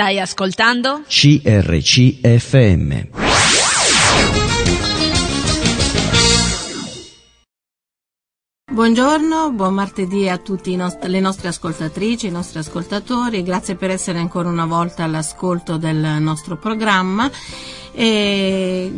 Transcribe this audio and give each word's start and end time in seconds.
Stai 0.00 0.18
ascoltando? 0.18 1.02
CRCFM. 1.06 3.08
Buongiorno, 8.72 9.52
buon 9.52 9.74
martedì 9.74 10.26
a 10.26 10.38
tutte 10.38 10.74
nost- 10.74 11.04
le 11.04 11.20
nostre 11.20 11.48
ascoltatrici, 11.48 12.28
i 12.28 12.30
nostri 12.30 12.60
ascoltatori, 12.60 13.42
grazie 13.42 13.74
per 13.74 13.90
essere 13.90 14.18
ancora 14.18 14.48
una 14.48 14.64
volta 14.64 15.04
all'ascolto 15.04 15.76
del 15.76 16.16
nostro 16.18 16.56
programma. 16.56 17.30
E 17.92 18.90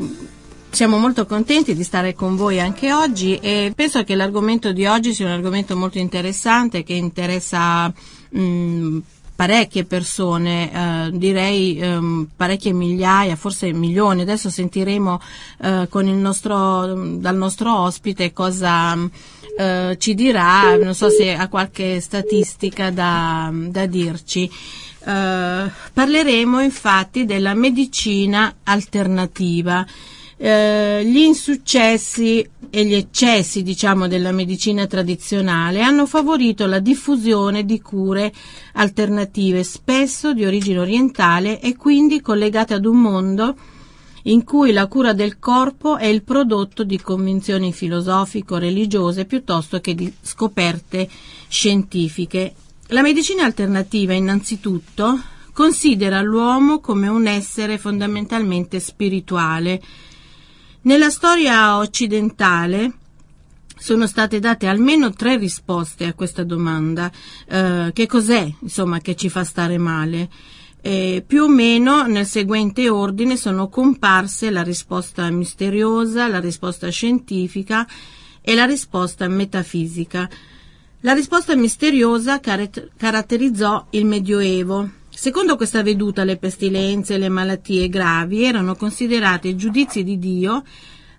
siamo 0.70 0.98
molto 0.98 1.26
contenti 1.26 1.74
di 1.74 1.82
stare 1.82 2.14
con 2.14 2.36
voi 2.36 2.60
anche 2.60 2.92
oggi 2.92 3.38
e 3.38 3.72
penso 3.74 4.04
che 4.04 4.14
l'argomento 4.14 4.70
di 4.70 4.86
oggi 4.86 5.14
sia 5.14 5.26
un 5.26 5.32
argomento 5.32 5.76
molto 5.76 5.98
interessante 5.98 6.84
che 6.84 6.92
interessa 6.92 7.92
mh, 8.30 8.98
parecchie 9.34 9.84
persone, 9.84 10.72
eh, 10.72 11.10
direi 11.12 11.78
ehm, 11.78 12.28
parecchie 12.36 12.72
migliaia, 12.72 13.36
forse 13.36 13.72
milioni. 13.72 14.22
Adesso 14.22 14.50
sentiremo 14.50 15.20
eh, 15.62 15.88
nostro, 15.90 17.16
dal 17.16 17.36
nostro 17.36 17.76
ospite 17.78 18.32
cosa 18.32 18.96
eh, 19.56 19.96
ci 19.98 20.14
dirà, 20.14 20.76
non 20.76 20.94
so 20.94 21.10
se 21.10 21.34
ha 21.34 21.48
qualche 21.48 22.00
statistica 22.00 22.90
da, 22.90 23.50
da 23.52 23.86
dirci. 23.86 24.50
Uh, 25.04 25.68
parleremo 25.92 26.60
infatti 26.60 27.24
della 27.24 27.54
medicina 27.54 28.54
alternativa. 28.62 29.84
Uh, 30.42 31.04
gli 31.04 31.18
insuccessi 31.18 32.44
e 32.68 32.84
gli 32.84 32.94
eccessi, 32.94 33.62
diciamo, 33.62 34.08
della 34.08 34.32
medicina 34.32 34.88
tradizionale 34.88 35.82
hanno 35.82 36.04
favorito 36.04 36.66
la 36.66 36.80
diffusione 36.80 37.64
di 37.64 37.80
cure 37.80 38.32
alternative, 38.72 39.62
spesso 39.62 40.32
di 40.32 40.44
origine 40.44 40.80
orientale 40.80 41.60
e 41.60 41.76
quindi 41.76 42.20
collegate 42.20 42.74
ad 42.74 42.86
un 42.86 43.00
mondo 43.00 43.54
in 44.24 44.42
cui 44.42 44.72
la 44.72 44.88
cura 44.88 45.12
del 45.12 45.38
corpo 45.38 45.96
è 45.96 46.06
il 46.06 46.24
prodotto 46.24 46.82
di 46.82 47.00
convinzioni 47.00 47.72
filosofico-religiose 47.72 49.26
piuttosto 49.26 49.80
che 49.80 49.94
di 49.94 50.12
scoperte 50.20 51.08
scientifiche. 51.46 52.54
La 52.88 53.02
medicina 53.02 53.44
alternativa, 53.44 54.12
innanzitutto, 54.12 55.20
considera 55.52 56.20
l'uomo 56.20 56.80
come 56.80 57.06
un 57.06 57.28
essere 57.28 57.78
fondamentalmente 57.78 58.80
spirituale. 58.80 59.80
Nella 60.84 61.10
storia 61.10 61.78
occidentale 61.78 62.92
sono 63.78 64.08
state 64.08 64.40
date 64.40 64.66
almeno 64.66 65.12
tre 65.12 65.36
risposte 65.36 66.06
a 66.06 66.14
questa 66.14 66.42
domanda. 66.42 67.08
Eh, 67.46 67.92
che 67.92 68.06
cos'è, 68.06 68.52
insomma, 68.58 68.98
che 68.98 69.14
ci 69.14 69.28
fa 69.28 69.44
stare 69.44 69.78
male? 69.78 70.28
Eh, 70.80 71.22
più 71.24 71.44
o 71.44 71.48
meno 71.48 72.02
nel 72.08 72.26
seguente 72.26 72.88
ordine 72.88 73.36
sono 73.36 73.68
comparse 73.68 74.50
la 74.50 74.64
risposta 74.64 75.30
misteriosa, 75.30 76.26
la 76.26 76.40
risposta 76.40 76.88
scientifica 76.88 77.86
e 78.40 78.56
la 78.56 78.64
risposta 78.64 79.28
metafisica. 79.28 80.28
La 81.02 81.12
risposta 81.12 81.54
misteriosa 81.54 82.40
car- 82.40 82.88
caratterizzò 82.96 83.86
il 83.90 84.04
Medioevo. 84.04 84.90
Secondo 85.22 85.54
questa 85.54 85.84
veduta 85.84 86.24
le 86.24 86.36
pestilenze 86.36 87.14
e 87.14 87.18
le 87.18 87.28
malattie 87.28 87.88
gravi 87.88 88.42
erano 88.42 88.74
considerate 88.74 89.54
giudizi 89.54 90.02
di 90.02 90.18
Dio 90.18 90.64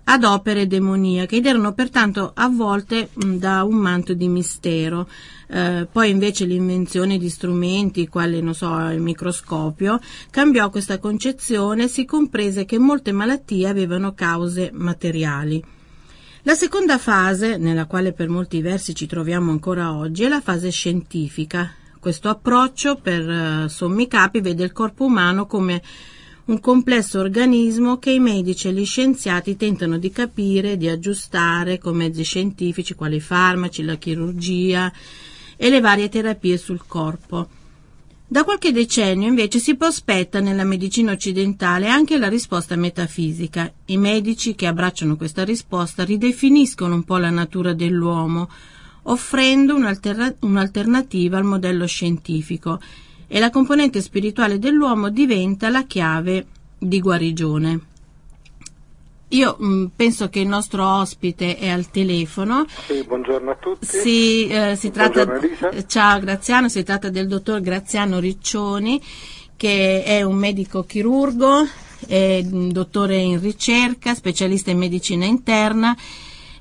ad 0.03 0.25
opere 0.25 0.67
demoniache 0.67 1.37
ed 1.37 1.45
erano 1.45 1.71
pertanto 1.71 2.33
avvolte 2.35 3.11
da 3.13 3.63
un 3.63 3.75
manto 3.75 4.13
di 4.13 4.27
mistero. 4.27 5.07
Eh, 5.47 5.87
poi 5.89 6.09
invece 6.09 6.43
l'invenzione 6.43 7.17
di 7.17 7.29
strumenti, 7.29 8.09
quali 8.09 8.41
non 8.41 8.53
so, 8.53 8.77
il 8.89 8.99
microscopio, 8.99 10.01
cambiò 10.29 10.69
questa 10.69 10.99
concezione 10.99 11.83
e 11.83 11.87
si 11.87 12.03
comprese 12.03 12.65
che 12.65 12.77
molte 12.77 13.13
malattie 13.13 13.69
avevano 13.69 14.13
cause 14.13 14.69
materiali. 14.73 15.63
La 16.41 16.55
seconda 16.55 16.97
fase, 16.97 17.55
nella 17.55 17.85
quale 17.85 18.11
per 18.11 18.27
molti 18.27 18.59
versi 18.61 18.93
ci 18.93 19.05
troviamo 19.05 19.51
ancora 19.51 19.95
oggi, 19.95 20.23
è 20.25 20.27
la 20.27 20.41
fase 20.41 20.71
scientifica. 20.71 21.75
Questo 22.03 22.27
approccio, 22.27 22.97
per 22.97 23.25
uh, 23.25 23.67
sommi 23.69 24.09
capi, 24.09 24.41
vede 24.41 24.65
il 24.65 24.73
corpo 24.73 25.05
umano 25.05 25.45
come 25.45 25.81
un 26.47 26.59
complesso 26.59 27.21
organismo 27.21 27.97
che 27.97 28.11
i 28.11 28.19
medici 28.19 28.67
e 28.67 28.73
gli 28.73 28.83
scienziati 28.83 29.55
tentano 29.55 29.97
di 29.97 30.11
capire, 30.11 30.75
di 30.75 30.89
aggiustare 30.89 31.79
con 31.79 31.95
mezzi 31.95 32.25
scientifici 32.25 32.93
quali 32.93 33.15
i 33.15 33.21
farmaci, 33.21 33.83
la 33.83 33.95
chirurgia 33.95 34.91
e 35.55 35.69
le 35.69 35.79
varie 35.79 36.09
terapie 36.09 36.57
sul 36.57 36.81
corpo. 36.85 37.47
Da 38.27 38.43
qualche 38.43 38.73
decennio 38.73 39.29
invece 39.29 39.59
si 39.59 39.77
prospetta 39.77 40.41
nella 40.41 40.65
medicina 40.65 41.13
occidentale 41.13 41.87
anche 41.87 42.17
la 42.17 42.27
risposta 42.27 42.75
metafisica. 42.75 43.71
I 43.85 43.95
medici 43.95 44.55
che 44.55 44.67
abbracciano 44.67 45.15
questa 45.15 45.45
risposta 45.45 46.03
ridefiniscono 46.03 46.95
un 46.95 47.03
po' 47.03 47.15
la 47.15 47.29
natura 47.29 47.71
dell'uomo, 47.71 48.49
offrendo 49.03 49.75
un'alterna- 49.75 50.33
un'alternativa 50.39 51.37
al 51.37 51.43
modello 51.43 51.85
scientifico 51.85 52.79
e 53.27 53.39
la 53.39 53.49
componente 53.49 54.01
spirituale 54.01 54.59
dell'uomo 54.59 55.09
diventa 55.09 55.69
la 55.69 55.83
chiave 55.83 56.45
di 56.77 56.99
guarigione. 56.99 57.79
Io 59.29 59.55
mh, 59.57 59.65
mm, 59.65 59.85
penso 59.95 60.29
che 60.29 60.39
il 60.39 60.47
nostro 60.47 60.87
ospite 60.87 61.57
è 61.57 61.69
al 61.69 61.89
telefono. 61.89 62.65
Sì, 62.85 63.03
buongiorno 63.03 63.49
a 63.49 63.55
tutti. 63.55 63.85
Si, 63.85 64.47
eh, 64.47 64.75
si 64.75 64.91
tratta, 64.91 65.27
ciao 65.87 66.19
Graziano, 66.19 66.69
si 66.69 66.83
tratta 66.83 67.09
del 67.09 67.27
dottor 67.27 67.59
Graziano 67.61 68.19
Riccioni, 68.19 69.01
che 69.57 70.03
è 70.03 70.21
un 70.21 70.35
medico 70.35 70.83
chirurgo, 70.83 71.67
è 72.05 72.43
dottore 72.43 73.17
in 73.17 73.39
ricerca, 73.39 74.13
specialista 74.13 74.69
in 74.69 74.77
medicina 74.77 75.25
interna 75.25 75.97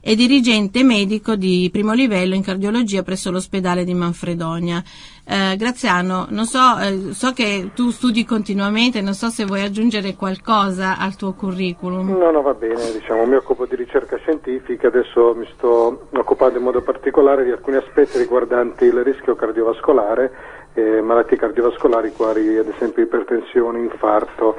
e 0.05 0.17
dirigente 0.17 0.83
medico 0.83 1.37
di 1.37 1.69
primo 1.73 1.93
livello 1.93 2.35
in 2.35 2.43
cardiologia 2.43 3.05
presso 3.05 3.31
l'ospedale 3.31 3.85
di 3.85 3.95
Manfredonia. 3.95 4.83
Eh, 5.25 5.57
Graziano, 5.57 6.27
so, 6.43 6.79
eh, 6.81 7.13
so 7.13 7.33
che 7.33 7.71
tu 7.75 7.91
studi 7.91 8.25
continuamente, 8.25 9.01
non 9.01 9.15
so 9.15 9.29
se 9.29 9.45
vuoi 9.45 9.63
aggiungere 9.63 10.17
qualcosa 10.17 10.99
al 10.99 11.15
tuo 11.15 11.35
curriculum. 11.35 12.11
No, 12.11 12.33
no, 12.33 12.43
va 12.43 12.55
bene, 12.55 12.91
diciamo, 12.91 13.25
mi 13.27 13.37
occupo 13.37 13.65
di 13.65 13.77
ricerca 13.77 14.17
scientifica, 14.17 14.89
adesso 14.89 15.35
mi 15.37 15.47
sto 15.55 16.09
occupando 16.13 16.59
in 16.59 16.65
modo 16.65 16.83
particolare 16.83 17.45
di 17.45 17.53
alcuni 17.53 17.77
aspetti 17.77 18.19
riguardanti 18.19 18.85
il 18.85 19.05
rischio 19.05 19.37
cardiovascolare, 19.37 20.33
eh, 20.75 21.01
malattie 21.01 21.37
cardiovascolari 21.37 22.11
quali 22.11 22.59
ad 22.59 22.67
esempio 22.67 23.05
ipertensione, 23.05 23.79
infarto, 23.79 24.57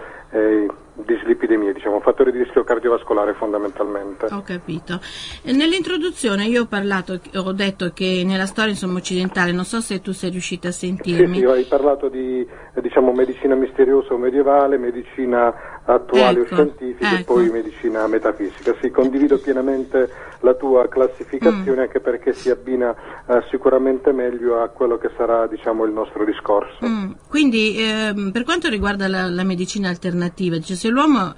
dislipidemie, 0.95 1.73
diciamo, 1.73 1.99
fattori 1.99 2.31
di 2.31 2.39
rischio 2.39 2.63
cardiovascolare 2.63 3.33
fondamentalmente. 3.33 4.27
Ho 4.31 4.41
capito. 4.41 4.99
Nell'introduzione 5.43 6.45
io 6.45 6.63
ho 6.63 6.65
parlato, 6.67 7.19
ho 7.35 7.51
detto 7.51 7.91
che 7.93 8.23
nella 8.25 8.45
storia 8.45 8.71
insomma, 8.71 8.99
occidentale, 8.99 9.51
non 9.51 9.65
so 9.65 9.81
se 9.81 10.01
tu 10.01 10.11
sei 10.11 10.29
riuscita 10.29 10.67
a 10.67 10.71
sentirmi. 10.71 11.35
Sì, 11.35 11.41
sì, 11.41 11.45
hai 11.45 11.63
parlato 11.63 12.09
di 12.09 12.45
diciamo, 12.81 13.11
medicina 13.11 13.55
misteriosa 13.55 14.13
o 14.13 14.17
medievale, 14.17 14.77
medicina 14.77 15.81
attuale 15.85 16.41
ecco, 16.41 16.53
o 16.53 16.55
scientifica 16.55 17.11
ecco. 17.11 17.19
e 17.19 17.23
poi 17.23 17.49
medicina 17.49 18.07
metafisica. 18.07 18.75
Sì, 18.81 18.89
condivido 18.89 19.37
pienamente 19.39 20.09
la 20.43 20.53
tua 20.53 20.87
classificazione 20.87 21.77
mm. 21.77 21.79
anche 21.79 21.99
perché 21.99 22.33
si 22.33 22.49
abbina 22.49 22.93
eh, 23.27 23.43
sicuramente 23.49 24.11
meglio 24.11 24.61
a 24.61 24.67
quello 24.67 24.97
che 24.97 25.09
sarà 25.17 25.47
diciamo, 25.47 25.85
il 25.85 25.91
nostro 25.91 26.23
discorso. 26.25 26.85
Mm. 26.85 27.11
Quindi 27.27 27.77
ehm, 27.77 28.31
per 28.31 28.43
quanto 28.43 28.69
riguarda 28.69 29.07
la, 29.07 29.29
la 29.29 29.43
medicina 29.43 29.89
alternativa, 29.89 30.59
cioè, 30.59 30.75
se 30.75 30.89
l'uomo 30.89 31.35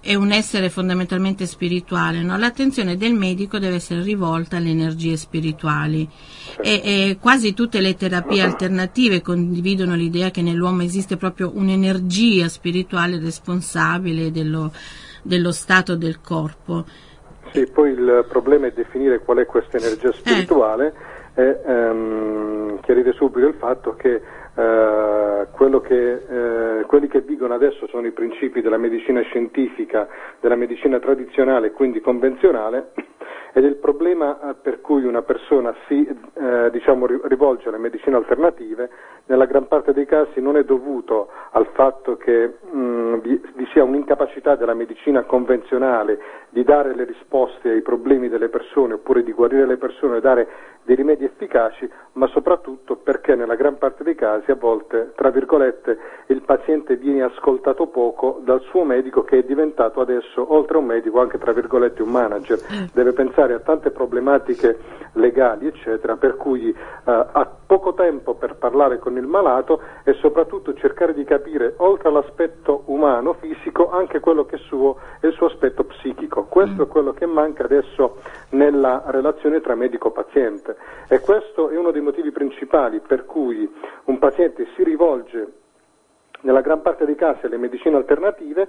è 0.00 0.14
un 0.14 0.32
essere 0.32 0.70
fondamentalmente 0.70 1.44
spirituale, 1.44 2.22
no? 2.22 2.38
l'attenzione 2.38 2.96
del 2.96 3.12
medico 3.12 3.58
deve 3.58 3.74
essere 3.76 4.02
rivolta 4.02 4.56
alle 4.56 4.70
energie 4.70 5.18
spirituali 5.18 6.08
e, 6.62 6.80
e, 6.82 7.18
quasi 7.20 7.52
tutte 7.52 7.80
le 7.80 7.94
terapie 7.94 8.40
alternative 8.42 9.20
condividono 9.20 9.94
l'idea 9.94 10.30
che 10.30 10.40
nell'uomo 10.40 10.82
esiste 10.82 11.18
proprio 11.18 11.52
un'energia 11.54 12.48
spirituale 12.48 13.18
responsabile 13.18 14.30
dello, 14.30 14.72
dello 15.22 15.52
stato 15.52 15.94
del 15.96 16.22
corpo. 16.22 16.86
Sì, 17.52 17.70
poi 17.70 17.90
il 17.90 18.26
problema 18.28 18.66
è 18.66 18.72
definire 18.72 19.20
qual 19.20 19.38
è 19.38 19.46
questa 19.46 19.76
energia 19.76 20.12
spirituale 20.12 20.94
eh. 21.34 21.42
e 21.42 21.60
ehm, 21.64 22.80
chiarire 22.80 23.12
subito 23.12 23.46
il 23.46 23.54
fatto 23.54 23.94
che 23.96 24.20
eh, 24.54 25.46
che, 25.90 26.78
eh, 26.78 26.84
quelli 26.86 27.08
che 27.08 27.20
vigono 27.20 27.54
adesso 27.54 27.86
sono 27.88 28.06
i 28.06 28.12
principi 28.12 28.60
della 28.60 28.76
medicina 28.76 29.20
scientifica, 29.22 30.08
della 30.40 30.56
medicina 30.56 30.98
tradizionale, 30.98 31.72
quindi 31.72 32.00
convenzionale, 32.00 32.92
ed 33.52 33.64
il 33.64 33.76
problema 33.76 34.38
eh, 34.50 34.54
per 34.54 34.80
cui 34.80 35.04
una 35.04 35.22
persona 35.22 35.74
si 35.88 36.06
eh, 36.06 36.70
diciamo, 36.70 37.06
rivolge 37.06 37.68
alle 37.68 37.78
medicine 37.78 38.16
alternative 38.16 38.88
nella 39.26 39.46
gran 39.46 39.68
parte 39.68 39.92
dei 39.92 40.06
casi 40.06 40.40
non 40.40 40.56
è 40.56 40.64
dovuto 40.64 41.28
al 41.52 41.66
fatto 41.72 42.16
che 42.16 42.54
mh, 42.60 43.20
vi, 43.20 43.40
vi, 43.54 43.66
sia 43.72 43.84
un'incapacità 43.84 44.56
della 44.56 44.74
medicina 44.74 45.22
convenzionale 45.22 46.18
di 46.50 46.64
dare 46.64 46.94
le 46.94 47.04
risposte 47.04 47.70
ai 47.70 47.82
problemi 47.82 48.28
delle 48.28 48.48
persone 48.48 48.94
oppure 48.94 49.22
di 49.22 49.32
guarire 49.32 49.66
le 49.66 49.76
persone 49.76 50.16
e 50.16 50.20
dare 50.20 50.48
dei 50.82 50.96
rimedi 50.96 51.24
efficaci, 51.24 51.88
ma 52.14 52.26
soprattutto 52.28 52.96
perché 52.96 53.34
nella 53.36 53.54
gran 53.54 53.78
parte 53.78 54.02
dei 54.02 54.14
casi 54.14 54.50
a 54.50 54.56
volte, 54.56 55.12
tra 55.14 55.30
virgolette, 55.30 55.98
il 56.26 56.42
paziente 56.42 56.96
viene 56.96 57.22
ascoltato 57.22 57.86
poco 57.86 58.40
dal 58.42 58.60
suo 58.62 58.82
medico 58.84 59.22
che 59.22 59.38
è 59.38 59.42
diventato 59.44 60.00
adesso, 60.00 60.52
oltre 60.52 60.76
a 60.76 60.80
un 60.80 60.86
medico, 60.86 61.20
anche 61.20 61.38
tra 61.38 61.52
virgolette 61.52 62.02
un 62.02 62.10
manager. 62.10 62.58
Mm. 62.72 62.84
Deve 62.92 63.12
pensare 63.12 63.54
a 63.54 63.60
tante 63.60 63.90
problematiche 63.90 64.78
legali, 65.12 65.66
eccetera, 65.66 66.16
per 66.16 66.36
cui 66.36 66.70
eh, 66.70 67.26
poco 67.70 67.94
tempo 67.94 68.34
per 68.34 68.56
parlare 68.56 68.98
con 68.98 69.16
il 69.16 69.28
malato 69.28 69.80
e 70.02 70.14
soprattutto 70.14 70.74
cercare 70.74 71.14
di 71.14 71.22
capire, 71.22 71.74
oltre 71.76 72.08
all'aspetto 72.08 72.82
umano, 72.86 73.34
fisico, 73.34 73.88
anche 73.92 74.18
quello 74.18 74.44
che 74.44 74.56
è, 74.56 74.58
suo, 74.58 74.96
è 75.20 75.26
il 75.26 75.32
suo 75.34 75.46
aspetto 75.46 75.84
psichico. 75.84 76.46
Questo 76.46 76.82
mm. 76.82 76.86
è 76.86 76.88
quello 76.88 77.12
che 77.12 77.26
manca 77.26 77.62
adesso 77.62 78.16
nella 78.50 79.04
relazione 79.06 79.60
tra 79.60 79.76
medico-paziente 79.76 80.76
e 81.06 81.20
questo 81.20 81.68
è 81.68 81.76
uno 81.76 81.92
dei 81.92 82.00
motivi 82.00 82.32
principali 82.32 82.98
per 82.98 83.24
cui 83.24 83.72
un 84.06 84.18
paziente 84.18 84.66
si 84.74 84.82
rivolge 84.82 85.52
nella 86.40 86.62
gran 86.62 86.82
parte 86.82 87.04
dei 87.04 87.14
casi 87.14 87.46
alle 87.46 87.56
medicine 87.56 87.94
alternative 87.94 88.68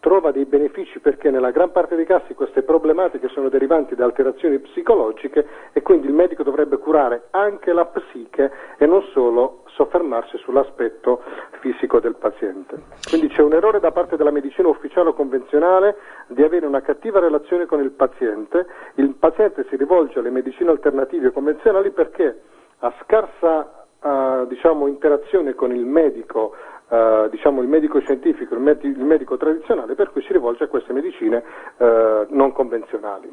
trova 0.00 0.30
dei 0.30 0.44
benefici 0.44 1.00
perché 1.00 1.30
nella 1.30 1.50
gran 1.50 1.72
parte 1.72 1.96
dei 1.96 2.04
casi 2.04 2.34
queste 2.34 2.62
problematiche 2.62 3.28
sono 3.28 3.48
derivanti 3.48 3.94
da 3.94 4.04
alterazioni 4.04 4.58
psicologiche 4.58 5.46
e 5.72 5.82
quindi 5.82 6.06
il 6.06 6.12
medico 6.12 6.42
dovrebbe 6.42 6.78
curare 6.78 7.24
anche 7.30 7.72
la 7.72 7.84
psiche 7.86 8.50
e 8.78 8.86
non 8.86 9.02
solo 9.12 9.62
soffermarsi 9.66 10.36
sull'aspetto 10.38 11.22
fisico 11.60 12.00
del 12.00 12.16
paziente. 12.16 12.82
Quindi 13.08 13.28
c'è 13.28 13.42
un 13.42 13.52
errore 13.52 13.80
da 13.80 13.92
parte 13.92 14.16
della 14.16 14.30
medicina 14.30 14.68
ufficiale 14.68 15.10
o 15.10 15.14
convenzionale 15.14 15.96
di 16.28 16.42
avere 16.42 16.66
una 16.66 16.80
cattiva 16.80 17.20
relazione 17.20 17.66
con 17.66 17.80
il 17.80 17.90
paziente, 17.90 18.66
il 18.94 19.14
paziente 19.14 19.66
si 19.68 19.76
rivolge 19.76 20.18
alle 20.18 20.30
medicine 20.30 20.70
alternative 20.70 21.32
convenzionali 21.32 21.90
perché 21.90 22.40
a 22.80 22.92
scarsa 23.02 23.86
uh, 24.00 24.46
diciamo, 24.46 24.86
interazione 24.86 25.54
con 25.54 25.74
il 25.74 25.84
medico 25.84 26.54
Uh, 26.88 27.28
diciamo 27.28 27.60
il 27.60 27.68
medico 27.68 28.00
scientifico, 28.00 28.54
il, 28.54 28.60
med- 28.60 28.82
il, 28.82 29.04
medico 29.04 29.36
tradizionale, 29.36 29.94
per 29.94 30.10
cui 30.10 30.22
si 30.22 30.32
rivolge 30.32 30.64
a 30.64 30.68
queste 30.68 30.94
medicine 30.94 31.42
uh, 31.76 32.26
non 32.30 32.52
convenzionali. 32.52 33.30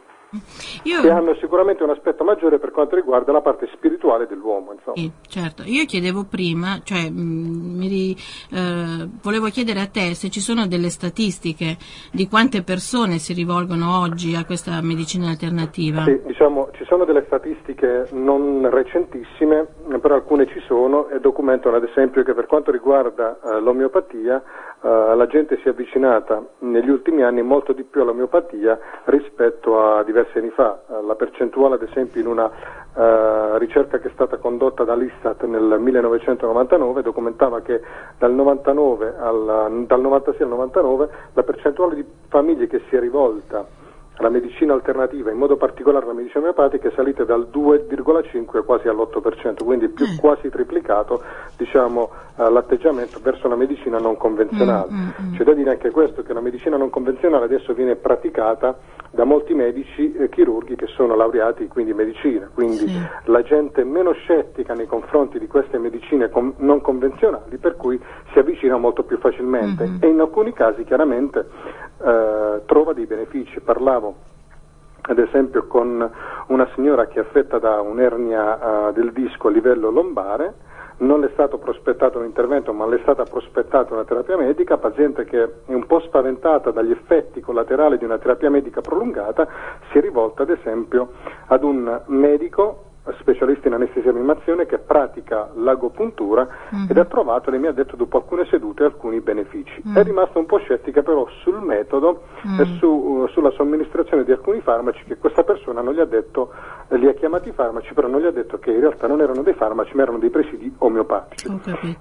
Io... 0.84 1.02
che 1.02 1.10
hanno 1.10 1.36
sicuramente 1.36 1.84
un 1.84 1.90
aspetto 1.90 2.24
maggiore 2.24 2.60
per 2.60 2.72
quanto 2.72 2.96
riguarda 2.96 3.32
la 3.32 3.42
parte 3.42 3.68
spirituale 3.74 4.28
dell'uomo. 4.28 4.74
Sì, 4.94 5.12
certo. 5.28 5.64
Io 5.66 5.86
chiedevo 5.86 6.26
prima, 6.30 6.80
cioè, 6.84 7.10
mm, 7.10 7.82
ri, 7.82 8.16
eh, 8.52 9.08
volevo 9.22 9.48
chiedere 9.48 9.82
a 9.82 9.88
te 9.88 10.14
se 10.14 10.30
ci 10.30 10.40
sono 10.40 10.68
delle 10.68 10.90
statistiche 10.90 11.78
di 12.12 12.28
quante 12.28 12.64
persone 12.64 13.18
si 13.18 13.34
rivolgono 13.34 14.00
oggi 14.00 14.36
a 14.36 14.46
questa 14.46 14.80
medicina 14.82 15.28
alternativa. 15.30 16.04
Sì, 16.04 16.22
diciamo, 16.26 16.70
ci 16.74 16.86
sono 16.86 17.06
delle 17.06 17.24
statistiche 17.26 18.08
non 18.12 18.70
recentissime, 18.70 19.68
però 20.02 20.16
alcune 20.16 20.48
ci 20.48 20.62
sono 20.68 21.10
e 21.10 21.20
documentano 21.20 21.76
ad 21.76 21.84
esempio 21.84 22.24
che 22.24 22.34
per 22.34 22.46
quanto 22.46 22.72
riguarda 22.72 23.40
eh, 23.40 23.60
l'omeopatia 23.60 24.42
eh, 24.82 25.16
la 25.16 25.26
gente 25.28 25.58
si 25.58 25.68
è 25.68 25.72
avvicinata 25.72 26.44
negli 26.60 26.90
ultimi 26.90 27.24
anni 27.24 27.42
molto 27.42 27.74
di 27.74 27.84
più 27.84 28.02
all'omeopatia 28.02 28.78
rispetto 29.06 29.82
a 29.82 30.04
diversi 30.04 30.38
anni 30.38 30.50
fa. 30.50 30.82
Uh, 30.88 31.06
la 31.06 31.16
percentuale, 31.16 31.76
ad 31.76 31.82
esempio, 31.84 32.22
in 32.22 32.28
una 32.28 32.46
uh, 32.46 33.58
ricerca 33.58 34.00
che 34.00 34.10
è 34.10 34.12
stata 34.12 34.38
condotta 34.38 34.84
dall'Istat 34.84 35.44
nel 35.46 35.78
1999 35.80 37.02
documentava 37.02 37.62
che 37.62 37.82
dal, 38.18 38.34
99 38.34 39.16
al, 39.18 39.84
dal 39.88 40.02
96 40.02 40.42
al 40.42 40.50
99 40.50 41.10
la 41.34 41.44
percentuale 41.44 41.96
di 41.96 42.06
famiglie 42.28 42.68
che 42.68 42.82
si 42.90 42.96
è 42.96 43.00
rivolta 43.00 43.84
la 44.20 44.30
medicina 44.30 44.74
alternativa, 44.74 45.32
in 45.32 45.38
modo 45.38 45.58
particolare 45.58 46.06
la 46.06 46.14
medicina 46.14 46.40
omeopatica, 46.40 46.88
è 46.88 46.92
salita 46.96 47.24
dal 47.24 47.50
2,5 47.52 48.64
quasi 48.64 48.88
all'8%, 48.88 49.64
quindi 49.64 49.90
più 49.90 50.06
mm. 50.06 50.18
quasi 50.18 50.50
triplicato 50.50 51.22
diciamo, 51.58 52.10
uh, 52.36 52.50
l'atteggiamento 52.50 53.20
verso 53.22 53.48
la 53.48 53.56
medicina 53.56 53.98
non 53.98 54.16
convenzionale. 54.18 54.92
Mm, 54.92 54.98
mm, 54.98 55.10
mm, 55.22 55.36
C'è 55.36 55.44
da 55.44 55.54
dire 55.54 55.72
anche 55.72 55.92
questo, 55.92 56.24
che 56.24 56.34
la 56.34 56.42
medicina 56.42 56.78
non 56.78 56.90
convenzionale 56.90 57.46
adesso 57.46 57.74
viene 57.74 57.96
praticata 57.96 58.78
da 59.16 59.24
molti 59.24 59.54
medici 59.54 60.14
eh, 60.14 60.30
chirurghi 60.30 60.76
che 60.76 60.88
sono 60.88 61.16
laureati 61.16 61.68
quindi 61.68 61.92
in 61.92 61.98
medicina, 61.98 62.50
quindi 62.54 62.88
sì. 62.88 63.00
la 63.24 63.42
gente 63.42 63.82
è 63.82 63.84
meno 63.86 64.12
scettica 64.12 64.74
nei 64.74 64.86
confronti 64.86 65.40
di 65.40 65.48
queste 65.48 65.78
medicine 65.80 66.30
com- 66.30 66.54
non 66.58 66.82
convenzionali, 66.82 67.58
per 67.58 67.78
cui 67.78 68.00
si 68.34 68.40
avvicina 68.40 68.78
molto 68.78 69.04
più 69.04 69.18
facilmente 69.18 69.86
mm-hmm. 69.86 69.98
e 70.02 70.08
in 70.08 70.20
alcuni 70.20 70.52
casi 70.54 70.84
chiaramente 70.84 71.40
eh, 72.04 72.62
trova 72.66 72.94
dei 72.94 73.06
benefici. 73.06 73.62
Parlavo 73.62 74.34
ad 75.08 75.20
esempio 75.20 75.68
con 75.68 76.12
una 76.48 76.68
signora 76.74 77.08
che 77.08 77.20
è 77.20 77.22
affetta 77.22 77.60
da 77.60 77.80
un'ernia 77.80 78.88
uh, 78.88 78.92
del 78.92 79.12
disco 79.12 79.48
a 79.48 79.52
livello 79.52 79.92
lombare, 79.92 80.56
non 80.98 81.20
le 81.20 81.28
è 81.28 81.30
stato 81.34 81.58
prospettato 81.58 82.20
un 82.20 82.26
intervento 82.26 82.74
ma 82.74 82.86
le 82.86 82.98
è 82.98 83.02
stata 83.02 83.24
prospettata 83.24 83.94
una 83.94 84.06
terapia 84.06 84.38
medica, 84.38 84.78
paziente 84.78 85.26
che 85.26 85.44
è 85.44 85.74
un 85.74 85.86
po' 85.86 86.00
spaventata 86.02 86.72
dagli 86.72 86.92
effetti 86.92 87.42
collaterali 87.42 87.98
di 87.98 88.06
una 88.06 88.18
terapia 88.18 88.50
medica 88.50 88.82
prolungata, 88.82 89.48
si 89.92 89.98
è 89.98 90.02
rivolta 90.02 90.44
ad 90.44 90.50
esempio 90.50 91.12
ad 91.48 91.64
un 91.64 92.02
medico 92.08 92.86
specialista 93.20 93.68
in 93.68 93.76
anestesia 93.76 94.10
e 94.10 94.14
rianimazione 94.14 94.66
che 94.66 94.80
pratica 94.80 95.50
l'agopuntura 95.56 96.48
mm-hmm. 96.74 96.86
ed 96.90 96.98
ha 96.98 97.06
trovato, 97.06 97.52
lei 97.52 97.60
mi 97.60 97.68
ha 97.68 97.72
detto 97.72 97.96
dopo 97.96 98.18
alcune 98.18 98.46
sedute, 98.50 98.84
alcuni 98.84 99.20
benefici. 99.20 99.82
Mm-hmm. 99.86 99.98
È 99.98 100.04
rimasta 100.04 100.40
un 100.40 100.46
po' 100.46 100.58
scettica 100.58 101.04
però 101.04 101.28
sul 101.44 101.62
metodo 101.62 102.24
mm-hmm. 102.48 102.60
e 102.60 102.66
su, 102.80 103.28
sulla 103.30 103.52
somministrazione 103.52 104.24
di 104.24 104.32
alcuni 104.32 104.60
farmaci 104.62 105.04
che 105.06 105.18
questa 105.18 105.44
persona 105.44 105.82
non 105.82 105.94
gli 105.94 106.00
ha 106.00 106.06
detto, 106.06 106.52
li 106.90 107.08
ha 107.08 107.14
chiamati 107.14 107.52
farmaci, 107.52 107.94
però 107.94 108.08
non 108.08 108.22
gli 108.22 108.26
ha 108.26 108.32
detto 108.32 108.60
che 108.60 108.72
in 108.72 108.80
realtà 108.80 109.08
non 109.08 109.22
erano 109.22 109.42
dei 109.42 109.54
farmaci 109.54 109.96
ma 109.96 110.04
erano 110.04 110.20
dei 110.20 110.30
presidi 110.30 110.74
omeopatici. 110.78 111.50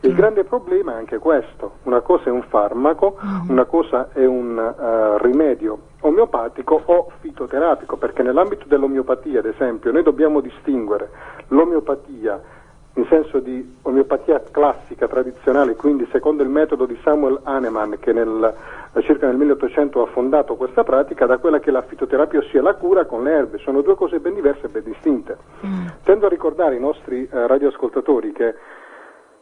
Il 0.00 0.14
grande 0.14 0.44
problema 0.44 0.92
è 0.92 0.96
anche 0.96 1.18
questo, 1.18 1.76
una 1.84 2.00
cosa 2.00 2.24
è 2.24 2.30
un 2.30 2.42
farmaco, 2.48 3.16
mm-hmm. 3.16 3.48
una 3.48 3.64
cosa 3.64 4.08
è 4.12 4.24
un 4.24 4.56
uh, 4.56 5.22
rimedio 5.22 5.78
omeopatico 6.00 6.82
o 6.84 7.10
fitoterapico, 7.20 7.96
perché 7.96 8.22
nell'ambito 8.22 8.66
dell'omeopatia, 8.68 9.38
ad 9.38 9.46
esempio, 9.46 9.90
noi 9.90 10.02
dobbiamo 10.02 10.40
distinguere 10.40 11.10
l'omeopatia 11.48 12.40
in 12.96 13.06
senso 13.08 13.40
di 13.40 13.76
omeopatia 13.82 14.40
classica, 14.50 15.08
tradizionale, 15.08 15.74
quindi 15.74 16.06
secondo 16.12 16.42
il 16.42 16.48
metodo 16.48 16.86
di 16.86 16.96
Samuel 17.02 17.40
Hahnemann 17.42 17.94
che 17.98 18.12
nel, 18.12 18.54
circa 19.00 19.26
nel 19.26 19.36
1800 19.36 20.02
ha 20.02 20.06
fondato 20.06 20.54
questa 20.54 20.84
pratica, 20.84 21.26
da 21.26 21.38
quella 21.38 21.58
che 21.58 21.72
la 21.72 21.82
fitoterapia, 21.82 22.38
ossia 22.38 22.62
la 22.62 22.74
cura 22.74 23.04
con 23.04 23.24
le 23.24 23.32
erbe. 23.32 23.58
Sono 23.58 23.80
due 23.80 23.96
cose 23.96 24.20
ben 24.20 24.34
diverse 24.34 24.66
e 24.66 24.68
ben 24.68 24.84
distinte. 24.84 25.36
Mm. 25.66 25.86
Tendo 26.04 26.26
a 26.26 26.28
ricordare 26.28 26.74
ai 26.74 26.80
nostri 26.80 27.28
eh, 27.30 27.46
radioascoltatori 27.46 28.32
che 28.32 28.54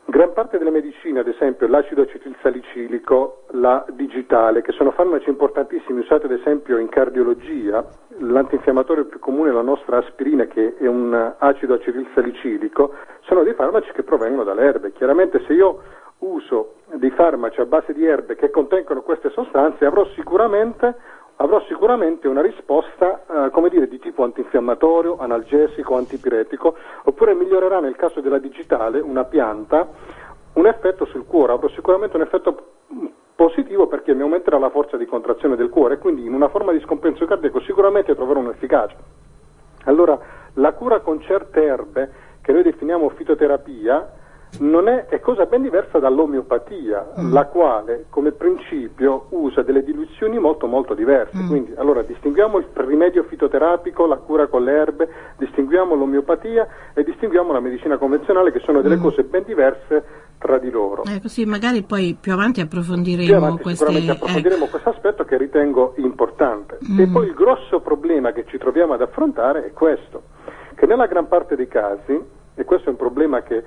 Gran 0.05 0.33
parte 0.33 0.59
delle 0.59 0.71
medicine, 0.71 1.21
ad 1.21 1.29
esempio 1.29 1.69
l'acido 1.69 2.03
acetilsalicilico, 2.03 3.45
la 3.53 3.85
digitale, 3.91 4.61
che 4.61 4.73
sono 4.73 4.91
farmaci 4.91 5.29
importantissimi 5.29 6.01
usati 6.01 6.27
ad 6.27 6.33
esempio 6.33 6.77
in 6.79 6.89
cardiologia, 6.89 7.85
l'antinfiammatorio 8.19 9.07
più 9.07 9.21
comune 9.21 9.51
è 9.51 9.53
la 9.53 9.63
nostra 9.63 9.99
aspirina 9.99 10.47
che 10.47 10.75
è 10.77 10.87
un 10.87 11.35
acido 11.39 11.75
acetilsalicilico, 11.75 12.95
sono 13.21 13.45
dei 13.45 13.55
farmaci 13.55 13.93
che 13.93 14.03
provengono 14.03 14.43
dalle 14.43 14.65
erbe. 14.65 14.93
Chiaramente 14.93 15.41
se 15.47 15.53
io 15.53 15.81
uso 16.19 16.75
dei 16.95 17.11
farmaci 17.11 17.61
a 17.61 17.67
base 17.67 17.93
di 17.93 18.05
erbe 18.05 18.35
che 18.35 18.51
contengono 18.51 19.03
queste 19.03 19.31
sostanze 19.31 19.85
avrò 19.85 20.05
sicuramente 20.15 20.95
avrò 21.43 21.61
sicuramente 21.67 22.29
una 22.29 22.41
risposta 22.41 23.23
eh, 23.27 23.51
come 23.51 23.69
dire, 23.69 23.89
di 23.89 23.99
tipo 23.99 24.23
antinfiammatorio, 24.23 25.17
analgesico, 25.19 25.97
antipiretico, 25.97 26.75
oppure 27.05 27.35
migliorerà 27.35 27.81
nel 27.81 27.97
caso 27.97 28.21
della 28.21 28.39
digitale, 28.39 29.01
una 29.01 29.25
pianta, 29.25 29.89
un 30.55 30.67
effetto 30.67 31.05
sul 31.07 31.27
cuore, 31.27 31.53
avrò 31.53 31.69
sicuramente 31.69 32.17
un 32.17 32.23
effetto 32.23 32.67
positivo 33.35 33.89
perché 33.89 34.15
mi 34.15 34.23
aumenterà 34.23 34.59
la 34.59 34.71
forza 34.71 34.97
di 34.97 35.07
contrazione 35.07 35.57
del 35.57 35.71
cuore 35.71 35.99
quindi 35.99 36.25
in 36.25 36.35
una 36.35 36.49
forma 36.49 36.71
di 36.71 36.81
scompenso 36.81 37.25
cardiaco 37.25 37.61
sicuramente 37.61 38.15
troverò 38.15 38.39
un'efficacia. 38.39 38.97
Allora, 39.85 40.17
la 40.55 40.73
cura 40.75 41.01
con 41.01 41.21
certe 41.23 41.65
erbe, 41.65 42.13
che 42.41 42.53
noi 42.53 42.63
definiamo 42.63 43.09
fitoterapia, 43.09 44.21
è, 44.59 45.07
è, 45.07 45.21
cosa 45.21 45.47
ben 45.47 45.63
diversa 45.63 45.99
dall'omeopatia, 45.99 47.13
mm. 47.21 47.33
la 47.33 47.47
quale 47.47 48.07
come 48.11 48.33
principio 48.33 49.27
usa 49.31 49.63
delle 49.63 49.83
diluizioni 49.83 50.39
molto 50.39 50.67
molto 50.67 50.95
diverse. 50.95 51.37
Mm. 51.37 51.49
Quindi 51.49 51.75
allora 51.77 52.03
distinguiamo 52.03 52.59
il 52.59 52.67
rimedio 52.75 53.23
fitoterapico, 53.25 54.07
la 54.07 54.17
cura 54.17 54.47
con 54.49 54.65
le 54.65 54.73
erbe, 54.73 55.09
distinguiamo 55.39 55.95
l'omeopatia 55.95 56.67
e 56.93 57.03
distinguiamo 57.03 57.53
la 57.53 57.61
medicina 57.61 57.97
convenzionale 57.97 58.53
che 58.53 58.61
sono 58.61 58.83
delle 58.83 58.97
mm. 58.97 59.03
cose 59.03 59.23
ben 59.25 59.45
diverse 59.45 60.05
tra 60.39 60.59
di 60.59 60.71
loro. 60.71 61.05
Eh, 61.05 61.21
così 61.21 61.47
magari 61.47 61.83
poi 61.83 62.17
più 62.21 62.33
avanti 62.33 62.61
approfondiremo 62.61 63.25
più 63.27 63.37
avanti 63.37 63.63
queste... 63.63 63.85
Sicuramente 63.87 64.13
approfondiremo 64.13 64.65
eh. 64.65 64.69
questo 64.69 64.89
aspetto 64.91 65.25
che 65.25 65.37
ritengo 65.39 65.95
importante. 65.97 66.79
E 66.99 67.07
mm. 67.07 67.13
poi 67.13 67.27
il 67.27 67.35
grosso 67.35 67.81
problema 67.81 68.33
che 68.33 68.45
ci 68.49 68.59
troviamo 68.59 68.93
ad 68.93 69.01
affrontare 69.01 69.67
è 69.67 69.73
questo, 69.73 70.25
che 70.75 70.85
nella 70.87 71.07
gran 71.07 71.29
parte 71.29 71.57
dei 71.57 71.69
casi, 71.69 72.41
e 72.55 72.65
questo 72.65 72.89
è 72.89 72.91
un 72.91 72.99
problema 72.99 73.43
che 73.43 73.57
eh, 73.57 73.65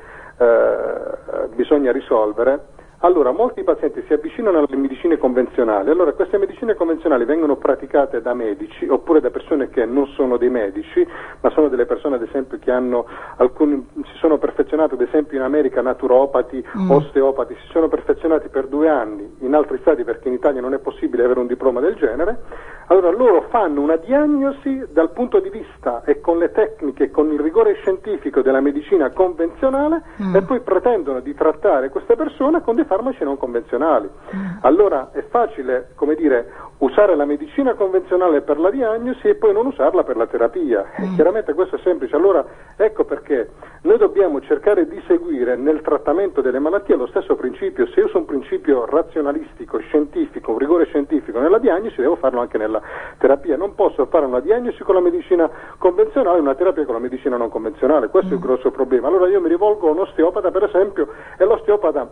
bisogna 1.56 1.92
risolvere, 1.92 2.60
allora, 3.06 3.32
molti 3.32 3.62
pazienti 3.64 4.04
si 4.08 4.14
avvicinano 4.14 4.58
alle 4.58 4.76
medicine 4.76 5.20
convenzionali, 5.20 5.92
allora 5.92 6.14
queste 6.14 6.40
medicine 6.40 6.74
convenzionali 6.74 7.24
vengono 7.24 7.56
praticate 7.56 8.20
da 8.20 8.34
medici 8.34 8.88
oppure 8.88 9.22
da 9.22 9.30
persone 9.30 9.70
che 9.70 9.86
non 9.86 10.08
sono 10.08 10.38
dei 10.38 10.50
medici, 10.50 11.06
ma 11.42 11.52
sono 11.52 11.68
delle 11.68 11.86
persone 11.86 12.16
ad 12.16 12.24
esempio 12.24 12.58
che 12.58 12.72
hanno 12.72 13.06
alcuni, 13.38 13.88
si 13.94 14.18
sono 14.18 14.40
perfezionate 14.40 14.96
ad 14.96 15.02
esempio 15.02 15.38
in 15.38 15.44
America 15.44 15.84
naturopati, 15.84 16.66
mm. 16.78 16.90
osteopati, 16.90 17.54
si 17.62 17.68
sono 17.68 17.88
perfezionati 17.90 18.50
per 18.50 18.66
due 18.66 18.90
anni 18.90 19.36
in 19.42 19.54
altri 19.54 19.78
stati 19.82 20.04
perché 20.04 20.28
in 20.28 20.34
Italia 20.34 20.60
non 20.60 20.74
è 20.74 20.80
possibile 20.80 21.26
avere 21.26 21.42
un 21.42 21.48
diploma 21.48 21.82
del 21.82 21.94
genere, 21.94 22.40
allora 22.88 23.12
loro 23.12 23.46
fanno 23.50 23.82
una 23.82 23.98
diagnosi 23.98 24.84
dal 24.90 25.12
punto 25.12 25.40
di 25.40 25.50
vista 25.50 26.02
e 26.06 26.22
con 26.22 26.40
le 26.40 26.52
tecniche, 26.52 27.12
con 27.12 27.32
il 27.32 27.40
rigore 27.40 27.76
scientifico 27.76 28.42
della 28.42 28.62
medicina 28.62 29.12
convenzionale 29.12 30.02
mm. 30.24 30.36
e 30.36 30.42
poi 30.42 30.60
pretendono 30.62 31.20
di 31.20 31.36
trattare 31.36 31.90
queste 31.90 32.16
persone 32.16 32.62
con 32.62 32.74
dei 32.74 32.84
farmaci 32.84 32.94
non 33.24 33.38
convenzionali. 33.38 34.10
Mm. 34.36 34.46
Allora 34.62 35.10
è 35.12 35.24
facile, 35.30 35.90
come 35.96 36.16
dire, 36.16 36.52
usare 36.80 37.16
la 37.16 37.26
medicina 37.26 37.74
convenzionale 37.74 38.42
per 38.42 38.60
la 38.60 38.70
diagnosi 38.70 39.28
e 39.28 39.36
poi 39.36 39.54
non 39.54 39.68
usarla 39.68 40.04
per 40.04 40.18
la 40.18 40.28
terapia. 40.28 40.86
Mm. 41.02 41.16
Chiaramente 41.16 41.54
questo 41.54 41.76
è 41.76 41.80
semplice. 41.84 42.16
Allora 42.16 42.46
ecco 42.76 43.06
perché 43.06 43.50
noi 43.82 43.98
dobbiamo 43.98 44.42
cercare 44.42 44.88
di 44.88 45.02
seguire 45.08 45.56
nel 45.56 45.82
trattamento 45.82 46.42
delle 46.42 46.60
malattie 46.60 46.96
lo 46.96 47.08
stesso 47.08 47.36
principio. 47.36 47.88
Se 47.88 48.02
uso 48.02 48.18
un 48.18 48.26
principio 48.26 48.86
razionalistico, 48.86 49.78
scientifico, 49.80 50.52
un 50.52 50.58
rigore 50.58 50.86
scientifico 50.86 51.40
nella 51.40 51.60
diagnosi, 51.60 52.02
devo 52.02 52.16
farlo 52.16 52.42
anche 52.42 52.58
nella 52.58 52.82
terapia. 53.18 53.56
Non 53.58 53.76
posso 53.76 54.06
fare 54.08 54.26
una 54.26 54.40
diagnosi 54.40 54.84
con 54.84 54.96
la 54.96 55.02
medicina 55.02 55.50
convenzionale 55.78 56.38
e 56.38 56.42
una 56.42 56.56
terapia 56.56 56.84
con 56.86 56.96
la 56.96 57.00
medicina 57.00 57.38
non 57.38 57.50
convenzionale. 57.50 58.10
Questo 58.10 58.30
mm. 58.30 58.32
è 58.32 58.36
il 58.36 58.42
mm. 58.42 58.48
grosso 58.48 58.72
problema. 58.72 59.08
Allora 59.08 59.28
io 59.28 59.40
mi 59.40 59.50
rivolgo 59.50 59.88
a 59.88 59.92
un 59.92 60.00
osteopata, 60.00 60.52
per 60.52 60.64
esempio, 60.64 61.08
e 61.38 61.46
l'osteopata 61.46 62.10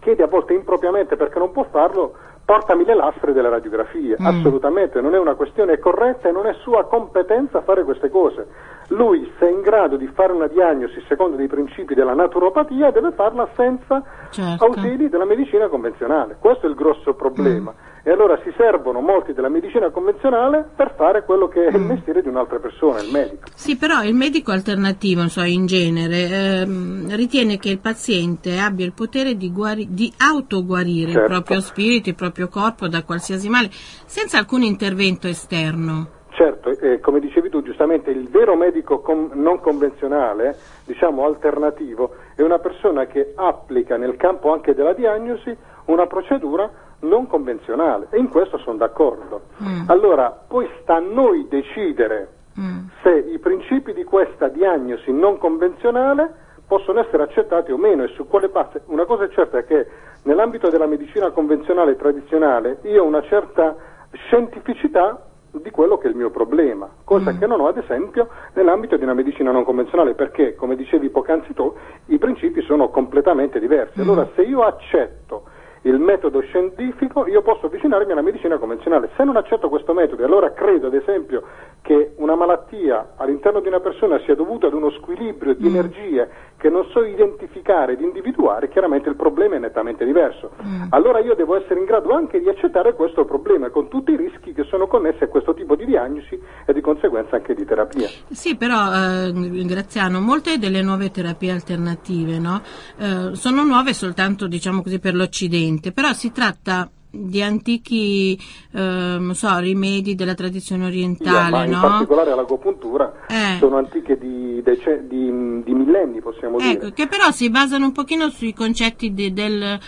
chiede 0.00 0.22
a 0.22 0.26
volte 0.26 0.54
impropriamente 0.54 1.16
perché 1.16 1.38
non 1.38 1.52
può 1.52 1.64
farlo, 1.70 2.14
portami 2.44 2.84
le 2.84 2.94
lastre 2.94 3.32
delle 3.32 3.48
radiografie. 3.48 4.16
Mm. 4.20 4.26
Assolutamente, 4.26 5.00
non 5.00 5.14
è 5.14 5.18
una 5.18 5.34
questione 5.34 5.78
corretta 5.78 6.28
e 6.28 6.32
non 6.32 6.46
è 6.46 6.54
sua 6.62 6.84
competenza 6.86 7.62
fare 7.62 7.84
queste 7.84 8.10
cose. 8.10 8.46
Lui, 8.90 9.30
se 9.38 9.46
è 9.46 9.50
in 9.50 9.60
grado 9.60 9.96
di 9.96 10.06
fare 10.08 10.32
una 10.32 10.48
diagnosi 10.48 11.02
secondo 11.08 11.36
dei 11.36 11.46
principi 11.46 11.94
della 11.94 12.14
naturopatia, 12.14 12.90
deve 12.90 13.12
farla 13.12 13.48
senza 13.56 14.02
certo. 14.30 14.64
ausili 14.64 15.08
della 15.08 15.24
medicina 15.24 15.68
convenzionale. 15.68 16.36
Questo 16.40 16.66
è 16.66 16.68
il 16.68 16.74
grosso 16.74 17.14
problema. 17.14 17.72
Mm 17.72 17.88
e 18.02 18.10
allora 18.10 18.38
si 18.42 18.52
servono 18.56 19.00
molti 19.00 19.32
della 19.32 19.48
medicina 19.48 19.90
convenzionale 19.90 20.68
per 20.74 20.94
fare 20.96 21.24
quello 21.24 21.48
che 21.48 21.66
è 21.66 21.68
il 21.68 21.78
mm. 21.78 21.86
mestiere 21.86 22.22
di 22.22 22.28
un'altra 22.28 22.58
persona, 22.58 23.00
il 23.00 23.10
medico. 23.12 23.42
Sì, 23.54 23.76
però 23.76 24.02
il 24.02 24.14
medico 24.14 24.52
alternativo, 24.52 25.28
so, 25.28 25.42
in 25.42 25.66
genere, 25.66 26.62
ehm, 26.62 27.14
ritiene 27.14 27.58
che 27.58 27.68
il 27.68 27.78
paziente 27.78 28.58
abbia 28.58 28.86
il 28.86 28.92
potere 28.92 29.36
di, 29.36 29.52
guari- 29.52 29.88
di 29.90 30.12
autoguarire 30.16 31.12
certo. 31.12 31.20
il 31.20 31.26
proprio 31.26 31.60
spirito, 31.60 32.08
il 32.08 32.14
proprio 32.14 32.48
corpo 32.48 32.88
da 32.88 33.04
qualsiasi 33.04 33.48
male, 33.48 33.68
senza 33.70 34.38
alcun 34.38 34.62
intervento 34.62 35.26
esterno. 35.26 36.18
Certo, 36.30 36.70
eh, 36.70 37.00
come 37.00 37.20
dicevi 37.20 37.39
tu 37.39 37.39
giustamente, 37.80 38.10
il 38.10 38.28
vero 38.28 38.56
medico 38.56 39.00
com- 39.00 39.30
non 39.32 39.60
convenzionale, 39.60 40.56
diciamo 40.84 41.24
alternativo, 41.24 42.14
è 42.36 42.42
una 42.42 42.58
persona 42.58 43.06
che 43.06 43.32
applica 43.34 43.96
nel 43.96 44.16
campo 44.16 44.52
anche 44.52 44.74
della 44.74 44.92
diagnosi 44.92 45.56
una 45.86 46.06
procedura 46.06 46.70
non 47.00 47.26
convenzionale 47.26 48.08
e 48.10 48.18
in 48.18 48.28
questo 48.28 48.58
sono 48.58 48.76
d'accordo. 48.76 49.42
Mm. 49.62 49.88
Allora, 49.88 50.30
poi 50.46 50.68
sta 50.82 50.96
a 50.96 51.00
noi 51.00 51.46
decidere 51.48 52.28
mm. 52.60 52.78
se 53.02 53.10
i 53.10 53.38
principi 53.38 53.94
di 53.94 54.04
questa 54.04 54.48
diagnosi 54.48 55.10
non 55.10 55.38
convenzionale 55.38 56.48
possono 56.66 57.00
essere 57.00 57.22
accettati 57.22 57.72
o 57.72 57.78
meno 57.78 58.04
e 58.04 58.08
su 58.08 58.28
quale 58.28 58.48
base. 58.48 58.82
Una 58.86 59.06
cosa 59.06 59.24
è 59.24 59.30
certa 59.30 59.58
è 59.58 59.64
che 59.64 59.86
nell'ambito 60.24 60.68
della 60.68 60.86
medicina 60.86 61.30
convenzionale 61.30 61.92
e 61.92 61.96
tradizionale 61.96 62.78
io 62.82 63.02
ho 63.02 63.06
una 63.06 63.22
certa 63.22 63.74
scientificità 64.12 65.29
di 65.52 65.70
quello 65.70 65.98
che 65.98 66.06
è 66.06 66.10
il 66.10 66.16
mio 66.16 66.30
problema, 66.30 66.88
cosa 67.04 67.32
mm. 67.32 67.38
che 67.38 67.46
non 67.46 67.60
ho 67.60 67.68
ad 67.68 67.78
esempio 67.78 68.28
nell'ambito 68.54 68.96
di 68.96 69.02
una 69.02 69.14
medicina 69.14 69.50
non 69.50 69.64
convenzionale 69.64 70.14
perché, 70.14 70.54
come 70.54 70.76
dicevi 70.76 71.10
poc'anzi 71.10 71.52
tu, 71.54 71.74
i 72.06 72.18
principi 72.18 72.62
sono 72.62 72.88
completamente 72.88 73.58
diversi. 73.58 73.98
Mm. 73.98 74.02
Allora 74.02 74.28
se 74.34 74.42
io 74.42 74.62
accetto 74.62 75.44
il 75.82 75.98
metodo 75.98 76.40
scientifico, 76.40 77.26
io 77.26 77.42
posso 77.42 77.66
avvicinarmi 77.66 78.12
alla 78.12 78.22
medicina 78.22 78.58
convenzionale. 78.58 79.10
Se 79.16 79.24
non 79.24 79.36
accetto 79.36 79.68
questo 79.68 79.94
metodo, 79.94 80.22
e 80.22 80.26
allora 80.26 80.52
credo 80.52 80.88
ad 80.88 80.94
esempio 80.94 81.42
che 81.82 82.12
una 82.16 82.34
malattia 82.34 83.12
all'interno 83.16 83.60
di 83.60 83.68
una 83.68 83.80
persona 83.80 84.20
sia 84.24 84.34
dovuta 84.34 84.66
ad 84.66 84.74
uno 84.74 84.90
squilibrio 84.90 85.54
di 85.54 85.68
mm. 85.68 85.74
energie 85.74 86.28
che 86.60 86.68
non 86.68 86.86
so 86.92 87.02
identificare 87.02 87.94
ed 87.94 88.02
individuare, 88.02 88.68
chiaramente 88.68 89.08
il 89.08 89.16
problema 89.16 89.56
è 89.56 89.58
nettamente 89.58 90.04
diverso. 90.04 90.50
Mm. 90.62 90.88
Allora 90.90 91.20
io 91.20 91.34
devo 91.34 91.56
essere 91.56 91.80
in 91.80 91.86
grado 91.86 92.12
anche 92.12 92.38
di 92.38 92.50
accettare 92.50 92.94
questo 92.94 93.24
problema 93.24 93.70
con 93.70 93.88
tutti 93.88 94.12
i 94.12 94.16
rischi 94.16 94.52
che 94.52 94.64
sono 94.64 94.86
connessi 94.86 95.24
a 95.24 95.28
questo 95.28 95.54
tipo 95.54 95.74
di 95.74 95.86
diagnosi 95.86 96.38
e 96.66 96.72
di 96.74 96.82
conseguenza 96.82 97.36
anche 97.36 97.54
di 97.54 97.64
terapia. 97.64 98.06
Sì, 98.28 98.56
però 98.56 98.76
eh, 98.92 99.64
Graziano, 99.64 100.20
molte 100.20 100.58
delle 100.58 100.82
nuove 100.82 101.10
terapie 101.10 101.50
alternative 101.50 102.38
no? 102.38 102.60
eh, 102.98 103.34
sono 103.34 103.64
nuove 103.64 103.94
soltanto 103.94 104.46
diciamo 104.46 104.82
così, 104.82 104.98
per 104.98 105.14
l'Occidente, 105.14 105.68
però 105.92 106.12
si 106.12 106.32
tratta 106.32 106.90
di 107.10 107.42
antichi 107.42 108.38
eh, 108.72 109.18
so, 109.32 109.58
rimedi 109.58 110.14
della 110.14 110.34
tradizione 110.34 110.86
orientale. 110.86 111.56
Yeah, 111.56 111.66
no? 111.66 111.74
in 111.74 111.80
particolare 111.80 112.34
l'agopuntura 112.34 113.12
eh. 113.26 113.58
sono 113.58 113.76
antiche 113.76 114.16
di, 114.16 114.62
dec- 114.62 115.00
di, 115.02 115.62
di 115.64 115.74
millenni, 115.74 116.20
possiamo 116.20 116.58
ecco, 116.58 116.78
dire. 116.78 116.92
Che 116.92 117.06
però 117.08 117.30
si 117.30 117.50
basano 117.50 117.86
un 117.86 117.92
pochino 117.92 118.28
sui 118.28 118.54
concetti 118.54 119.12
di, 119.12 119.32
del 119.32 119.78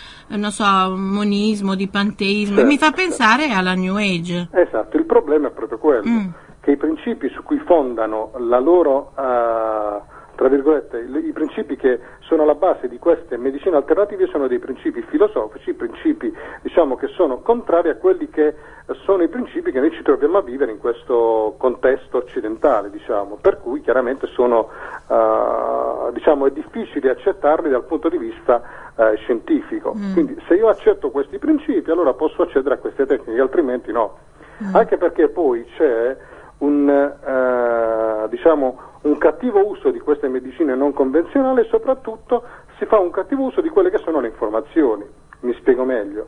so, 0.49 0.97
monismo, 0.97 1.75
di 1.75 1.89
panteismo, 1.89 2.57
certo, 2.57 2.69
e 2.69 2.73
mi 2.73 2.79
fa 2.79 2.87
certo. 2.87 3.03
pensare 3.03 3.51
alla 3.51 3.75
New 3.75 3.97
Age. 3.97 4.49
Esatto, 4.53 4.97
il 4.97 5.05
problema 5.05 5.49
è 5.49 5.53
proprio 5.53 5.79
quello, 5.79 6.09
mm. 6.09 6.29
che 6.61 6.73
i 6.73 6.77
principi 6.77 7.29
su 7.29 7.43
cui 7.43 7.59
fondano 7.65 8.33
la 8.39 8.59
loro... 8.59 9.13
Uh, 9.17 10.21
tra 10.43 10.51
virgolette, 10.51 10.99
i, 10.99 11.31
principi 11.31 11.77
che 11.77 12.01
sono 12.19 12.43
alla 12.43 12.57
base 12.57 12.89
di 12.89 12.99
queste 12.99 13.37
medicine 13.37 13.77
alternative 13.77 14.27
sono 14.27 14.49
dei 14.49 14.59
principi 14.59 15.01
filosofici, 15.03 15.73
principi 15.73 16.35
diciamo, 16.63 16.97
che 16.97 17.07
sono 17.07 17.39
contrari 17.43 17.91
a 17.91 17.95
quelli 17.95 18.29
che 18.29 18.57
sono 19.05 19.23
i 19.23 19.29
principi 19.29 19.71
che 19.71 19.79
noi 19.79 19.93
ci 19.93 20.03
troviamo 20.03 20.39
a 20.39 20.43
vivere 20.43 20.73
in 20.73 20.79
questo 20.79 21.55
contesto 21.59 22.17
occidentale, 22.17 22.91
diciamo, 22.91 23.39
per 23.41 23.61
cui 23.61 23.83
chiaramente 23.83 24.27
sono, 24.27 24.69
uh, 25.07 26.11
diciamo, 26.11 26.47
è 26.47 26.51
difficile 26.51 27.11
accettarli 27.11 27.71
dal 27.71 27.85
punto 27.85 28.09
di 28.09 28.19
vista 28.19 28.61
uh, 28.97 29.15
scientifico. 29.19 29.95
Mm. 29.97 30.13
Quindi 30.13 30.43
se 30.49 30.55
io 30.55 30.67
accetto 30.67 31.11
questi 31.11 31.39
principi 31.39 31.89
allora 31.93 32.15
posso 32.15 32.43
accedere 32.43 32.75
a 32.75 32.79
queste 32.79 33.07
tecniche, 33.07 33.41
altrimenti 33.41 33.93
no. 33.93 34.19
Mm. 34.61 34.75
Anche 34.75 34.97
perché 34.97 35.29
poi 35.29 35.65
c'è 35.77 36.17
un, 36.59 36.89
uh, 36.89 38.29
diciamo, 38.29 38.91
un 39.03 39.19
cattivo 39.19 39.67
uso 39.67 39.91
di 39.91 39.99
queste 39.99 40.29
medicine 40.29 40.75
non 40.75 40.93
convenzionali 40.93 41.61
e 41.61 41.65
soprattutto 41.65 42.43
si 42.79 42.87
fa 42.87 42.99
un 42.99 43.11
cattivo 43.11 43.45
uso 43.45 43.61
di 43.61 43.69
quelle 43.69 43.91
che 43.91 43.99
sono 43.99 44.21
le 44.21 44.29
informazioni. 44.29 45.05
Mi 45.41 45.55
spiego 45.55 45.85
meglio. 45.85 46.27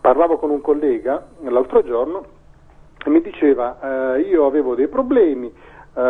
Parlavo 0.00 0.38
con 0.38 0.50
un 0.50 0.60
collega 0.60 1.26
l'altro 1.42 1.82
giorno 1.82 2.24
e 3.04 3.10
mi 3.10 3.20
diceva 3.20 4.14
eh, 4.14 4.20
io 4.20 4.46
avevo 4.46 4.74
dei 4.74 4.88
problemi, 4.88 5.46
eh, 5.46 6.00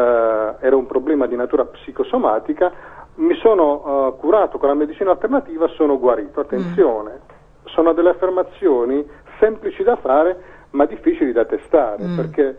era 0.61 0.77
un 0.77 0.87
problema 0.87 1.27
di 1.27 1.37
natura 1.37 1.65
psicosomatica, 1.65 2.73
mi 3.17 3.35
sono 3.37 4.15
eh, 4.17 4.21
curato 4.21 4.59
con 4.59 4.69
la 4.69 4.75
medicina 4.75 5.11
alternativa, 5.11 5.67
sono 5.69 5.99
guarito. 5.99 6.41
Attenzione, 6.41 7.13
mm. 7.13 7.67
sono 7.67 7.93
delle 7.93 8.11
affermazioni 8.11 9.05
semplici 9.39 9.83
da 9.83 9.97
fare 9.97 10.53
ma 10.71 10.87
difficili 10.87 11.33
da 11.33 11.45
testare 11.45 12.05
mm. 12.05 12.17
perché 12.17 12.57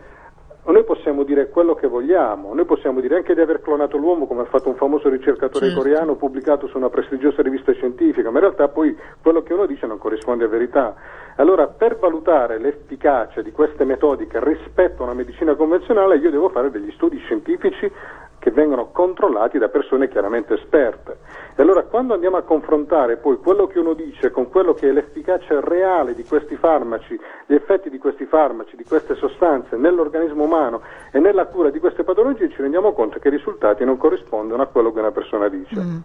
noi 0.72 0.84
possiamo 0.84 1.24
dire 1.24 1.50
quello 1.50 1.76
che 1.76 1.88
vogliamo, 1.88 2.54
noi 2.54 2.66
possiamo 2.66 3.00
dire 3.00 3.18
anche 3.18 3.36
di 3.36 3.42
aver 3.42 3.62
clonato 3.62 3.98
l'uomo 3.98 4.26
come 4.26 4.42
ha 4.42 4.46
fatto 4.46 4.70
un 4.70 4.76
famoso 4.76 5.10
ricercatore 5.10 5.68
certo. 5.68 5.82
coreano 5.82 6.16
pubblicato 6.16 6.68
su 6.68 6.78
una 6.78 6.90
prestigiosa 6.90 7.44
rivista 7.44 7.72
scientifica, 7.74 8.32
ma 8.32 8.40
in 8.40 8.46
realtà 8.46 8.68
poi 8.70 8.98
quello 9.22 9.44
che 9.44 9.54
uno 9.54 9.68
dice 9.68 9.86
non 9.86 10.00
corrisponde 10.00 10.46
a 10.46 10.48
verità. 10.48 10.96
Allora 11.36 11.68
per 11.68 11.98
valutare 11.98 12.58
l'efficacia 12.58 13.42
di 13.42 13.52
queste 13.52 13.84
metodiche 13.84 14.44
rispetto 14.44 15.04
a 15.04 15.06
una 15.06 15.14
medicina 15.14 15.54
convenzionale 15.54 16.18
io 16.18 16.32
devo 16.32 16.50
fare 16.50 16.72
degli 16.72 16.92
studi 16.92 17.18
scientifici 17.20 17.92
che 18.46 18.52
vengono 18.52 18.90
controllati 18.92 19.58
da 19.58 19.70
persone 19.70 20.08
chiaramente 20.08 20.54
esperte. 20.54 21.18
E 21.56 21.64
allora 21.64 21.82
quando 21.82 22.14
andiamo 22.14 22.38
a 22.38 22.44
confrontare 22.44 23.18
poi 23.18 23.38
quello 23.38 23.66
che 23.66 23.80
uno 23.80 23.94
dice 23.94 24.30
con 24.30 24.50
quello 24.50 24.76
che 24.76 24.88
è 24.88 24.92
l'efficacia 24.92 25.62
reale 25.62 26.14
di 26.14 26.24
questi 26.24 26.56
farmaci, 26.56 27.20
gli 27.48 27.56
effetti 27.56 27.90
di 27.90 27.98
questi 27.98 28.26
farmaci, 28.26 28.76
di 28.76 28.84
queste 28.84 29.16
sostanze 29.16 29.78
nell'organismo 29.78 30.44
umano 30.44 30.82
e 31.12 31.18
nella 31.18 31.48
cura 31.48 31.72
di 31.72 31.80
queste 31.80 32.04
patologie, 32.04 32.50
ci 32.50 32.62
rendiamo 32.62 32.94
conto 32.94 33.18
che 33.18 33.30
i 33.30 33.32
risultati 33.32 33.84
non 33.84 33.98
corrispondono 33.98 34.62
a 34.62 34.68
quello 34.68 34.94
che 34.94 35.00
una 35.00 35.12
persona 35.12 35.48
dice. 35.50 35.82
Mm. 35.82 35.98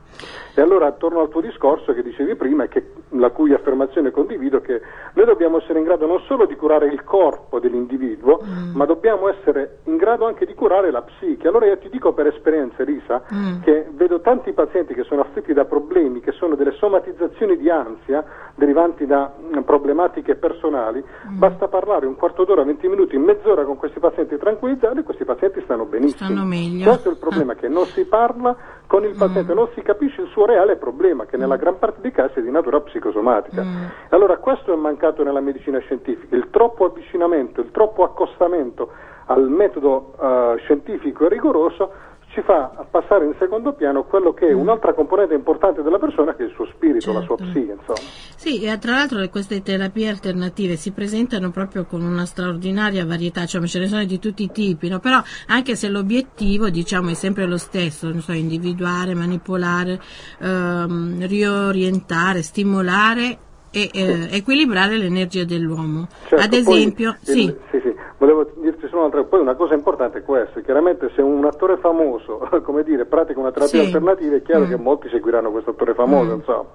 E 0.54 0.62
allora 0.62 0.90
torno 0.92 1.20
al 1.20 1.28
tuo 1.28 1.42
discorso 1.42 1.92
che 1.92 2.02
dicevi 2.02 2.36
prima 2.36 2.64
e 2.64 2.68
che, 2.68 2.92
la 3.10 3.28
cui 3.28 3.52
affermazione 3.52 4.10
condivido, 4.10 4.62
che 4.62 4.80
noi 5.12 5.26
dobbiamo 5.26 5.58
essere 5.58 5.78
in 5.78 5.84
grado 5.84 6.06
non 6.06 6.20
solo 6.20 6.46
di 6.46 6.56
curare 6.56 6.86
il 6.86 7.04
corpo 7.04 7.60
dell'individuo, 7.60 8.40
mm. 8.42 8.74
ma 8.74 8.86
dobbiamo 8.86 9.28
essere 9.28 9.80
in 9.84 9.98
grado 9.98 10.24
anche 10.24 10.46
di 10.46 10.54
curare 10.54 10.90
la 10.90 11.02
psiche. 11.02 11.48
Allora 11.48 11.66
io 11.66 11.76
ti 11.76 11.90
dico 11.90 12.14
per 12.14 12.28
esperienza, 12.30 12.82
Elisa, 12.82 13.22
mm. 13.32 13.62
che 13.62 13.88
vedo 13.92 14.20
tanti 14.20 14.52
pazienti 14.52 14.94
che 14.94 15.04
sono 15.04 15.20
affetti 15.20 15.52
da 15.52 15.64
problemi, 15.64 16.20
che 16.20 16.32
sono 16.32 16.54
delle 16.54 16.72
somatizzazioni 16.72 17.56
di 17.56 17.68
ansia 17.70 18.24
derivanti 18.54 19.06
da 19.06 19.32
mh, 19.36 19.58
mm, 19.58 19.62
problematiche 19.62 20.36
personali, 20.36 21.02
mm. 21.02 21.38
basta 21.38 21.68
parlare 21.68 22.06
un 22.06 22.16
quarto 22.16 22.44
d'ora, 22.44 22.64
20 22.64 22.88
minuti, 22.88 23.16
mezz'ora 23.18 23.64
con 23.64 23.76
questi 23.76 24.00
pazienti 24.00 24.36
tranquillizzati 24.36 24.98
e 24.98 25.02
questi 25.02 25.24
pazienti 25.24 25.60
stanno 25.62 25.84
benissimo. 25.84 26.30
Stanno 26.30 26.46
meglio. 26.46 26.84
Questo 26.84 27.08
è 27.08 27.12
il 27.12 27.18
problema, 27.18 27.54
che 27.54 27.68
non 27.68 27.84
si 27.86 28.04
parla 28.04 28.56
con 28.86 29.04
il 29.04 29.16
paziente, 29.16 29.52
mm. 29.52 29.56
non 29.56 29.68
si 29.74 29.82
capisce 29.82 30.22
il 30.22 30.28
suo 30.28 30.46
reale 30.46 30.76
problema, 30.76 31.26
che 31.26 31.36
nella 31.36 31.56
mm. 31.56 31.60
gran 31.60 31.78
parte 31.78 32.00
dei 32.00 32.12
casi 32.12 32.40
è 32.40 32.42
di 32.42 32.50
natura 32.50 32.80
psicosomatica. 32.80 33.62
Mm. 33.62 33.84
Allora 34.10 34.38
questo 34.38 34.72
è 34.72 34.76
mancato 34.76 35.22
nella 35.22 35.40
medicina 35.40 35.78
scientifica, 35.78 36.34
il 36.36 36.48
troppo 36.50 36.84
avvicinamento, 36.86 37.60
il 37.60 37.70
troppo 37.70 38.04
accostamento 38.04 38.90
al 39.26 39.48
metodo 39.48 40.14
uh, 40.18 40.56
scientifico 40.58 41.26
e 41.26 41.28
rigoroso 41.28 41.92
ci 42.30 42.42
fa 42.42 42.86
passare 42.88 43.24
in 43.24 43.34
secondo 43.38 43.72
piano 43.72 44.04
quello 44.04 44.32
che 44.32 44.48
è 44.48 44.54
mm. 44.54 44.58
un'altra 44.58 44.94
componente 44.94 45.34
importante 45.34 45.82
della 45.82 45.98
persona 45.98 46.34
che 46.34 46.44
è 46.44 46.46
il 46.46 46.52
suo 46.52 46.66
spirito, 46.66 47.00
certo. 47.00 47.18
la 47.18 47.24
sua 47.24 47.36
certo. 47.36 47.52
psiche. 47.52 47.72
Insomma. 47.72 48.08
Sì, 48.36 48.62
e 48.62 48.78
tra 48.78 48.92
l'altro 48.92 49.28
queste 49.28 49.62
terapie 49.62 50.08
alternative 50.08 50.76
si 50.76 50.92
presentano 50.92 51.50
proprio 51.50 51.84
con 51.84 52.02
una 52.02 52.24
straordinaria 52.24 53.04
varietà, 53.04 53.46
cioè 53.46 53.64
ce 53.66 53.80
ne 53.80 53.86
sono 53.88 54.04
di 54.04 54.18
tutti 54.20 54.44
i 54.44 54.50
tipi, 54.50 54.88
no? 54.88 55.00
però 55.00 55.20
anche 55.48 55.74
se 55.74 55.88
l'obiettivo 55.88 56.70
diciamo, 56.70 57.10
è 57.10 57.14
sempre 57.14 57.46
lo 57.46 57.58
stesso, 57.58 58.12
so, 58.20 58.32
individuare, 58.32 59.14
manipolare, 59.14 60.00
ehm, 60.40 61.26
riorientare, 61.26 62.42
stimolare 62.42 63.38
e 63.72 63.90
eh, 63.92 64.28
equilibrare 64.30 64.96
l'energia 64.96 65.44
dell'uomo. 65.44 66.06
Certo, 66.28 66.44
Ad 66.44 66.52
esempio, 66.52 67.10
il, 67.10 67.16
sì. 67.22 67.56
Sì, 67.70 67.80
sì. 67.82 67.94
Volevo 68.18 68.52
un'altra 69.00 69.24
poi 69.24 69.40
una 69.40 69.54
cosa 69.54 69.74
importante 69.74 70.18
è 70.18 70.22
questa, 70.22 70.60
chiaramente 70.60 71.10
se 71.14 71.22
un 71.22 71.44
attore 71.44 71.76
famoso, 71.78 72.48
come 72.62 72.82
dire, 72.82 73.04
pratica 73.04 73.38
una 73.38 73.52
terapia 73.52 73.82
alternativa 73.82 74.36
è 74.36 74.42
chiaro 74.42 74.66
mm. 74.66 74.68
che 74.68 74.76
molti 74.76 75.08
seguiranno 75.08 75.50
questo 75.50 75.70
attore 75.70 75.94
famoso, 75.94 76.32
mm. 76.32 76.38
insomma. 76.38 76.66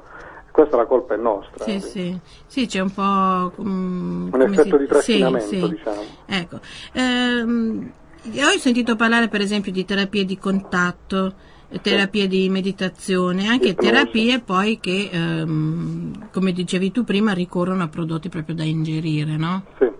Questa 0.51 0.77
la 0.77 0.86
colpa 0.86 1.15
è 1.15 1.17
nostra. 1.17 1.65
Sì, 1.65 1.82
sì. 1.82 2.17
sì 2.48 2.65
c'è 2.65 2.79
un 2.79 2.91
po'... 2.94 3.51
Um, 3.58 4.29
un 4.32 4.41
effetto 4.41 4.77
si... 4.77 4.77
di 4.77 4.88
trascinamento, 4.88 5.67
diciamo. 5.67 6.01
Ecco. 6.25 6.60
Ehm, 6.94 7.91
ho 8.24 8.58
sentito 8.58 8.96
parlare 8.96 9.27
per 9.27 9.41
esempio 9.41 9.74
di 9.74 9.84
terapie 9.84 10.24
di 10.24 10.38
contatto, 10.38 11.34
terapie 11.82 12.27
di 12.27 12.48
meditazione, 12.50 13.48
anche 13.48 13.70
Ipnosi. 13.70 13.91
terapie 13.91 14.39
poi 14.39 14.79
che, 14.79 15.10
ehm, 15.12 16.29
come 16.32 16.51
dicevi 16.53 16.91
tu 16.91 17.03
prima, 17.03 17.34
ricorrono 17.34 17.84
a 17.84 17.88
prodotti 17.89 18.29
proprio 18.29 18.55
da 18.55 18.63
ingerire, 18.63 19.36
no? 19.36 19.63
Sì. 19.77 19.95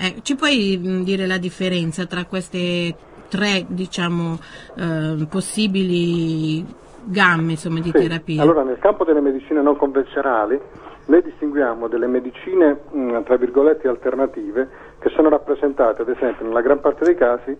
Eh, 0.00 0.20
ci 0.22 0.36
puoi 0.36 0.78
dire 1.02 1.26
la 1.26 1.38
differenza 1.38 2.06
tra 2.06 2.24
queste 2.24 2.94
tre, 3.28 3.66
diciamo, 3.66 4.38
eh, 4.76 5.26
possibili 5.28 6.64
gamme 7.02 7.52
insomma, 7.52 7.80
di 7.80 7.90
sì. 7.90 8.02
terapie? 8.06 8.40
Allora, 8.40 8.62
nel 8.62 8.78
campo 8.78 9.02
delle 9.02 9.20
medicine 9.20 9.60
non 9.60 9.76
convenzionali, 9.76 10.56
noi 11.06 11.22
distinguiamo 11.22 11.88
delle 11.88 12.06
medicine, 12.06 12.78
mh, 12.90 13.22
tra 13.24 13.36
virgolette, 13.36 13.88
alternative, 13.88 14.68
che 15.00 15.08
sono 15.10 15.28
rappresentate, 15.30 16.02
ad 16.02 16.08
esempio, 16.10 16.46
nella 16.46 16.60
gran 16.60 16.80
parte 16.80 17.04
dei 17.04 17.16
casi, 17.16 17.56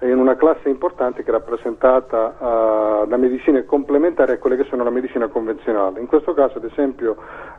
in 0.00 0.18
una 0.18 0.36
classe 0.36 0.68
importante 0.68 1.22
che 1.22 1.30
è 1.30 1.32
rappresentata 1.32 2.36
uh, 2.38 3.06
da 3.08 3.16
medicine 3.16 3.64
complementari 3.64 4.32
a 4.32 4.38
quelle 4.38 4.56
che 4.56 4.66
sono 4.68 4.84
la 4.84 4.90
medicina 4.90 5.26
convenzionale. 5.26 6.00
In 6.00 6.06
questo 6.06 6.34
caso, 6.34 6.58
ad 6.58 6.64
esempio, 6.64 7.16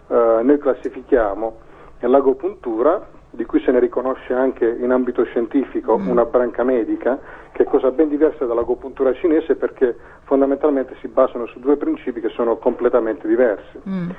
uh, 0.07 0.43
noi 0.43 0.57
classifichiamo 0.57 1.57
l'agopuntura, 1.99 3.17
di 3.31 3.45
cui 3.45 3.61
se 3.61 3.71
ne 3.71 3.79
riconosce 3.79 4.33
anche 4.33 4.65
in 4.65 4.91
ambito 4.91 5.23
scientifico 5.23 5.97
mm. 5.97 6.07
una 6.09 6.25
branca 6.25 6.63
medica, 6.63 7.19
che 7.51 7.63
è 7.63 7.65
cosa 7.65 7.91
ben 7.91 8.09
diversa 8.09 8.45
dall'agopuntura 8.45 9.13
cinese 9.13 9.55
perché 9.55 9.95
fondamentalmente 10.23 10.95
si 10.99 11.07
basano 11.07 11.45
su 11.47 11.59
due 11.59 11.77
principi 11.77 12.21
che 12.21 12.29
sono 12.29 12.57
completamente 12.57 13.27
diversi. 13.27 13.79
Mm 13.87 14.09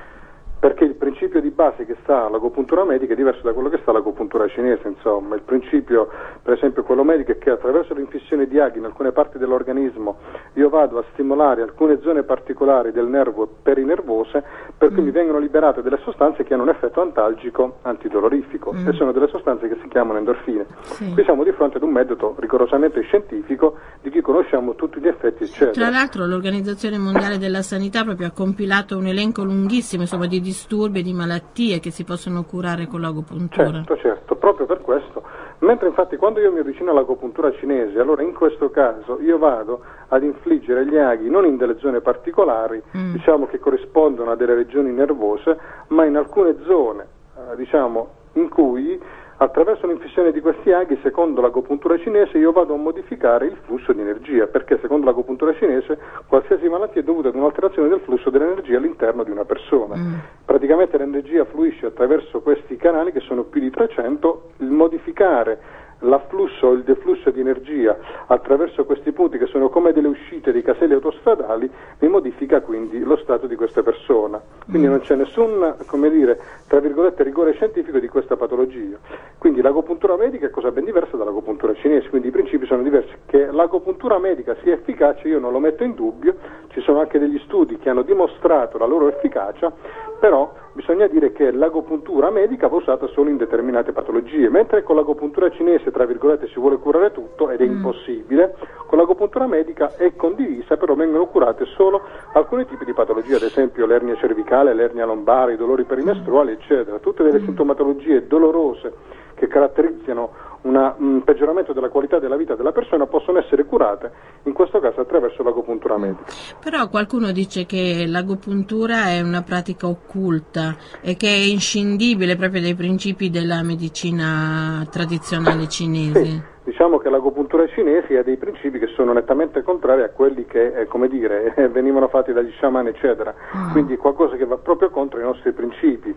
perché 0.61 0.85
il 0.85 0.95
principio 0.95 1.41
di 1.41 1.49
base 1.49 1.87
che 1.87 1.97
sta 2.03 2.27
all'agopuntura 2.27 2.85
medica 2.85 3.15
è 3.15 3.17
diverso 3.17 3.41
da 3.41 3.55
quello 3.55 3.71
che 3.71 3.79
sta 3.81 3.93
all'agopuntura 3.93 4.47
cinese, 4.47 4.89
insomma, 4.89 5.35
il 5.35 5.41
principio, 5.41 6.09
per 6.43 6.53
esempio 6.53 6.83
quello 6.83 7.03
medico, 7.03 7.33
è 7.33 7.39
che 7.39 7.49
attraverso 7.49 7.95
l'infissione 7.95 8.47
di 8.47 8.61
aghi 8.61 8.77
in 8.77 8.85
alcune 8.85 9.11
parti 9.11 9.39
dell'organismo 9.39 10.19
io 10.55 10.69
vado 10.69 10.99
a 10.99 11.05
stimolare 11.13 11.63
alcune 11.63 12.01
zone 12.03 12.25
particolari 12.25 12.93
del 12.93 13.07
nervo 13.07 13.49
perinervose, 13.63 14.45
per 14.77 14.93
cui 14.93 15.01
mm. 15.01 15.05
mi 15.07 15.11
vengono 15.11 15.39
liberate 15.39 15.81
delle 15.81 15.99
sostanze 16.05 16.45
che 16.45 16.53
hanno 16.53 16.65
un 16.65 16.69
effetto 16.69 17.01
antalgico 17.01 17.79
antidolorifico 17.81 18.75
mm. 18.75 18.87
e 18.89 18.93
sono 18.93 19.13
delle 19.13 19.29
sostanze 19.29 19.67
che 19.67 19.79
si 19.81 19.89
chiamano 19.89 20.19
endorfine. 20.19 20.67
Sì. 20.83 21.11
Qui 21.15 21.25
siamo 21.25 21.43
di 21.43 21.53
fronte 21.53 21.79
ad 21.79 21.85
un 21.85 21.91
metodo 21.93 22.35
rigorosamente 22.39 23.01
scientifico 23.01 23.79
di 24.03 24.11
cui 24.11 24.21
conosciamo 24.21 24.75
tutti 24.75 25.01
gli 25.01 25.07
effetti, 25.07 25.45
eccetera. 25.45 25.71
Tra 25.71 25.89
l'altro 25.89 26.27
l'Organizzazione 26.27 26.99
Mondiale 26.99 27.39
della 27.39 27.63
Sanità 27.63 28.05
proprio 28.05 28.27
ha 28.27 28.33
compilato 28.33 28.99
un 28.99 29.07
elenco 29.07 29.43
lunghissimo 29.43 30.03
insomma, 30.03 30.27
di 30.27 30.41
disturbi 30.51 30.99
e 30.99 31.03
di 31.03 31.13
malattie 31.13 31.79
che 31.79 31.91
si 31.91 32.03
possono 32.03 32.43
curare 32.43 32.89
con 32.89 33.01
l'agopuntura. 33.01 33.71
Certo, 33.71 33.97
certo, 33.99 34.35
proprio 34.35 34.67
per 34.67 34.81
questo. 34.81 35.23
Mentre 35.61 35.89
infatti 35.89 36.17
quando 36.17 36.41
io 36.41 36.51
mi 36.51 36.59
avvicino 36.59 36.91
all'agopuntura 36.91 37.53
cinese, 37.53 38.01
allora 38.01 38.23
in 38.23 38.33
questo 38.33 38.71
caso 38.71 39.21
io 39.21 39.39
vado 39.39 39.83
ad 40.09 40.25
infliggere 40.25 40.87
gli 40.87 40.97
aghi 40.97 41.31
non 41.31 41.45
in 41.45 41.57
delle 41.57 41.79
zone 41.79 42.01
particolari, 42.01 42.83
mm. 42.97 43.13
diciamo 43.13 43.47
che 43.47 43.61
corrispondono 43.61 44.33
a 44.33 44.37
delle 44.37 44.55
regioni 44.55 44.91
nervose, 44.91 45.57
ma 45.89 46.05
in 46.05 46.17
alcune 46.17 46.57
zone, 46.67 47.07
eh, 47.37 47.57
diciamo, 47.57 48.09
in 48.35 48.49
cui 48.49 49.01
Attraverso 49.43 49.87
l'infissione 49.87 50.33
di 50.33 50.41
questi 50.43 50.71
aghi, 50.71 50.99
secondo 51.03 51.41
l'agopuntura 51.41 51.97
cinese, 51.97 52.37
io 52.37 52.53
vado 52.53 52.75
a 52.75 52.77
modificare 52.77 53.47
il 53.47 53.57
flusso 53.65 53.95
di 53.95 54.03
energia, 54.03 54.47
perché 54.47 54.79
secondo 54.83 55.07
l'agopuntura 55.07 55.55
cinese 55.55 55.99
qualsiasi 56.27 56.69
malattia 56.69 57.01
è 57.01 57.05
dovuta 57.05 57.29
ad 57.29 57.37
un'alterazione 57.37 57.89
del 57.89 58.01
flusso 58.01 58.29
dell'energia 58.29 58.77
all'interno 58.77 59.25
di 59.25 59.31
una 59.31 59.47
persona. 59.47 59.97
Mm. 59.97 60.15
Praticamente 60.45 60.99
l'energia 60.99 61.47
fluisce 61.47 61.87
attraverso 61.87 62.43
questi 62.43 62.77
canali 62.77 63.13
che 63.13 63.21
sono 63.21 63.45
più 63.45 63.63
di 63.63 63.71
300, 63.71 64.51
il 64.59 64.71
modificare 64.71 65.59
l'afflusso 66.01 66.69
o 66.69 66.73
il 66.73 66.83
deflusso 66.83 67.31
di 67.31 67.41
energia 67.41 67.97
attraverso 68.27 68.85
questi 68.85 69.13
punti 69.13 69.39
che 69.39 69.47
sono 69.47 69.69
come 69.69 69.93
delle 69.93 70.09
uscite 70.09 70.53
di 70.53 70.63
caselli 70.63 70.95
autostradali 70.95 71.71
mi 71.99 72.09
modifica 72.09 72.61
quindi 72.61 73.01
lo 73.01 73.17
stato 73.17 73.47
di 73.47 73.57
questa 73.57 73.83
persona. 73.83 74.41
Quindi 74.65 74.87
mm. 74.87 74.91
non 74.91 75.01
c'è 75.01 75.15
nessun, 75.17 75.77
come 75.87 76.11
dire, 76.11 76.39
tra 76.67 76.81
virgolette, 76.81 77.23
rigore 77.23 77.53
scientifico 77.53 77.99
di 77.99 78.09
questa 78.09 78.37
patologia. 78.37 78.97
Quindi 79.39 79.61
l'agopuntura 79.61 80.17
medica 80.17 80.47
è 80.47 80.51
cosa 80.51 80.71
ben 80.71 80.85
diversa 80.85 81.17
dall'agopuntura 81.17 81.75
cinese, 81.75 82.09
quindi 82.09 82.29
i 82.29 82.33
principi 82.33 82.67
sono 82.67 82.83
diversi. 82.83 83.15
Che 83.27 83.51
l'agopuntura 83.51 84.19
medica 84.19 84.57
sia 84.63 84.75
efficace 84.75 85.29
io 85.29 85.39
non 85.39 85.53
lo 85.53 85.59
metto 85.59 85.83
in 85.83 85.95
dubbio, 85.95 86.37
ci 86.69 86.81
sono 86.81 87.01
anche 87.01 87.19
degli 87.19 87.39
studi 87.45 87.79
che 87.79 87.91
hanno 87.91 88.03
dimostrato 88.03 88.79
la 88.79 88.87
loro 88.87 89.09
efficacia, 89.09 89.73
però 90.21 90.53
bisogna 90.73 91.07
dire 91.07 91.33
che 91.33 91.51
l'agopuntura 91.51 92.31
medica 92.31 92.69
va 92.69 92.77
usata 92.77 93.07
solo 93.09 93.29
in 93.29 93.37
determinate 93.37 93.93
patologie, 93.93 94.49
mentre 94.49 94.83
con 94.83 94.97
l'agopuntura 94.97 95.51
cinese, 95.51 95.91
tra 95.91 96.05
virgolette, 96.05 96.49
si 96.49 96.59
vuole 96.59 96.79
curare 96.79 97.13
tutto 97.13 97.51
ed 97.51 97.61
è 97.61 97.67
mm. 97.67 97.71
impossibile, 97.71 98.57
con 98.87 98.99
l'agopuntura 98.99 99.47
medica 99.47 99.95
è 99.97 100.15
condivisa, 100.15 100.77
però 100.77 100.95
vengono 100.95 101.27
curate 101.27 101.65
solo 101.67 102.03
alcuni 102.33 102.67
tipi 102.67 102.85
di 102.85 102.93
patologie, 102.93 103.37
ad 103.37 103.43
esempio 103.43 103.87
l'ernia 103.87 104.17
cervicale, 104.17 104.75
l'ernia 104.75 105.07
lombare, 105.07 105.55
i 105.55 105.57
dolori 105.57 105.85
perimestruali, 105.85 106.53
eccetera, 106.53 106.99
tutte 106.99 107.23
delle 107.23 107.41
mm. 107.41 107.45
sintomatologie 107.45 108.27
dolorose 108.27 108.93
che 109.35 109.47
caratterizzano 109.47 110.49
un 110.63 111.23
peggioramento 111.25 111.73
della 111.73 111.89
qualità 111.89 112.19
della 112.19 112.37
vita 112.37 112.55
della 112.55 112.73
persona 112.73 113.07
possono 113.07 113.39
essere 113.39 113.65
curate, 113.65 114.11
in 114.45 114.53
questo 114.53 114.79
caso 114.79 115.01
attraverso 115.01 115.43
l'agopuntura 115.43 115.97
medica. 115.97 116.31
Però 116.63 116.89
qualcuno 116.89 117.33
dice 117.33 117.65
che 117.65 118.05
l'agopuntura 118.07 119.09
è 119.09 119.21
una 119.21 119.43
pratica 119.43 119.87
occulta 119.87 120.77
e 121.01 121.17
che 121.17 121.29
è 121.29 121.51
inscindibile 121.51 122.37
proprio 122.37 122.61
dai 122.61 122.75
principi 122.75 123.31
della 123.31 123.63
medicina 123.63 124.87
tradizionale 124.91 125.69
cinese. 125.69 126.25
Sì. 126.25 126.43
Diciamo 126.63 126.99
che 126.99 127.09
l'agopuntura 127.09 127.39
cinese 127.69 128.19
ha 128.19 128.23
dei 128.23 128.37
principi 128.37 128.79
che 128.79 128.87
sono 128.89 129.13
nettamente 129.13 129.63
contrari 129.63 130.03
a 130.03 130.11
quelli 130.11 130.47
che, 130.47 130.73
eh, 130.73 130.87
come 130.87 131.09
dire, 131.09 131.55
eh, 131.55 131.69
venivano 131.71 132.09
fatti 132.09 132.33
dagli 132.33 132.51
sciamani, 132.51 132.91
eccetera. 132.91 133.35
Mm. 133.57 133.71
Quindi 133.73 133.97
qualcosa 133.97 134.37
che 134.37 134.45
va 134.45 134.57
proprio 134.57 134.91
contro 134.91 135.19
i 135.19 135.23
nostri 135.23 135.53
principi, 135.53 136.15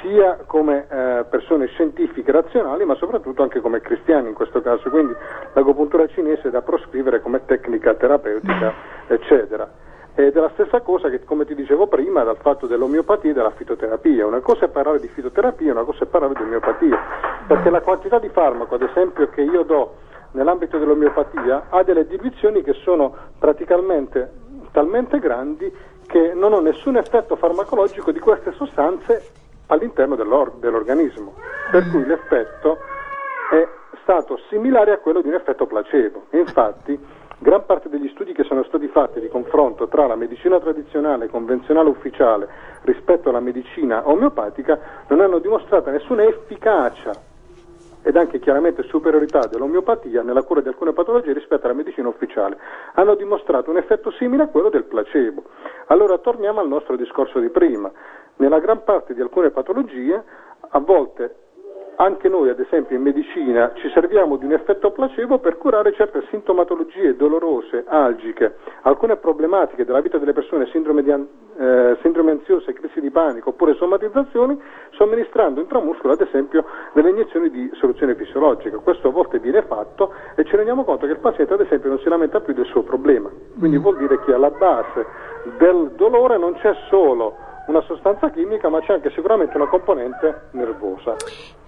sia 0.00 0.38
come 0.46 0.86
eh, 0.88 1.24
persone 1.28 1.66
scientifiche 1.66 2.32
razionali, 2.32 2.84
ma 2.84 2.94
soprattutto 2.94 3.42
anche 3.42 3.60
come 3.60 3.80
cristiani 3.80 4.28
in 4.28 4.34
questo 4.34 4.60
caso. 4.60 4.90
Quindi 4.90 5.14
l'agopuntura 5.52 6.06
cinese 6.08 6.48
è 6.48 6.50
da 6.50 6.62
proscrivere 6.62 7.20
come 7.20 7.44
tecnica 7.44 7.94
terapeutica, 7.94 8.72
eccetera. 9.06 9.90
Ed 10.14 10.36
è 10.36 10.40
la 10.40 10.50
stessa 10.52 10.82
cosa 10.82 11.08
che, 11.08 11.24
come 11.24 11.46
ti 11.46 11.54
dicevo 11.54 11.86
prima, 11.86 12.22
dal 12.22 12.36
fatto 12.36 12.66
dell'omeopatia 12.66 13.30
e 13.30 13.34
della 13.34 13.50
fitoterapia. 13.50 14.26
Una 14.26 14.40
cosa 14.40 14.66
è 14.66 14.68
parlare 14.68 15.00
di 15.00 15.08
fitoterapia, 15.08 15.72
una 15.72 15.84
cosa 15.84 16.04
è 16.04 16.06
parlare 16.06 16.34
di 16.34 16.42
omeopatia. 16.42 16.98
Perché 17.46 17.70
la 17.70 17.80
quantità 17.80 18.18
di 18.18 18.28
farmaco, 18.28 18.74
ad 18.74 18.82
esempio, 18.82 19.30
che 19.30 19.40
io 19.40 19.62
do 19.62 19.94
nell'ambito 20.32 20.78
dell'omeopatia 20.78 21.66
ha 21.70 21.82
delle 21.82 22.06
diluizioni 22.06 22.62
che 22.62 22.74
sono 22.74 23.14
praticamente 23.38 24.30
talmente 24.72 25.18
grandi 25.18 25.72
che 26.06 26.32
non 26.34 26.52
ho 26.52 26.60
nessun 26.60 26.96
effetto 26.96 27.36
farmacologico 27.36 28.10
di 28.10 28.18
queste 28.18 28.52
sostanze 28.52 29.30
all'interno 29.66 30.14
dell'or- 30.14 30.54
dell'organismo. 30.58 31.34
Per 31.70 31.88
cui 31.90 32.04
l'effetto 32.04 32.78
è 33.50 33.66
stato 34.02 34.38
similare 34.48 34.92
a 34.92 34.98
quello 34.98 35.22
di 35.22 35.28
un 35.28 35.34
effetto 35.34 35.66
placebo. 35.66 36.24
Infatti, 36.30 36.98
gran 37.38 37.64
parte 37.64 37.88
degli 37.88 38.08
studi 38.08 38.32
che 38.32 38.44
sono 38.44 38.62
stati 38.64 38.88
fatti 38.88 39.20
di 39.20 39.28
confronto 39.28 39.88
tra 39.88 40.06
la 40.06 40.16
medicina 40.16 40.60
tradizionale, 40.60 41.28
convenzionale 41.28 41.88
ufficiale 41.88 42.48
rispetto 42.82 43.28
alla 43.28 43.40
medicina 43.40 44.08
omeopatica 44.08 44.78
non 45.08 45.20
hanno 45.20 45.38
dimostrato 45.38 45.90
nessuna 45.90 46.24
efficacia 46.24 47.12
ed 48.02 48.16
anche 48.16 48.40
chiaramente 48.40 48.82
superiorità 48.84 49.46
dell'omeopatia 49.46 50.22
nella 50.22 50.42
cura 50.42 50.60
di 50.60 50.68
alcune 50.68 50.92
patologie 50.92 51.32
rispetto 51.32 51.66
alla 51.66 51.74
medicina 51.74 52.08
ufficiale. 52.08 52.58
Hanno 52.94 53.14
dimostrato 53.14 53.70
un 53.70 53.76
effetto 53.76 54.10
simile 54.12 54.44
a 54.44 54.48
quello 54.48 54.68
del 54.68 54.84
placebo. 54.84 55.44
Allora 55.86 56.18
torniamo 56.18 56.60
al 56.60 56.68
nostro 56.68 56.96
discorso 56.96 57.38
di 57.38 57.48
prima. 57.48 57.90
Nella 58.36 58.58
gran 58.58 58.82
parte 58.84 59.14
di 59.14 59.20
alcune 59.20 59.50
patologie, 59.50 60.22
a 60.68 60.78
volte 60.80 61.36
anche 62.02 62.28
noi, 62.28 62.48
ad 62.48 62.58
esempio, 62.58 62.96
in 62.96 63.02
medicina 63.02 63.72
ci 63.74 63.88
serviamo 63.90 64.36
di 64.36 64.44
un 64.44 64.52
effetto 64.52 64.90
placebo 64.90 65.38
per 65.38 65.56
curare 65.56 65.92
certe 65.92 66.24
sintomatologie 66.30 67.14
dolorose, 67.14 67.84
algiche, 67.86 68.56
alcune 68.82 69.16
problematiche 69.16 69.84
della 69.84 70.00
vita 70.00 70.18
delle 70.18 70.32
persone, 70.32 70.66
sindrome, 70.66 71.04
di, 71.04 71.10
eh, 71.10 71.96
sindrome 72.00 72.32
ansiose, 72.32 72.72
crisi 72.72 73.00
di 73.00 73.10
panico 73.10 73.50
oppure 73.50 73.74
somatizzazioni, 73.74 74.60
somministrando 74.90 75.60
intramuscolo, 75.60 76.14
ad 76.14 76.20
esempio, 76.20 76.64
delle 76.92 77.10
iniezioni 77.10 77.50
di 77.50 77.70
soluzione 77.74 78.16
fisiologica. 78.16 78.78
Questo 78.78 79.08
a 79.08 79.12
volte 79.12 79.38
viene 79.38 79.62
fatto 79.62 80.12
e 80.34 80.44
ci 80.44 80.56
rendiamo 80.56 80.82
conto 80.82 81.06
che 81.06 81.12
il 81.12 81.20
paziente, 81.20 81.54
ad 81.54 81.60
esempio, 81.60 81.88
non 81.88 82.00
si 82.00 82.08
lamenta 82.08 82.40
più 82.40 82.52
del 82.52 82.66
suo 82.66 82.82
problema. 82.82 83.30
Quindi 83.56 83.78
vuol 83.78 83.96
dire 83.98 84.18
che 84.24 84.34
alla 84.34 84.50
base 84.50 85.06
del 85.56 85.92
dolore 85.94 86.36
non 86.36 86.54
c'è 86.54 86.74
solo 86.88 87.50
una 87.66 87.82
sostanza 87.86 88.30
chimica, 88.30 88.68
ma 88.68 88.80
c'è 88.80 88.94
anche 88.94 89.10
sicuramente 89.14 89.56
una 89.56 89.68
componente 89.68 90.48
nervosa. 90.52 91.16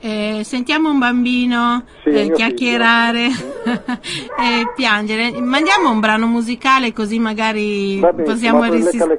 Eh, 0.00 0.40
sentiamo 0.44 0.90
un 0.90 0.98
bambino 0.98 1.85
Sì, 2.02 2.11
eh, 2.11 2.33
chiacchierare 2.33 3.26
e 3.26 4.72
piangere. 4.74 5.40
Mandiamo 5.40 5.90
un 5.90 6.00
brano 6.00 6.26
musicale 6.26 6.92
così 6.92 7.18
magari 7.18 7.98
bene, 8.00 8.22
possiamo 8.22 8.64
resistere. 8.64 9.18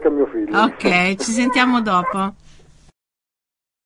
Ok, 0.54 1.16
ci 1.16 1.32
sentiamo 1.32 1.82
dopo. 1.82 2.34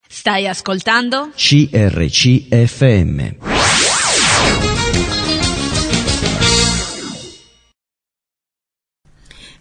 Stai 0.08 0.48
ascoltando? 0.48 1.30
CRCFM. 1.36 3.59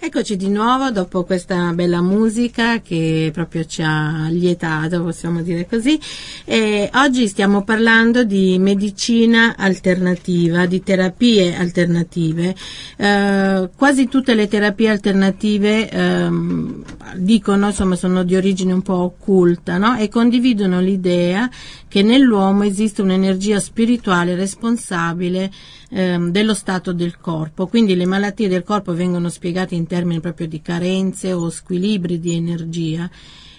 Eccoci 0.01 0.37
di 0.37 0.49
nuovo 0.49 0.93
dopo 0.93 1.25
questa 1.25 1.73
bella 1.73 2.01
musica 2.01 2.81
che 2.81 3.31
proprio 3.33 3.65
ci 3.65 3.83
ha 3.83 4.29
lietato, 4.31 5.03
possiamo 5.03 5.43
dire 5.43 5.67
così. 5.67 5.99
E 6.45 6.89
oggi 6.95 7.27
stiamo 7.27 7.65
parlando 7.65 8.23
di 8.23 8.61
medicina 8.61 9.57
alternativa, 9.57 10.67
di 10.67 10.85
terapie 10.85 11.53
alternative. 11.57 12.55
Eh, 12.97 13.71
quasi 13.75 14.07
tutte 14.07 14.35
le 14.37 14.47
terapie 14.47 14.89
alternative 14.89 15.91
ehm, 15.91 16.85
dicono, 17.17 17.67
insomma, 17.67 17.97
sono 17.97 18.23
di 18.23 18.37
origine 18.37 18.73
un 18.73 18.83
po' 18.83 19.03
occulta, 19.03 19.79
no? 19.79 19.97
E 19.97 20.09
condividono 20.09 20.79
l'idea 20.79 21.51
che 21.89 22.03
nell'uomo 22.03 22.63
esiste 22.63 23.03
un'energia 23.03 23.59
spirituale 23.59 24.37
responsabile 24.37 25.51
ehm, 25.89 26.31
dello 26.31 26.55
stato 26.55 26.93
del 26.93 27.19
corpo. 27.19 27.67
Quindi 27.67 27.95
le 27.95 28.07
malattie 28.07 28.49
del 28.49 28.65
corpo 28.65 28.95
vengono 28.95 29.29
spiegate 29.29 29.75
in 29.75 29.87
termini 29.87 30.21
proprio 30.21 30.47
di 30.47 30.61
carenze 30.61 31.33
o 31.33 31.51
squilibri 31.51 32.19
di 32.21 32.35
energia 32.35 33.11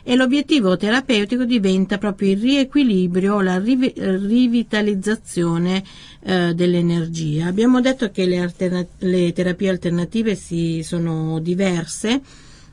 e 0.04 0.16
l'obiettivo 0.16 0.76
terapeutico 0.78 1.44
diventa 1.44 1.98
proprio 1.98 2.32
il 2.32 2.40
riequilibrio 2.40 3.36
o 3.36 3.42
la 3.42 3.60
rivi- 3.60 3.94
rivitalizzazione 3.96 5.84
eh, 6.22 6.54
dell'energia. 6.56 7.48
Abbiamo 7.48 7.80
detto 7.82 8.10
che 8.10 8.26
le, 8.26 8.40
alterna- 8.40 8.88
le 9.00 9.34
terapie 9.34 9.70
alternative 9.70 10.36
si 10.36 10.82
sono 10.84 11.40
diverse 11.40 12.22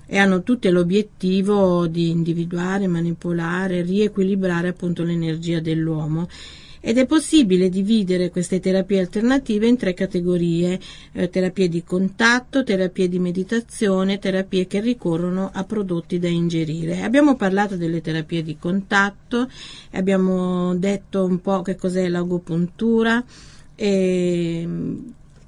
e 0.07 0.19
hanno 0.19 0.43
tutte 0.43 0.71
l'obiettivo 0.71 1.87
di 1.89 2.11
individuare, 2.11 2.87
manipolare, 2.87 3.83
riequilibrare 3.83 4.69
appunto 4.69 5.03
l'energia 5.03 5.61
dell'uomo. 5.61 6.29
Ed 6.89 6.99
è 6.99 7.07
possibile 7.07 7.69
dividere 7.69 8.31
queste 8.31 8.61
terapie 8.61 9.01
alternative 9.01 9.67
in 9.67 9.77
tre 9.77 9.93
categorie, 9.93 10.79
eh, 11.11 11.29
terapie 11.29 11.69
di 11.69 11.83
contatto, 11.83 12.63
terapie 12.63 13.09
di 13.09 13.19
meditazione, 13.19 14.21
terapie 14.21 14.69
che 14.69 14.79
ricorrono 14.79 15.51
a 15.53 15.65
prodotti 15.65 16.21
da 16.21 16.29
ingerire. 16.29 17.03
Abbiamo 17.03 17.35
parlato 17.35 17.77
delle 17.77 18.01
terapie 18.01 18.45
di 18.45 18.57
contatto, 18.57 19.51
abbiamo 19.95 20.77
detto 20.77 21.25
un 21.25 21.41
po' 21.41 21.61
che 21.63 21.75
cos'è 21.75 22.07
l'agopuntura 22.07 23.21
e 23.75 24.69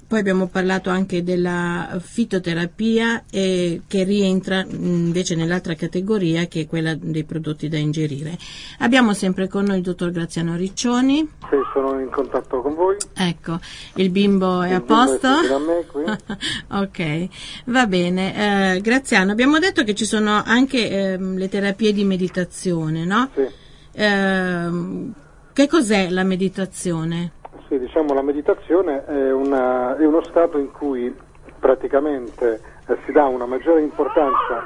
poi 0.09 0.17
abbiamo 0.17 0.47
parlato 0.47 0.89
anche 0.89 1.23
della 1.23 1.99
fitoterapia 2.01 3.25
eh, 3.29 3.83
che 3.85 4.03
rientra 4.03 4.65
invece 4.67 5.35
nell'altra 5.35 5.75
categoria 5.75 6.47
che 6.47 6.61
è 6.61 6.67
quella 6.67 6.95
dei 6.95 7.25
prodotti 7.25 7.67
da 7.67 7.77
ingerire. 7.77 8.35
Abbiamo 8.79 9.13
sempre 9.13 9.47
con 9.47 9.65
noi 9.65 9.77
il 9.77 9.83
dottor 9.83 10.09
Graziano 10.09 10.55
Riccioni. 10.55 11.29
Sì, 11.41 11.57
sono 11.73 11.99
in 11.99 12.09
contatto 12.09 12.59
con 12.59 12.73
voi. 12.73 12.95
Ecco, 13.13 13.59
il 13.97 14.09
bimbo 14.09 14.63
è 14.63 14.69
Il 14.69 14.73
a 14.73 14.79
bimbo 14.79 14.93
posto? 14.95 15.27
è 15.27 15.57
me 15.59 16.17
ok, 16.81 17.27
va 17.65 17.85
bene. 17.85 18.73
Eh, 18.77 18.81
Graziano, 18.81 19.31
abbiamo 19.31 19.59
detto 19.59 19.83
che 19.83 19.93
ci 19.93 20.05
sono 20.05 20.41
anche 20.43 20.89
ehm, 20.89 21.37
le 21.37 21.49
terapie 21.49 21.93
di 21.93 22.03
meditazione, 22.03 23.05
no? 23.05 23.29
Sì. 23.35 23.45
Ehm, 23.91 25.13
che 25.53 25.67
cos'è 25.67 26.09
la 26.09 26.23
meditazione? 26.23 27.33
Sì, 27.69 27.77
diciamo 27.77 28.15
la 28.15 28.23
meditazione 28.23 29.05
è, 29.05 29.31
una- 29.31 29.95
è 29.95 30.03
uno 30.03 30.23
stato 30.23 30.57
in 30.57 30.71
cui 30.71 31.15
praticamente 31.59 32.59
eh, 32.87 32.97
si 33.05 33.11
dà 33.11 33.25
una 33.25 33.45
maggiore 33.45 33.81
importanza, 33.81 34.65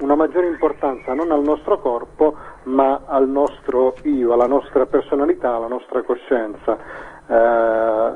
una 0.00 0.14
maggiore 0.14 0.48
importanza 0.48 1.14
non 1.14 1.30
al 1.32 1.40
nostro 1.42 1.78
corpo 1.78 2.36
ma 2.64 3.00
al 3.06 3.30
nostro 3.30 3.94
io, 4.02 4.34
alla 4.34 4.46
nostra 4.46 4.84
personalità, 4.84 5.54
alla 5.54 5.68
nostra 5.68 6.02
coscienza. 6.02 6.76
Eh, 7.26 8.12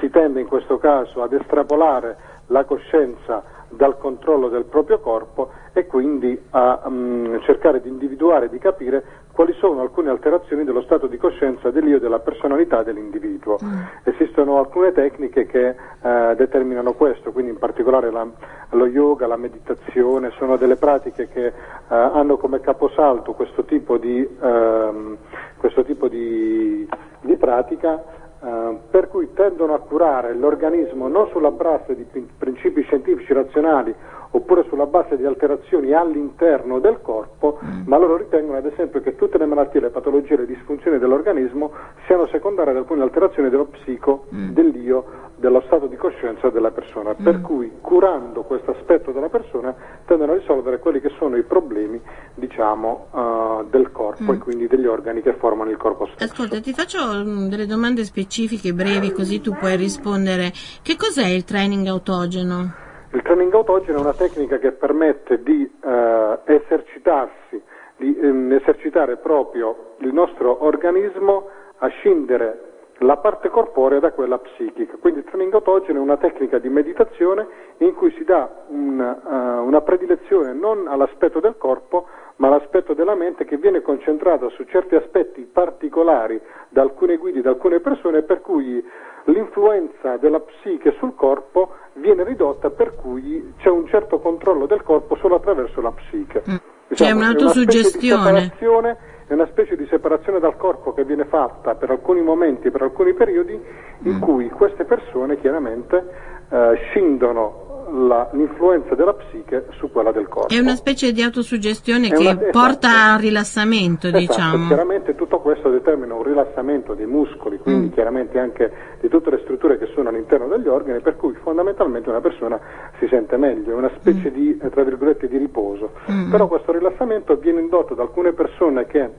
si 0.00 0.10
tende 0.10 0.40
in 0.40 0.48
questo 0.48 0.78
caso 0.78 1.22
ad 1.22 1.32
estrapolare 1.32 2.16
la 2.46 2.64
coscienza 2.64 3.44
dal 3.68 3.96
controllo 3.96 4.48
del 4.48 4.64
proprio 4.64 4.98
corpo 4.98 5.50
e 5.72 5.86
quindi 5.86 6.36
a 6.50 6.82
mm, 6.88 7.36
cercare 7.42 7.80
di 7.80 7.88
individuare, 7.88 8.48
di 8.48 8.58
capire 8.58 9.04
quali 9.32 9.52
sono 9.54 9.80
alcune 9.80 10.10
alterazioni 10.10 10.62
dello 10.64 10.82
stato 10.82 11.06
di 11.06 11.16
coscienza 11.16 11.70
dell'io 11.70 11.96
e 11.96 12.00
della 12.00 12.18
personalità 12.20 12.82
dell'individuo. 12.82 13.56
Esistono 14.04 14.58
alcune 14.58 14.92
tecniche 14.92 15.46
che 15.46 15.68
eh, 15.68 16.34
determinano 16.36 16.92
questo, 16.92 17.32
quindi 17.32 17.52
in 17.52 17.58
particolare 17.58 18.10
la- 18.10 18.26
lo 18.70 18.86
yoga, 18.86 19.26
la 19.26 19.36
meditazione, 19.36 20.30
sono 20.36 20.56
delle 20.56 20.76
pratiche 20.76 21.28
che 21.28 21.46
eh, 21.46 21.52
hanno 21.88 22.36
come 22.36 22.60
caposalto 22.60 23.32
questo 23.32 23.64
tipo 23.64 23.96
di, 23.96 24.26
ehm, 24.40 25.16
questo 25.56 25.82
tipo 25.84 26.08
di, 26.08 26.86
di 27.20 27.36
pratica 27.36 28.02
eh, 28.44 28.76
per 28.90 29.08
cui 29.08 29.32
tendono 29.34 29.74
a 29.74 29.78
curare 29.78 30.34
l'organismo 30.34 31.08
non 31.08 31.28
sulla 31.28 31.50
base 31.52 31.94
di 31.94 32.02
prin- 32.04 32.28
principi 32.36 32.82
scientifici 32.82 33.32
razionali 33.32 33.94
oppure 34.32 34.64
sulla 34.68 34.86
base 34.86 35.16
di 35.16 35.24
alterazioni 35.24 35.92
all'interno 35.92 36.78
del 36.78 37.00
corpo, 37.02 37.58
ma 37.84 37.98
loro 37.98 38.16
ritengono 38.16 38.58
ad 38.58 38.66
esempio 38.66 39.00
che 39.00 39.14
tutte 39.14 39.38
le 39.38 39.46
malattie, 39.46 39.80
le 39.80 39.90
patologie, 39.90 40.36
le 40.36 40.46
disfunzioni 40.46 40.98
dell'organismo 40.98 41.70
siano 42.06 42.26
secondarie 42.26 42.72
ad 42.72 42.78
alcune 42.78 43.02
alterazioni 43.02 43.50
dello 43.50 43.66
psico, 43.66 44.24
dell'io, 44.30 45.04
dello 45.36 45.62
stato 45.66 45.86
di 45.86 45.96
coscienza 45.96 46.48
della 46.50 46.70
persona, 46.70 47.14
per 47.14 47.40
cui 47.40 47.72
curando 47.80 48.42
questo 48.42 48.70
aspetto 48.70 49.12
della 49.12 49.28
persona 49.28 49.74
tendono 50.06 50.32
a 50.32 50.36
risolvere 50.36 50.78
quelli 50.78 51.00
che 51.00 51.10
sono 51.18 51.36
i 51.36 51.42
problemi, 51.42 52.00
diciamo, 52.34 53.08
eh, 53.12 53.64
del 53.70 53.90
corpo 53.92 54.32
e 54.32 54.38
quindi 54.38 54.66
degli 54.66 54.86
organi 54.86 55.20
che 55.20 55.34
formano 55.34 55.70
il 55.70 55.76
corpo 55.76 56.06
stesso. 56.14 56.32
Ascolta, 56.32 56.60
ti 56.60 56.72
faccio 56.72 56.98
mm, 57.24 57.48
delle 57.48 57.66
domande 57.66 58.04
specifiche, 58.04 58.72
brevi, 58.72 59.12
così 59.12 59.40
tu 59.40 59.52
puoi 59.52 59.76
rispondere. 59.76 60.52
Che 60.82 60.96
cos'è 60.96 61.26
il 61.26 61.44
training 61.44 61.86
autogeno? 61.86 62.81
Il 63.14 63.20
training 63.20 63.52
autogeno 63.52 63.98
è 63.98 64.00
una 64.00 64.14
tecnica 64.14 64.56
che 64.56 64.72
permette 64.72 65.42
di 65.42 65.70
eh, 65.84 66.38
esercitarsi, 66.44 67.60
di 67.96 68.16
ehm, 68.18 68.52
esercitare 68.52 69.18
proprio 69.18 69.96
il 69.98 70.14
nostro 70.14 70.64
organismo 70.64 71.46
a 71.76 71.88
scindere 71.88 72.70
la 73.00 73.18
parte 73.18 73.50
corporea 73.50 73.98
da 73.98 74.12
quella 74.12 74.38
psichica. 74.38 74.96
Quindi 74.98 75.20
il 75.20 75.26
training 75.26 75.52
autogeno 75.52 75.98
è 75.98 76.02
una 76.02 76.16
tecnica 76.16 76.58
di 76.58 76.70
meditazione 76.70 77.46
in 77.78 77.92
cui 77.94 78.10
si 78.12 78.24
dà 78.24 78.48
un, 78.68 78.98
eh, 78.98 79.34
una 79.60 79.82
predilezione 79.82 80.54
non 80.54 80.88
all'aspetto 80.88 81.38
del 81.38 81.56
corpo, 81.58 82.06
ma 82.36 82.46
all'aspetto 82.46 82.94
della 82.94 83.14
mente 83.14 83.44
che 83.44 83.58
viene 83.58 83.82
concentrata 83.82 84.48
su 84.48 84.64
certi 84.64 84.94
aspetti 84.94 85.42
particolari 85.42 86.40
da 86.70 86.80
alcune 86.80 87.18
guide, 87.18 87.42
da 87.42 87.50
alcune 87.50 87.80
persone, 87.80 88.22
per 88.22 88.40
cui 88.40 88.82
l'influenza 89.24 90.16
della 90.16 90.40
psiche 90.40 90.94
sul 90.98 91.14
corpo 91.14 91.70
viene 91.94 92.24
ridotta, 92.24 92.70
per 92.70 92.94
cui 92.96 93.54
c'è 93.58 93.68
un 93.68 93.86
certo 93.86 94.18
controllo 94.20 94.66
del 94.66 94.82
corpo 94.82 95.16
solo 95.16 95.36
attraverso 95.36 95.80
la 95.80 95.92
psiche. 95.92 96.42
C'è 96.42 96.58
Diciamo, 96.88 97.10
è 97.10 97.14
una 97.14 97.24
un'autosuggestione. 97.28 97.90
specie 97.90 97.98
di 97.98 98.08
separazione- 98.08 98.96
È 99.28 99.32
una 99.34 99.46
specie 99.46 99.76
di 99.76 99.86
separazione 99.86 100.40
dal 100.40 100.56
corpo 100.58 100.92
che 100.92 101.04
viene 101.04 101.24
fatta 101.24 101.74
per 101.74 101.88
alcuni 101.90 102.20
momenti, 102.20 102.70
per 102.70 102.82
alcuni 102.82 103.14
periodi, 103.14 103.58
in 104.02 104.18
cui 104.18 104.50
queste 104.50 104.84
persone 104.84 105.38
chiaramente 105.40 106.04
eh, 106.50 106.74
scindono 106.90 107.71
la, 107.94 108.28
l'influenza 108.32 108.94
della 108.94 109.12
psiche 109.12 109.66
su 109.78 109.90
quella 109.90 110.12
del 110.12 110.26
corpo. 110.28 110.52
È 110.52 110.58
una 110.58 110.74
specie 110.74 111.12
di 111.12 111.22
autosuggestione 111.22 112.08
È 112.08 112.12
che 112.12 112.20
una- 112.22 112.36
porta 112.50 112.88
esatto. 112.88 113.12
al 113.14 113.18
rilassamento, 113.20 114.06
Esatto, 114.08 114.18
diciamo. 114.18 114.66
chiaramente 114.66 115.14
tutto 115.14 115.40
questo 115.40 115.68
determina 115.68 116.14
un 116.14 116.22
rilassamento 116.22 116.94
dei 116.94 117.06
muscoli, 117.06 117.58
quindi 117.58 117.88
Mm. 117.88 117.92
chiaramente 117.92 118.38
anche 118.38 118.72
di 119.00 119.08
tutte 119.08 119.30
le 119.30 119.40
strutture 119.42 119.78
che 119.78 119.86
sono 119.94 120.08
all'interno 120.08 120.46
degli 120.48 120.68
organi, 120.68 121.00
per 121.00 121.16
cui 121.16 121.34
fondamentalmente 121.42 122.08
una 122.08 122.20
persona 122.20 122.58
si 122.98 123.06
sente 123.08 123.36
meglio, 123.36 123.72
è 123.72 123.74
una 123.74 123.90
specie 123.98 124.30
di, 124.32 124.58
eh, 124.62 124.70
tra 124.70 124.82
virgolette, 124.84 125.28
di 125.28 125.36
riposo. 125.36 125.90
Mm. 126.10 126.30
Però 126.30 126.48
questo 126.48 126.72
rilassamento 126.72 127.36
viene 127.36 127.60
indotto 127.60 127.94
da 127.94 128.02
alcune 128.02 128.32
persone 128.32 128.86
che 128.86 129.10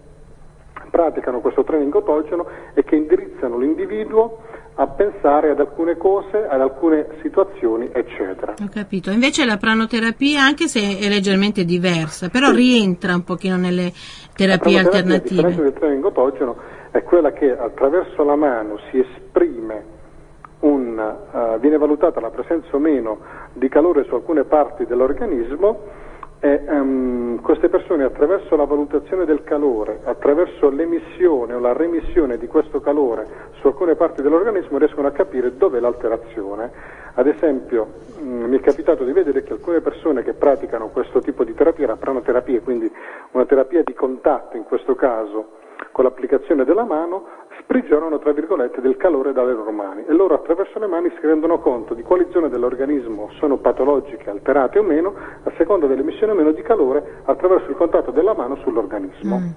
praticano 0.89 1.39
questo 1.39 1.63
training 1.63 1.93
autogeno 1.93 2.45
e 2.73 2.83
che 2.83 2.95
indirizzano 2.95 3.57
l'individuo 3.57 4.39
a 4.75 4.87
pensare 4.87 5.51
ad 5.51 5.59
alcune 5.59 5.97
cose, 5.97 6.47
ad 6.47 6.59
alcune 6.59 7.07
situazioni, 7.21 7.89
eccetera. 7.91 8.55
Ho 8.61 8.69
capito. 8.71 9.11
Invece 9.11 9.45
la 9.45 9.57
pranoterapia, 9.57 10.41
anche 10.41 10.67
se 10.67 10.97
è 10.99 11.07
leggermente 11.09 11.63
diversa, 11.63 12.29
però 12.29 12.51
rientra 12.51 13.13
un 13.13 13.23
pochino 13.23 13.55
nelle 13.55 13.91
terapie 14.35 14.81
La 14.81 14.87
alternative. 14.87 15.55
del 15.55 15.73
training 15.73 16.03
autogeno 16.03 16.55
è 16.91 17.03
quella 17.03 17.31
che 17.31 17.51
attraverso 17.51 18.23
la 18.23 18.35
mano 18.35 18.79
si 18.89 18.99
esprime 18.99 19.91
un, 20.61 20.97
eh, 20.99 21.59
viene 21.59 21.77
valutata 21.77 22.19
la 22.19 22.29
presenza 22.29 22.69
o 22.71 22.79
meno 22.79 23.19
di 23.53 23.67
calore 23.69 24.05
su 24.05 24.15
alcune 24.15 24.43
parti 24.43 24.85
dell'organismo 24.85 26.01
e 26.43 26.61
ehm, 26.67 27.39
queste 27.39 27.69
persone 27.69 28.03
attraverso 28.03 28.57
la 28.57 28.65
valutazione 28.65 29.23
del 29.23 29.45
calore, 29.45 30.01
attraverso 30.03 30.69
l'emissione 30.69 31.53
o 31.53 31.59
la 31.59 31.71
remissione 31.71 32.37
di 32.37 32.47
questo 32.47 32.81
calore 32.81 33.25
su 33.61 33.67
alcune 33.67 33.95
parti 33.95 34.21
dell'organismo 34.21 34.77
riescono 34.77 35.07
a 35.07 35.11
capire 35.11 35.55
dove 35.55 35.77
è 35.77 35.79
l'alterazione. 35.79 36.69
Ad 37.13 37.27
esempio 37.27 37.87
mh, 38.19 38.27
mi 38.27 38.57
è 38.57 38.59
capitato 38.59 39.05
di 39.05 39.13
vedere 39.13 39.41
che 39.43 39.53
alcune 39.53 39.79
persone 39.79 40.21
che 40.21 40.33
praticano 40.33 40.89
questo 40.89 41.21
tipo 41.21 41.45
di 41.45 41.53
terapia, 41.53 41.87
la 41.87 41.95
pranoterapia, 41.95 42.59
quindi 42.59 42.91
una 43.31 43.45
terapia 43.45 43.81
di 43.81 43.93
contatto 43.93 44.57
in 44.57 44.65
questo 44.65 44.95
caso, 44.95 45.61
con 45.93 46.03
l'applicazione 46.03 46.65
della 46.65 46.83
mano 46.83 47.25
sprigionano 47.61 48.19
tra 48.19 48.31
virgolette 48.33 48.81
del 48.81 48.97
calore 48.97 49.33
dalle 49.33 49.53
loro 49.53 49.71
mani 49.71 50.03
e 50.07 50.13
loro 50.13 50.35
attraverso 50.35 50.79
le 50.79 50.87
mani 50.87 51.09
si 51.19 51.25
rendono 51.25 51.59
conto 51.59 51.93
di 51.93 52.01
quali 52.03 52.25
zone 52.31 52.49
dell'organismo 52.49 53.29
sono 53.39 53.57
patologiche, 53.57 54.29
alterate 54.29 54.79
o 54.79 54.83
meno, 54.83 55.13
a 55.43 55.51
seconda 55.57 55.87
dell'emissione 55.87 56.33
o 56.33 56.35
meno 56.35 56.51
di 56.51 56.61
calore 56.61 57.21
attraverso 57.25 57.69
il 57.69 57.75
contatto 57.75 58.11
della 58.11 58.33
mano 58.33 58.55
sull'organismo. 58.57 59.39
Mm. 59.39 59.49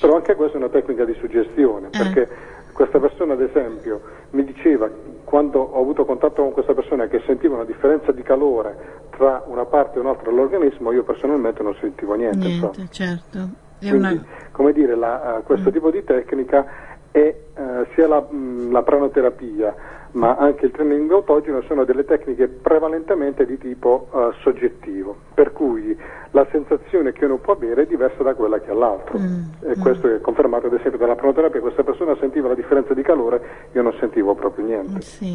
Però 0.00 0.16
anche 0.16 0.34
questa 0.34 0.56
è 0.56 0.60
una 0.60 0.70
tecnica 0.70 1.04
di 1.04 1.14
suggestione, 1.14 1.88
Eh. 1.92 1.98
perché 1.98 2.28
questa 2.72 2.98
persona 2.98 3.34
ad 3.34 3.42
esempio 3.42 4.00
mi 4.30 4.44
diceva 4.44 4.88
quando 5.24 5.60
ho 5.60 5.80
avuto 5.80 6.04
contatto 6.04 6.42
con 6.42 6.52
questa 6.52 6.74
persona 6.74 7.06
che 7.06 7.22
sentiva 7.26 7.54
una 7.54 7.64
differenza 7.64 8.10
di 8.12 8.22
calore 8.22 9.00
tra 9.10 9.44
una 9.46 9.64
parte 9.66 9.98
e 9.98 10.00
un'altra 10.00 10.30
dell'organismo, 10.30 10.90
io 10.92 11.04
personalmente 11.04 11.62
non 11.62 11.74
sentivo 11.80 12.14
niente. 12.14 12.38
Niente, 12.46 12.88
certo. 12.90 13.38
Quindi, 13.78 13.98
una... 13.98 14.24
come 14.52 14.72
dire, 14.72 14.94
la- 14.94 15.38
eh, 15.38 15.42
questo 15.42 15.70
tipo 15.70 15.90
di 15.90 16.04
tecnica 16.04 16.66
è 17.12 17.18
eh, 17.20 17.86
sia 17.94 18.08
la, 18.08 18.20
mh, 18.28 18.70
la 18.72 18.82
pranoterapia 18.82 19.74
ma 20.14 20.36
anche 20.36 20.66
il 20.66 20.72
training 20.72 21.10
autogeno 21.10 21.62
sono 21.62 21.84
delle 21.84 22.04
tecniche 22.04 22.46
prevalentemente 22.46 23.46
di 23.46 23.56
tipo 23.56 24.08
eh, 24.12 24.34
soggettivo, 24.42 25.16
per 25.32 25.52
cui 25.54 25.96
la 26.32 26.46
sensazione 26.50 27.12
che 27.12 27.24
uno 27.24 27.38
può 27.38 27.54
avere 27.54 27.84
è 27.84 27.86
diversa 27.86 28.22
da 28.22 28.34
quella 28.34 28.60
che 28.60 28.70
ha 28.70 28.74
l'altro. 28.74 29.18
Mm, 29.18 29.70
E 29.70 29.76
questo 29.78 30.14
è 30.14 30.20
confermato 30.20 30.66
ad 30.66 30.74
esempio 30.74 30.98
dalla 30.98 31.14
pranoterapia, 31.14 31.60
questa 31.62 31.82
persona 31.82 32.14
sentiva 32.20 32.48
la 32.48 32.54
differenza 32.54 32.92
di 32.92 33.00
calore, 33.00 33.40
io 33.72 33.80
non 33.80 33.94
sentivo 34.00 34.34
proprio 34.34 34.66
niente. 34.66 35.00
Sì. 35.00 35.32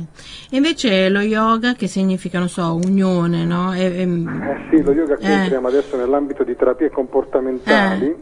E 0.52 0.56
invece 0.58 1.10
lo 1.10 1.22
yoga 1.22 1.74
che 1.74 1.88
significa, 1.88 2.38
non 2.38 2.48
so, 2.50 2.76
unione, 2.76 3.46
no? 3.46 3.74
E- 3.74 3.80
e- 3.82 4.02
Eh 4.04 4.58
sì, 4.70 4.84
lo 4.84 4.92
yoga 4.92 5.16
che 5.16 5.26
Eh. 5.26 5.32
entriamo 5.42 5.70
adesso 5.70 5.98
nell'ambito 5.98 6.44
di 6.44 6.56
terapie 6.56 6.92
comportamentali. 6.92 8.06
Eh. 8.10 8.16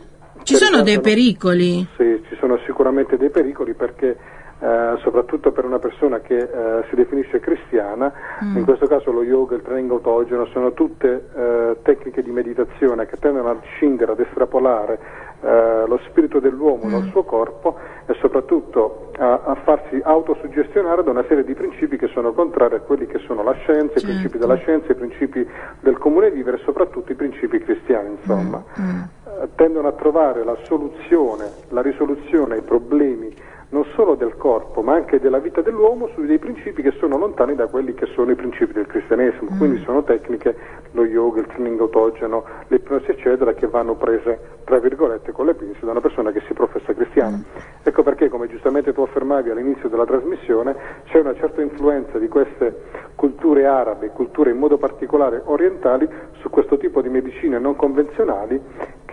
Ci 0.46 0.56
sono 0.56 0.84
dei 0.84 1.02
pericoli? 1.02 1.88
Sì, 1.98 2.24
ci 2.30 2.36
sono 2.40 2.60
sicuramente 2.68 3.18
dei 3.18 3.32
pericoli 3.32 3.74
perché 3.74 4.16
eh, 4.60 4.96
soprattutto 5.02 5.52
per 5.52 5.66
una 5.66 5.80
persona 5.80 6.20
che 6.20 6.38
eh, 6.38 6.84
si 6.90 6.96
definisce 6.96 7.40
cristiana, 7.40 8.14
Mm. 8.44 8.58
in 8.58 8.64
questo 8.64 8.86
caso 8.86 9.12
lo 9.12 9.24
yoga, 9.24 9.56
il 9.56 9.64
training 9.64 9.90
autogeno, 9.90 10.46
sono 10.48 10.74
tutte 10.74 11.30
eh, 11.36 11.78
tecniche 11.82 12.22
di 12.22 12.30
meditazione 12.30 13.08
che 13.08 13.18
tendono 13.18 13.50
a 13.50 13.58
scindere, 13.76 14.12
ad 14.12 14.20
estrapolare 14.20 15.00
eh, 15.46 15.84
lo 15.88 16.00
spirito 16.10 16.40
dell'uomo 16.40 16.86
Mm. 16.88 16.92
dal 16.92 17.04
suo 17.12 17.24
corpo 17.24 17.78
e 18.08 18.14
soprattutto 18.16 19.12
a, 19.18 19.42
a 19.46 19.56
farsi 19.64 20.00
autosuggestionare 20.04 21.04
da 21.04 21.12
una 21.12 21.24
serie 21.28 21.44
di 21.44 21.54
principi 21.54 21.98
che 21.98 22.08
sono 22.08 22.34
contrari 22.34 22.76
a 22.76 22.80
quelli 22.80 23.06
che 23.06 23.20
sono 23.20 23.44
la 23.44 23.54
scienza, 23.54 23.94
Certo. 23.94 24.00
i 24.00 24.10
principi 24.10 24.38
della 24.40 24.56
scienza, 24.58 24.92
i 24.92 24.96
principi 24.96 25.48
del 25.82 25.98
comune 26.00 26.32
vivere 26.32 26.58
e 26.58 26.62
soprattutto 26.64 27.12
i 27.12 27.16
principi 27.16 27.60
cristiani, 27.60 28.18
insomma. 28.20 28.64
Mm. 28.80 29.02
Eh, 29.42 29.50
tendono 29.56 29.88
a 29.88 29.92
trovare 29.92 30.44
la 30.44 30.58
soluzione, 30.64 31.52
la 31.70 31.82
risoluzione 31.82 32.56
ai 32.56 32.62
problemi 32.62 33.34
non 33.76 33.86
solo 33.94 34.16
del 34.16 34.38
corpo 34.38 34.82
ma 34.82 34.94
anche 34.94 35.20
della 35.20 35.40
vita 35.40 35.60
dell'uomo 35.60 36.08
su 36.14 36.22
dei 36.22 36.40
principi 36.40 36.82
che 36.82 36.92
sono 36.92 37.18
lontani 37.18 37.56
da 37.56 37.68
quelli 37.68 37.94
che 37.94 38.06
sono 38.16 38.32
i 38.32 38.36
principi 38.36 38.72
del 38.72 38.88
cristianesimo. 38.88 39.58
Quindi 39.58 39.82
sono 39.84 40.02
tecniche, 40.04 40.56
lo 40.92 41.04
yoga, 41.04 41.42
il 41.42 41.48
training 41.48 41.78
autogeno, 41.82 42.46
l'ipnosi 42.70 43.12
eccetera, 43.12 43.54
che 43.54 43.68
vanno 43.68 43.96
prese 43.96 44.54
tra 44.64 44.80
virgolette 44.80 45.34
con 45.34 45.48
le 45.48 45.56
pinze 45.56 45.84
da 45.84 45.92
una 45.92 46.00
persona 46.00 46.32
che 46.32 46.42
si 46.48 46.54
professa 46.54 46.94
cristiana. 46.94 47.44
Ecco 47.84 48.02
perché, 48.02 48.30
come 48.30 48.48
giustamente 48.48 48.94
tu 48.94 49.02
affermavi 49.02 49.50
all'inizio 49.50 49.90
della 49.90 50.06
trasmissione, 50.06 50.74
c'è 51.08 51.20
una 51.20 51.36
certa 51.36 51.62
influenza 51.62 52.18
di 52.18 52.30
queste 52.30 52.82
culture 53.16 53.66
arabe, 53.66 54.10
culture 54.10 54.52
in 54.52 54.58
modo 54.58 54.78
particolare 54.78 55.42
orientali, 55.44 56.08
su 56.40 56.50
questo 56.50 56.78
tipo 56.78 57.02
di 57.02 57.10
medicine 57.10 57.60
non 57.60 57.76
convenzionali 57.76 58.62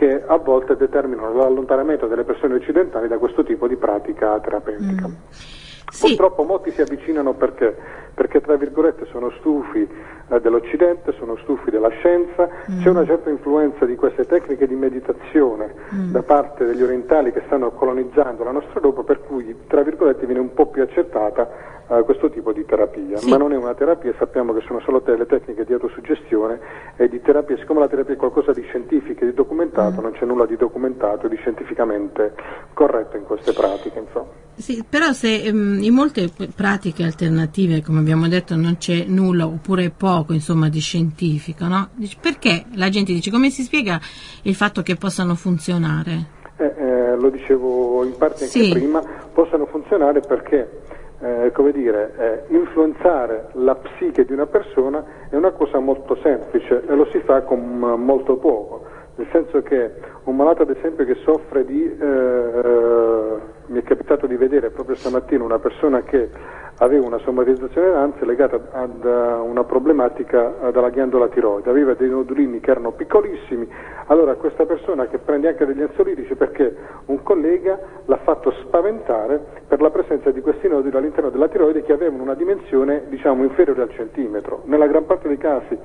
che 0.03 0.21
a 0.27 0.37
volte 0.37 0.75
determinano 0.75 1.33
l'allontanamento 1.33 2.09
delle 2.09 2.25
persone 2.25 2.57
occidentali 2.57 3.07
da 3.07 3.19
questo 3.19 3.45
tipo 3.45 3.69
di 3.69 3.77
pratica 3.77 4.41
terapeutica. 4.41 5.09
Sì, 5.91 6.09
Purtroppo 6.09 6.43
molti 6.45 6.71
si 6.71 6.81
avvicinano 6.81 7.35
perché? 7.35 7.77
Perché 8.15 8.41
tra 8.41 8.57
virgolette 8.57 9.07
sono 9.11 9.31
stufi 9.39 9.89
eh, 10.29 10.41
dell'Occidente, 10.41 11.13
sono 11.19 11.37
stufi 11.43 11.71
della 11.71 11.91
scienza, 11.91 12.49
c'è 12.81 12.89
una 12.89 13.05
certa 13.05 13.31
influenza 13.31 13.85
di 13.85 13.97
queste 13.97 14.25
tecniche 14.27 14.67
di 14.67 14.75
meditazione 14.75 15.75
da 16.11 16.23
parte 16.23 16.65
degli 16.65 16.83
orientali 16.83 17.33
che 17.33 17.43
stanno 17.47 17.71
colonizzando 17.73 18.45
la 18.45 18.53
nostra 18.53 18.75
Europa, 18.77 19.03
per 19.03 19.21
cui 19.21 19.55
tra 19.67 19.83
virgolette 19.83 20.27
viene 20.27 20.41
un 20.41 20.53
po' 20.55 20.67
più 20.67 20.83
accettata 20.83 21.73
eh, 21.89 22.03
questo 22.05 22.31
tipo 22.31 22.53
di 22.53 22.65
terapia. 22.65 23.19
Sì. 23.19 23.29
Ma 23.29 23.37
non 23.37 23.53
è 23.53 23.57
una 23.57 23.75
terapia, 23.75 24.15
sappiamo 24.19 24.53
che 24.55 24.63
sono 24.67 24.81
solo 24.81 25.01
delle 25.01 25.27
tecniche 25.27 25.65
di 25.65 25.73
autosuggestione 25.73 26.59
e 26.97 27.09
di 27.09 27.21
terapia, 27.21 27.57
siccome 27.59 27.81
la 27.81 27.89
terapia 27.89 28.15
è 28.15 28.17
qualcosa 28.17 28.53
di 28.53 28.63
scientifico 28.63 29.25
e 29.25 29.27
di 29.27 29.35
documentato, 29.35 30.01
non 30.01 30.13
c'è 30.13 30.25
nulla 30.25 30.47
di 30.47 30.57
documentato 30.57 31.27
e 31.27 31.29
di 31.29 31.37
scientificamente 31.37 32.35
corretto 32.73 33.17
in 33.17 33.25
queste 33.25 33.53
pratiche, 33.53 33.99
insomma. 33.99 34.31
sì, 34.55 34.85
però 34.89 35.13
se 35.13 35.43
ehm, 35.45 35.72
in 35.81 35.95
molte 35.95 36.31
pratiche 36.55 37.03
alternative, 37.05 37.83
come 37.83 38.01
abbiamo 38.01 38.29
detto, 38.29 38.57
non 38.57 38.77
c'è 38.79 39.05
nulla 39.07 39.47
oppure 39.47 39.91
poco, 39.91 40.33
insomma, 40.33 40.69
di 40.69 40.81
scientifico, 40.81 41.67
no? 41.67 41.91
Perché 42.21 42.65
la 42.75 42.89
gente 42.89 43.13
dice, 43.13 43.31
come 43.31 43.51
si 43.51 43.63
spiega 43.63 44.01
il 44.43 44.55
fatto 44.55 44.83
che 44.83 44.97
possano 44.97 45.35
funzionare? 45.35 46.41
Eh, 46.57 46.65
eh, 46.65 47.17
lo 47.17 47.31
dicevo 47.31 48.05
in 48.05 48.17
parte 48.17 48.45
anche 48.45 48.63
Sì. 48.65 48.71
prima, 48.71 49.03
possano 49.33 49.67
funzionare 49.67 50.21
perché, 50.21 50.83
eh, 51.21 51.51
come 51.53 51.73
dire, 51.73 52.47
eh, 52.49 52.55
influenzare 52.55 53.49
la 53.55 53.75
psiche 53.75 54.25
di 54.25 54.33
una 54.33 54.47
persona 54.47 55.05
è 55.31 55.37
una 55.37 55.51
cosa 55.53 55.79
molto 55.79 56.17
semplice 56.23 56.83
e 56.87 56.95
lo 56.95 57.09
si 57.11 57.21
fa 57.25 57.43
con 57.43 57.59
eh, 57.59 57.97
molto 57.97 58.37
poco. 58.37 58.85
Nel 59.15 59.29
senso 59.31 59.61
che 59.63 59.91
un 60.25 60.37
malato, 60.37 60.63
ad 60.63 60.71
esempio, 60.71 61.05
che 61.05 61.17
soffre 61.17 61.65
di, 61.67 61.85
eh, 61.85 62.05
eh, 62.05 63.37
mi 63.67 63.79
è 63.79 63.83
capitato 63.83 64.27
di 64.27 64.37
vedere 64.37 64.71
proprio 64.71 64.97
stamattina 64.97 65.45
una 65.45 65.59
persona 65.59 66.03
che 66.03 66.31
aveva 66.79 67.07
una 67.07 67.19
somatizzazione 67.19 67.91
d'ansia 67.91 68.25
legata 68.25 68.59
ad 68.73 69.05
eh, 69.05 69.09
una 69.09 69.65
problematica 69.65 70.69
eh, 70.69 70.73
dalla 70.73 70.89
ghiandola 70.89 71.29
tiroide, 71.29 71.69
aveva 71.69 71.95
dei 71.95 72.09
nodulini 72.09 72.61
che 72.61 72.71
erano 72.71 72.93
piccolissimi, 72.93 73.69
allora 74.07 74.35
questa 74.35 74.65
persona 74.65 75.07
che 75.07 75.19
prende 75.19 75.49
anche 75.49 75.67
degli 75.67 75.83
ansiolitici 75.83 76.35
perché 76.35 76.75
un 77.07 77.23
collega 77.23 77.79
l'ha 78.07 78.19
fatto 78.19 78.51
spaventare 78.63 79.41
per 79.69 79.81
la 79.81 79.91
presenza 79.91 80.31
di 80.31 80.41
questi 80.41 80.69
noduli 80.69 80.97
all'interno 80.97 81.31
della 81.31 81.49
tiroide 81.49 81.83
che 81.83 81.93
avevano 81.93 82.23
una 82.23 82.35
dimensione 82.35 83.05
diciamo 83.09 83.45
inferiore 83.45 83.83
al 83.83 83.91
centimetro. 83.91 84.63
Nella 84.65 84.87
gran 84.87 85.05
parte 85.05 85.29
dei 85.29 85.39
casi 85.39 85.79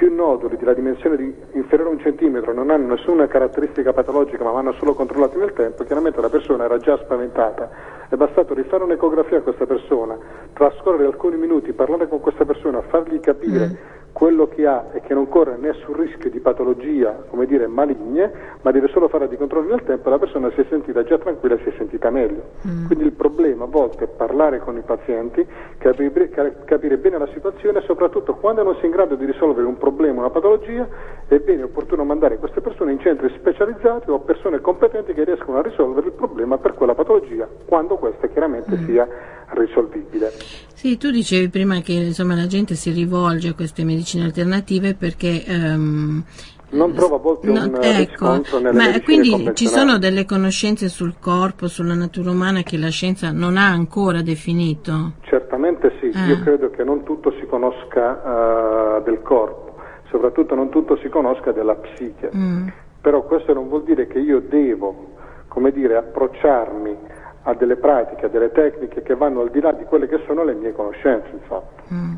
più 0.00 0.14
noduli 0.14 0.56
della 0.56 0.72
dimensione 0.72 1.14
di 1.14 1.34
inferiore 1.52 1.90
a 1.90 1.92
un 1.92 2.00
centimetro 2.00 2.54
non 2.54 2.70
hanno 2.70 2.94
nessuna 2.94 3.26
caratteristica 3.26 3.92
patologica 3.92 4.42
ma 4.42 4.50
vanno 4.50 4.72
solo 4.78 4.94
controllati 4.94 5.36
nel 5.36 5.52
tempo, 5.52 5.84
chiaramente 5.84 6.22
la 6.22 6.30
persona 6.30 6.64
era 6.64 6.78
già 6.78 6.96
spaventata. 6.96 7.68
È 8.08 8.16
bastato 8.16 8.54
rifare 8.54 8.84
un'ecografia 8.84 9.36
a 9.36 9.40
questa 9.42 9.66
persona, 9.66 10.16
trascorrere 10.54 11.04
alcuni 11.04 11.36
minuti, 11.36 11.74
parlare 11.74 12.08
con 12.08 12.18
questa 12.20 12.46
persona, 12.46 12.80
fargli 12.80 13.20
capire 13.20 13.99
quello 14.12 14.48
che 14.48 14.66
ha 14.66 14.90
è 14.92 15.00
che 15.00 15.14
non 15.14 15.28
corre 15.28 15.56
nessun 15.56 15.94
rischio 15.94 16.30
di 16.30 16.40
patologia, 16.40 17.24
come 17.28 17.46
dire, 17.46 17.66
maligne, 17.66 18.58
ma 18.62 18.70
deve 18.70 18.88
solo 18.88 19.08
fare 19.08 19.28
dei 19.28 19.36
controlli 19.36 19.68
nel 19.68 19.82
tempo 19.84 20.08
e 20.08 20.10
la 20.10 20.18
persona 20.18 20.50
si 20.50 20.60
è 20.60 20.66
sentita 20.68 21.04
già 21.04 21.18
tranquilla 21.18 21.54
e 21.54 21.60
si 21.62 21.68
è 21.68 21.72
sentita 21.76 22.10
meglio. 22.10 22.42
Mm. 22.66 22.86
Quindi 22.86 23.04
il 23.04 23.12
problema 23.12 23.64
a 23.64 23.68
volte 23.68 24.04
è 24.04 24.08
parlare 24.08 24.58
con 24.58 24.76
i 24.76 24.82
pazienti, 24.82 25.46
capire, 25.78 26.30
capire 26.64 26.96
bene 26.98 27.18
la 27.18 27.28
situazione 27.32 27.78
e 27.78 27.82
soprattutto 27.82 28.34
quando 28.34 28.62
non 28.62 28.74
si 28.76 28.82
è 28.82 28.84
in 28.86 28.92
grado 28.92 29.14
di 29.14 29.24
risolvere 29.24 29.66
un 29.66 29.78
problema, 29.78 30.20
una 30.20 30.30
patologia, 30.30 30.86
è 31.26 31.38
bene 31.38 31.62
opportuno 31.62 32.04
mandare 32.04 32.38
queste 32.38 32.60
persone 32.60 32.92
in 32.92 33.00
centri 33.00 33.32
specializzati 33.38 34.10
o 34.10 34.18
persone 34.20 34.60
competenti 34.60 35.12
che 35.12 35.24
riescono 35.24 35.58
a 35.58 35.62
risolvere 35.62 36.06
il 36.06 36.12
problema 36.12 36.58
per 36.58 36.74
quella 36.74 36.94
patologia, 36.94 37.48
quando 37.66 37.96
questa 37.96 38.26
chiaramente 38.26 38.76
mm. 38.76 38.84
sia 38.84 39.08
risolvibile. 39.50 40.69
Sì, 40.80 40.96
tu 40.96 41.10
dicevi 41.10 41.50
prima 41.50 41.80
che 41.80 41.92
insomma, 41.92 42.34
la 42.34 42.46
gente 42.46 42.74
si 42.74 42.90
rivolge 42.90 43.48
a 43.48 43.52
queste 43.52 43.84
medicine 43.84 44.24
alternative 44.24 44.94
perché 44.94 45.44
um, 45.46 46.24
non 46.70 46.94
trova 46.94 47.16
a 47.16 47.18
volte 47.18 47.48
no, 47.48 47.64
un 47.64 47.78
ecco, 47.82 48.40
nelle 48.58 48.72
ma 48.72 49.00
quindi 49.02 49.50
ci 49.52 49.66
sono 49.66 49.98
delle 49.98 50.24
conoscenze 50.24 50.88
sul 50.88 51.16
corpo, 51.20 51.68
sulla 51.68 51.92
natura 51.92 52.30
umana 52.30 52.62
che 52.62 52.78
la 52.78 52.88
scienza 52.88 53.30
non 53.30 53.58
ha 53.58 53.66
ancora 53.66 54.22
definito? 54.22 55.16
Certamente 55.20 55.98
sì, 56.00 56.10
ah. 56.14 56.24
io 56.24 56.40
credo 56.40 56.70
che 56.70 56.82
non 56.82 57.04
tutto 57.04 57.30
si 57.38 57.44
conosca 57.44 58.96
uh, 58.96 59.02
del 59.02 59.20
corpo, 59.20 59.74
soprattutto 60.08 60.54
non 60.54 60.70
tutto 60.70 60.96
si 61.02 61.10
conosca 61.10 61.52
della 61.52 61.74
psiche, 61.74 62.30
mm. 62.34 62.68
però 63.02 63.22
questo 63.24 63.52
non 63.52 63.68
vuol 63.68 63.84
dire 63.84 64.06
che 64.06 64.18
io 64.18 64.40
devo, 64.40 65.12
come 65.46 65.72
dire, 65.72 65.98
approcciarmi 65.98 66.96
a 67.42 67.54
delle 67.54 67.76
pratiche, 67.76 68.26
a 68.26 68.28
delle 68.28 68.52
tecniche 68.52 69.02
che 69.02 69.14
vanno 69.14 69.40
al 69.40 69.50
di 69.50 69.60
là 69.60 69.72
di 69.72 69.84
quelle 69.84 70.06
che 70.08 70.22
sono 70.26 70.44
le 70.44 70.54
mie 70.54 70.72
conoscenze, 70.72 71.30
infatti. 71.32 71.94
Mm. 71.94 72.14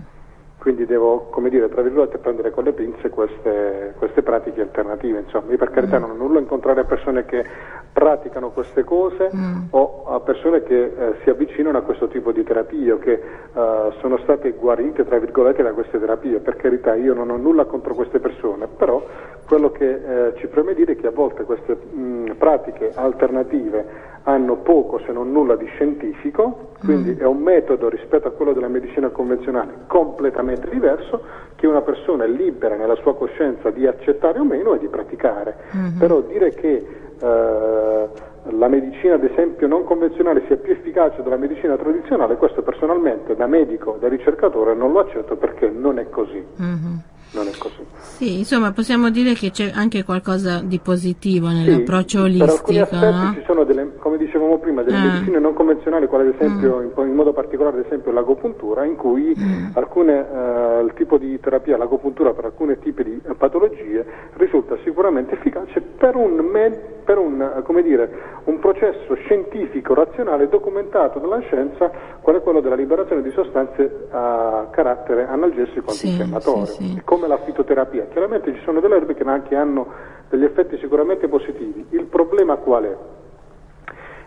Quindi 0.62 0.86
devo, 0.86 1.26
come 1.30 1.48
dire, 1.48 1.68
tra 1.68 1.82
virgolette, 1.82 2.18
prendere 2.18 2.52
con 2.52 2.62
le 2.62 2.72
pinze 2.72 3.08
queste, 3.08 3.94
queste 3.98 4.22
pratiche 4.22 4.60
alternative. 4.60 5.18
Insomma, 5.18 5.50
io 5.50 5.58
per 5.58 5.70
carità 5.70 5.98
mm. 5.98 6.00
non 6.02 6.10
ho 6.10 6.14
nulla 6.14 6.38
a 6.38 6.42
incontrare 6.42 6.84
persone 6.84 7.24
che 7.24 7.44
praticano 7.92 8.50
queste 8.50 8.84
cose 8.84 9.28
mm. 9.34 9.62
o 9.70 10.04
a 10.06 10.20
persone 10.20 10.62
che 10.62 10.84
eh, 10.84 11.14
si 11.24 11.30
avvicinano 11.30 11.78
a 11.78 11.82
questo 11.82 12.06
tipo 12.06 12.30
di 12.30 12.44
terapie 12.44 12.92
o 12.92 12.98
che 12.98 13.12
eh, 13.12 13.92
sono 13.98 14.18
state 14.18 14.52
guarite, 14.52 15.04
tra 15.04 15.18
virgolette, 15.18 15.64
da 15.64 15.72
queste 15.72 15.98
terapie. 15.98 16.38
Per 16.38 16.54
carità, 16.54 16.94
io 16.94 17.12
non 17.12 17.30
ho 17.30 17.36
nulla 17.36 17.64
contro 17.64 17.94
queste 17.94 18.20
persone, 18.20 18.68
però 18.68 19.04
quello 19.48 19.72
che 19.72 19.90
eh, 19.90 20.34
ci 20.36 20.46
preme 20.46 20.74
dire 20.74 20.92
è 20.92 20.96
che 20.96 21.08
a 21.08 21.10
volte 21.10 21.42
queste 21.42 21.74
mh, 21.74 22.34
pratiche 22.38 22.92
alternative 22.94 24.10
hanno 24.24 24.56
poco 24.58 25.00
se 25.00 25.10
non 25.10 25.32
nulla 25.32 25.56
di 25.56 25.66
scientifico, 25.66 26.70
quindi 26.84 27.10
mm. 27.10 27.18
è 27.18 27.24
un 27.24 27.38
metodo 27.38 27.88
rispetto 27.88 28.28
a 28.28 28.30
quello 28.30 28.52
della 28.52 28.68
medicina 28.68 29.08
convenzionale 29.08 29.72
completamente 29.88 30.51
diverso 30.58 31.22
che 31.56 31.66
una 31.66 31.82
persona 31.82 32.24
è 32.24 32.28
libera 32.28 32.76
nella 32.76 32.96
sua 32.96 33.14
coscienza 33.14 33.70
di 33.70 33.86
accettare 33.86 34.38
o 34.38 34.44
meno 34.44 34.74
e 34.74 34.78
di 34.78 34.88
praticare. 34.88 35.56
Mm-hmm. 35.76 35.98
Però 35.98 36.20
dire 36.20 36.50
che 36.50 36.86
eh, 37.20 38.08
la 38.50 38.68
medicina 38.68 39.14
ad 39.14 39.24
esempio 39.24 39.66
non 39.66 39.84
convenzionale 39.84 40.42
sia 40.46 40.56
più 40.56 40.72
efficace 40.72 41.22
della 41.22 41.36
medicina 41.36 41.76
tradizionale, 41.76 42.36
questo 42.36 42.62
personalmente 42.62 43.36
da 43.36 43.46
medico, 43.46 43.96
da 44.00 44.08
ricercatore 44.08 44.74
non 44.74 44.92
lo 44.92 45.00
accetto 45.00 45.36
perché 45.36 45.68
non 45.68 45.98
è 45.98 46.08
così. 46.08 46.44
Mm-hmm 46.60 47.11
non 47.32 47.48
è 47.48 47.56
così. 47.56 47.84
Sì, 47.98 48.38
insomma, 48.38 48.72
possiamo 48.72 49.10
dire 49.10 49.32
che 49.34 49.50
c'è 49.50 49.70
anche 49.74 50.04
qualcosa 50.04 50.60
di 50.62 50.78
positivo 50.78 51.48
nell'approccio 51.48 52.18
sì, 52.18 52.24
olistico. 52.24 52.72
Per 52.72 52.80
alcuni 52.80 53.24
no? 53.24 53.32
ci 53.34 53.42
sono 53.46 53.64
delle, 53.64 53.96
come 53.98 54.16
dicevamo 54.18 54.58
prima, 54.58 54.82
delle 54.82 54.96
ah. 54.96 55.04
medicine 55.04 55.38
non 55.38 55.54
convenzionali, 55.54 56.06
quale 56.06 56.28
ad 56.28 56.34
esempio, 56.34 56.78
mm. 56.78 57.06
in, 57.08 57.14
modo 57.14 57.32
particolare 57.32 57.78
ad 57.78 57.86
esempio 57.86 58.12
l'agopuntura, 58.12 58.84
in 58.84 58.96
cui 58.96 59.34
mm. 59.36 59.70
alcune, 59.74 60.20
uh, 60.20 60.84
il 60.84 60.92
tipo 60.94 61.18
di 61.18 61.38
terapia, 61.40 61.76
l'agopuntura 61.76 62.32
per 62.32 62.46
alcuni 62.46 62.78
tipi 62.78 63.02
di 63.02 63.20
patologie 63.36 64.04
risulta 64.34 64.76
sicuramente 64.84 65.34
efficace 65.34 65.80
per 65.80 66.16
un, 66.16 66.34
med, 66.34 66.78
per 67.04 67.18
un, 67.18 67.62
dire, 67.82 68.10
un 68.44 68.58
processo 68.58 69.14
scientifico, 69.14 69.94
razionale, 69.94 70.48
documentato 70.48 71.18
dalla 71.18 71.40
scienza, 71.40 71.90
quale 72.20 72.40
quello 72.40 72.60
della 72.60 72.74
liberazione 72.74 73.22
di 73.22 73.30
sostanze 73.30 74.08
a 74.10 74.68
carattere 74.70 75.26
analgesico 75.26 75.90
antinfiammatorio. 75.90 76.66
Sì, 76.66 76.82
sì, 76.82 76.92
sì 76.94 77.02
come 77.22 77.28
la 77.28 77.38
fitoterapia. 77.38 78.06
Chiaramente 78.06 78.52
ci 78.52 78.60
sono 78.64 78.80
delle 78.80 78.96
erbe 78.96 79.14
che 79.14 79.22
anche 79.22 79.54
hanno 79.54 79.86
degli 80.28 80.42
effetti 80.42 80.76
sicuramente 80.78 81.28
positivi. 81.28 81.86
Il 81.90 82.06
problema 82.06 82.56
qual 82.56 82.84
è? 82.84 82.96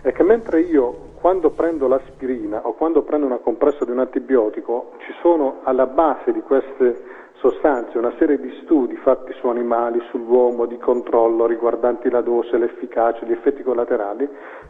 È 0.02 0.12
che 0.14 0.24
mentre 0.24 0.62
io 0.62 1.14
quando 1.20 1.50
prendo 1.50 1.88
l'aspirina 1.88 2.62
o 2.66 2.74
quando 2.74 3.02
prendo 3.02 3.26
una 3.26 3.38
compressa 3.38 3.84
di 3.84 3.92
un 3.92 4.00
antibiotico 4.00 4.92
ci 5.00 5.14
sono 5.22 5.60
alla 5.64 5.88
base 5.88 6.32
di 6.32 6.42
queste 6.42 7.14
sostanze 7.38 7.98
una 7.98 8.14
serie 8.18 8.40
di 8.40 8.52
studi 8.64 8.96
fatti 8.98 9.34
su 9.40 9.48
animali, 9.48 10.02
sull'uomo, 10.10 10.66
di 10.66 10.78
controllo 10.78 11.46
riguardanti 11.46 12.10
la 12.10 12.22
dose, 12.22 12.58
l'efficacia, 12.58 13.26
gli 13.26 13.32
effetti 13.32 13.64
collaterali, 13.64 14.28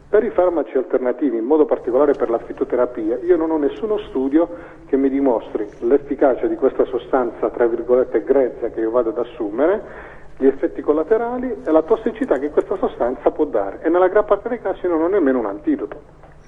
per 0.08 0.24
i 0.24 0.30
farmaci 0.30 0.76
alternativi, 0.76 1.36
in 1.36 1.44
modo 1.44 1.64
particolare 1.64 2.12
per 2.12 2.30
la 2.30 2.38
fitoterapia, 2.38 3.18
io 3.18 3.36
non 3.36 3.50
ho 3.50 3.56
nessuno 3.56 3.98
studio 4.08 4.48
che 4.86 4.96
mi 4.96 5.08
dimostri 5.08 5.66
l'efficacia 5.80 6.46
di 6.46 6.56
questa 6.56 6.84
sostanza, 6.84 7.50
tra 7.50 7.66
virgolette, 7.66 8.22
grezza 8.22 8.68
che 8.68 8.80
io 8.80 8.90
vado 8.90 9.10
ad 9.10 9.18
assumere, 9.18 10.14
gli 10.38 10.46
effetti 10.46 10.82
collaterali 10.82 11.62
e 11.64 11.70
la 11.70 11.82
tossicità 11.82 12.38
che 12.38 12.50
questa 12.50 12.76
sostanza 12.76 13.30
può 13.30 13.46
dare. 13.46 13.80
E 13.82 13.88
nella 13.88 14.08
gran 14.08 14.24
parte 14.24 14.48
dei 14.48 14.60
casi 14.60 14.86
non 14.86 15.02
ho 15.02 15.08
nemmeno 15.08 15.38
un 15.38 15.46
antidoto. 15.46 16.00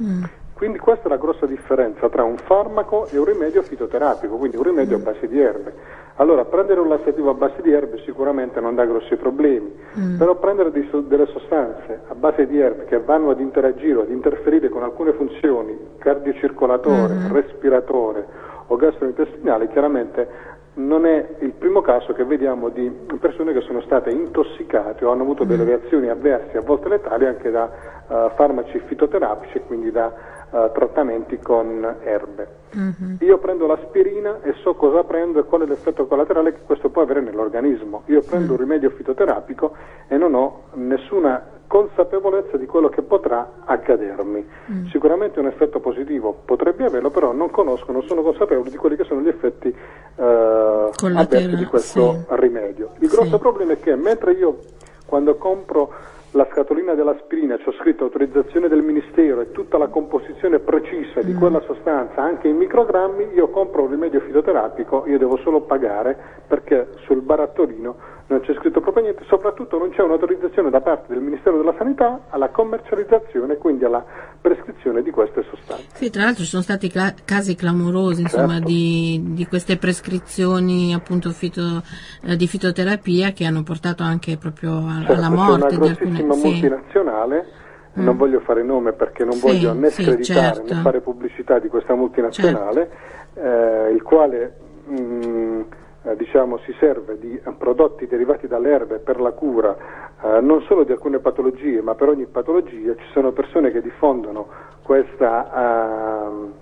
Mm. 0.02 0.22
Quindi 0.58 0.80
questa 0.80 1.06
è 1.06 1.08
la 1.08 1.18
grossa 1.18 1.46
differenza 1.46 2.08
tra 2.08 2.24
un 2.24 2.36
farmaco 2.36 3.06
e 3.12 3.16
un 3.16 3.24
rimedio 3.24 3.62
fitoterapico, 3.62 4.38
quindi 4.38 4.56
un 4.56 4.64
rimedio 4.64 4.96
a 4.96 4.98
base 4.98 5.28
di 5.28 5.38
erbe. 5.38 5.72
Allora, 6.16 6.44
prendere 6.46 6.80
un 6.80 6.88
lassativo 6.88 7.30
a 7.30 7.34
base 7.34 7.62
di 7.62 7.70
erbe 7.70 8.02
sicuramente 8.04 8.58
non 8.58 8.74
dà 8.74 8.84
grossi 8.84 9.14
problemi, 9.14 9.72
mm. 9.96 10.18
però 10.18 10.34
prendere 10.34 10.72
delle 10.72 11.26
sostanze 11.26 12.00
a 12.08 12.14
base 12.16 12.48
di 12.48 12.58
erbe 12.58 12.86
che 12.86 12.98
vanno 12.98 13.30
ad 13.30 13.38
interagire, 13.38 14.00
ad 14.00 14.10
interferire 14.10 14.68
con 14.68 14.82
alcune 14.82 15.12
funzioni 15.12 15.78
cardiocircolatore, 15.96 17.14
mm. 17.14 17.32
respiratore 17.32 18.26
o 18.66 18.74
gastrointestinale, 18.74 19.68
chiaramente 19.68 20.56
non 20.74 21.06
è 21.06 21.36
il 21.40 21.52
primo 21.52 21.82
caso 21.82 22.12
che 22.12 22.24
vediamo 22.24 22.68
di 22.68 22.90
persone 23.20 23.52
che 23.52 23.60
sono 23.60 23.80
state 23.82 24.10
intossicate 24.10 25.04
o 25.04 25.12
hanno 25.12 25.22
avuto 25.22 25.44
delle 25.44 25.62
mm. 25.62 25.68
reazioni 25.68 26.08
avverse, 26.08 26.56
a 26.56 26.62
volte 26.62 26.88
letali, 26.88 27.26
anche 27.26 27.48
da 27.52 27.70
uh, 28.08 28.30
farmaci 28.34 28.80
fitoterapici 28.86 29.58
e 29.58 29.62
quindi 29.62 29.92
da 29.92 30.12
uh, 30.50 30.70
trattamenti 30.72 31.38
con 31.38 31.96
erbe. 32.02 32.56
Mm-hmm. 32.76 33.16
Io 33.20 33.38
prendo 33.38 33.66
l'aspirina 33.66 34.40
e 34.42 34.54
so 34.62 34.74
cosa 34.74 35.02
prendo 35.04 35.40
e 35.40 35.44
qual 35.44 35.62
è 35.62 35.66
l'effetto 35.66 36.06
collaterale 36.06 36.52
che 36.52 36.60
questo 36.64 36.90
può 36.90 37.02
avere 37.02 37.20
nell'organismo. 37.20 38.02
Io 38.06 38.20
prendo 38.22 38.52
mm. 38.52 38.54
un 38.54 38.56
rimedio 38.56 38.90
fitoterapico 38.90 39.74
e 40.06 40.16
non 40.16 40.34
ho 40.34 40.62
nessuna 40.74 41.56
consapevolezza 41.66 42.56
di 42.56 42.66
quello 42.66 42.88
che 42.88 43.02
potrà 43.02 43.60
accadermi. 43.64 44.46
Mm. 44.72 44.86
Sicuramente 44.86 45.38
un 45.38 45.46
effetto 45.46 45.80
positivo 45.80 46.42
potrebbe 46.44 46.84
averlo, 46.84 47.10
però 47.10 47.32
non 47.32 47.50
conosco, 47.50 47.92
non 47.92 48.02
sono 48.02 48.22
consapevole 48.22 48.70
di 48.70 48.76
quelli 48.76 48.96
che 48.96 49.04
sono 49.04 49.20
gli 49.20 49.28
effetti 49.28 49.68
eh, 49.68 50.22
avversi 50.22 51.56
di 51.56 51.64
questo 51.66 52.12
sì. 52.12 52.24
rimedio. 52.30 52.90
Il 52.98 53.08
grosso 53.08 53.36
sì. 53.36 53.38
problema 53.38 53.72
è 53.72 53.80
che 53.80 53.94
mentre 53.94 54.32
io 54.32 54.58
quando 55.06 55.36
compro 55.36 55.92
la 56.32 56.46
scatolina 56.50 56.94
dell'aspirina, 56.94 57.56
c'è 57.56 57.72
scritto 57.80 58.04
autorizzazione 58.04 58.68
del 58.68 58.82
Ministero 58.82 59.40
e 59.40 59.50
tutta 59.52 59.78
la 59.78 59.88
composizione 59.88 60.58
precisa 60.58 61.22
di 61.22 61.32
mm. 61.32 61.38
quella 61.38 61.60
sostanza, 61.62 62.20
anche 62.22 62.48
in 62.48 62.56
microgrammi, 62.56 63.32
io 63.34 63.48
compro 63.48 63.82
un 63.82 63.90
rimedio 63.90 64.20
fitoterapico, 64.20 65.04
io 65.06 65.18
devo 65.18 65.38
solo 65.38 65.62
pagare 65.62 66.16
perché 66.46 66.88
sul 67.04 67.22
barattolino 67.22 68.16
non 68.28 68.40
c'è 68.40 68.54
scritto 68.54 68.80
proprio 68.80 69.04
niente, 69.04 69.24
soprattutto 69.26 69.78
non 69.78 69.88
c'è 69.90 70.02
un'autorizzazione 70.02 70.68
da 70.68 70.82
parte 70.82 71.14
del 71.14 71.22
Ministero 71.22 71.56
della 71.56 71.74
Sanità 71.78 72.26
alla 72.28 72.50
commercializzazione 72.50 73.54
e 73.54 73.56
quindi 73.56 73.84
alla 73.84 74.04
prescrizione 74.38 75.02
di 75.02 75.10
queste 75.10 75.44
sostanze. 75.48 75.86
Sì, 75.94 76.10
tra 76.10 76.24
l'altro 76.24 76.42
ci 76.42 76.50
sono 76.50 76.62
stati 76.62 76.90
cla- 76.90 77.14
casi 77.24 77.54
clamorosi 77.54 78.20
insomma, 78.20 78.54
certo. 78.54 78.66
di, 78.66 79.22
di, 79.28 79.46
queste 79.46 79.78
prescrizioni 79.78 80.92
appunto 80.92 81.30
fito, 81.30 81.82
eh, 82.22 82.36
di 82.36 82.46
fitoterapia 82.46 83.32
che 83.32 83.46
hanno 83.46 83.62
portato 83.62 84.02
anche 84.02 84.36
proprio 84.36 84.76
a, 84.76 84.98
certo, 84.98 85.12
alla 85.12 85.30
morte 85.30 85.78
di 85.78 85.88
alcune... 85.88 86.22
Una 86.22 86.34
multinazionale, 86.34 87.46
sì. 87.94 88.02
non 88.02 88.14
mm. 88.14 88.18
voglio 88.18 88.40
fare 88.40 88.62
nome 88.62 88.92
perché 88.92 89.24
non 89.24 89.34
sì, 89.34 89.46
voglio 89.46 89.72
né 89.72 89.88
sì, 89.88 90.02
screditare 90.02 90.56
certo. 90.56 90.74
né 90.74 90.80
fare 90.82 91.00
pubblicità 91.00 91.58
di 91.58 91.68
questa 91.68 91.94
multinazionale, 91.94 92.90
certo. 93.32 93.88
eh, 93.88 93.92
il 93.92 94.02
quale... 94.02 94.54
Mh, 94.86 95.00
mm, 95.00 95.60
eh, 96.08 96.16
diciamo, 96.16 96.58
si 96.58 96.74
serve 96.78 97.18
di 97.18 97.40
prodotti 97.56 98.06
derivati 98.06 98.46
dalle 98.46 98.70
erbe 98.70 98.98
per 98.98 99.20
la 99.20 99.32
cura 99.32 99.76
eh, 100.22 100.40
non 100.40 100.62
solo 100.62 100.84
di 100.84 100.92
alcune 100.92 101.18
patologie, 101.18 101.80
ma 101.82 101.94
per 101.94 102.08
ogni 102.08 102.26
patologia 102.26 102.94
ci 102.94 103.06
sono 103.12 103.32
persone 103.32 103.70
che 103.70 103.82
diffondono 103.82 104.48
questa, 104.82 106.30
uh, 106.30 106.52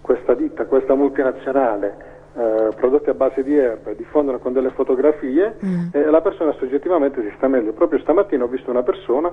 questa 0.00 0.34
ditta, 0.34 0.66
questa 0.66 0.94
multinazionale 0.94 2.18
eh, 2.32 2.68
prodotti 2.76 3.10
a 3.10 3.14
base 3.14 3.42
di 3.42 3.56
erbe, 3.56 3.96
diffondono 3.96 4.38
con 4.38 4.52
delle 4.52 4.70
fotografie 4.70 5.56
mm. 5.64 5.88
e 5.92 6.04
la 6.04 6.20
persona 6.20 6.52
soggettivamente 6.52 7.20
si 7.22 7.32
sta 7.36 7.48
meglio. 7.48 7.72
Proprio 7.72 7.98
stamattina 7.98 8.44
ho 8.44 8.46
visto 8.46 8.70
una 8.70 8.84
persona 8.84 9.32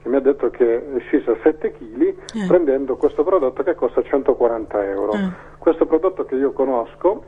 che 0.00 0.08
mi 0.08 0.14
ha 0.14 0.20
detto 0.20 0.48
che 0.50 0.94
è 0.94 0.98
scesa 1.00 1.36
7 1.42 1.72
kg 1.72 2.02
eh. 2.02 2.14
prendendo 2.46 2.96
questo 2.96 3.24
prodotto 3.24 3.64
che 3.64 3.74
costa 3.74 4.00
140 4.00 4.84
euro. 4.84 5.12
Eh. 5.12 5.30
Questo 5.58 5.86
prodotto 5.86 6.24
che 6.24 6.36
io 6.36 6.52
conosco 6.52 7.24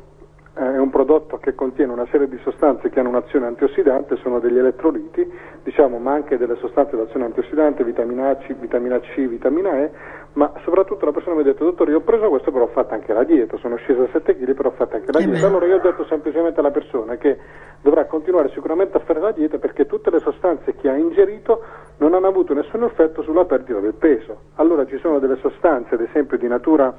è 0.58 0.78
un 0.78 0.90
prodotto 0.90 1.38
che 1.38 1.54
contiene 1.54 1.92
una 1.92 2.06
serie 2.10 2.28
di 2.28 2.36
sostanze 2.42 2.90
che 2.90 2.98
hanno 2.98 3.10
un'azione 3.10 3.46
antiossidante, 3.46 4.16
sono 4.16 4.40
degli 4.40 4.58
elettroliti, 4.58 5.24
diciamo, 5.62 5.98
ma 5.98 6.12
anche 6.12 6.36
delle 6.36 6.56
sostanze 6.56 6.96
d'azione 6.96 7.26
antiossidante, 7.26 7.84
vitamina 7.84 8.36
C, 8.38 8.52
vitamina 8.54 8.98
C, 8.98 9.26
vitamina 9.28 9.78
E, 9.78 9.90
ma 10.32 10.52
soprattutto 10.64 11.04
la 11.04 11.12
persona 11.12 11.36
mi 11.36 11.42
ha 11.42 11.44
detto, 11.44 11.62
dottore, 11.62 11.92
io 11.92 11.98
ho 11.98 12.00
preso 12.00 12.28
questo 12.28 12.50
però 12.50 12.64
ho 12.64 12.68
fatto 12.68 12.92
anche 12.92 13.12
la 13.12 13.22
dieta, 13.22 13.56
sono 13.58 13.76
scesa 13.76 14.02
a 14.02 14.08
7 14.10 14.36
kg 14.36 14.54
però 14.54 14.70
ho 14.70 14.72
fatto 14.72 14.96
anche 14.96 15.12
la 15.12 15.20
Eh 15.20 15.26
dieta. 15.26 15.46
Allora 15.46 15.66
io 15.66 15.76
ho 15.76 15.80
detto 15.80 16.04
semplicemente 16.06 16.58
alla 16.58 16.72
persona 16.72 17.16
che 17.16 17.38
dovrà 17.80 18.06
continuare 18.06 18.50
sicuramente 18.50 18.96
a 18.96 19.00
fare 19.00 19.20
la 19.20 19.30
dieta 19.30 19.58
perché 19.58 19.86
tutte 19.86 20.10
le 20.10 20.18
sostanze 20.18 20.74
che 20.74 20.88
ha 20.88 20.96
ingerito 20.96 21.62
non 21.98 22.14
hanno 22.14 22.26
avuto 22.26 22.52
nessun 22.52 22.82
effetto 22.82 23.22
sulla 23.22 23.44
perdita 23.44 23.78
del 23.78 23.94
peso. 23.94 24.40
Allora 24.56 24.84
ci 24.86 24.98
sono 24.98 25.20
delle 25.20 25.36
sostanze, 25.36 25.94
ad 25.94 26.00
esempio 26.00 26.36
di 26.36 26.48
natura 26.48 26.92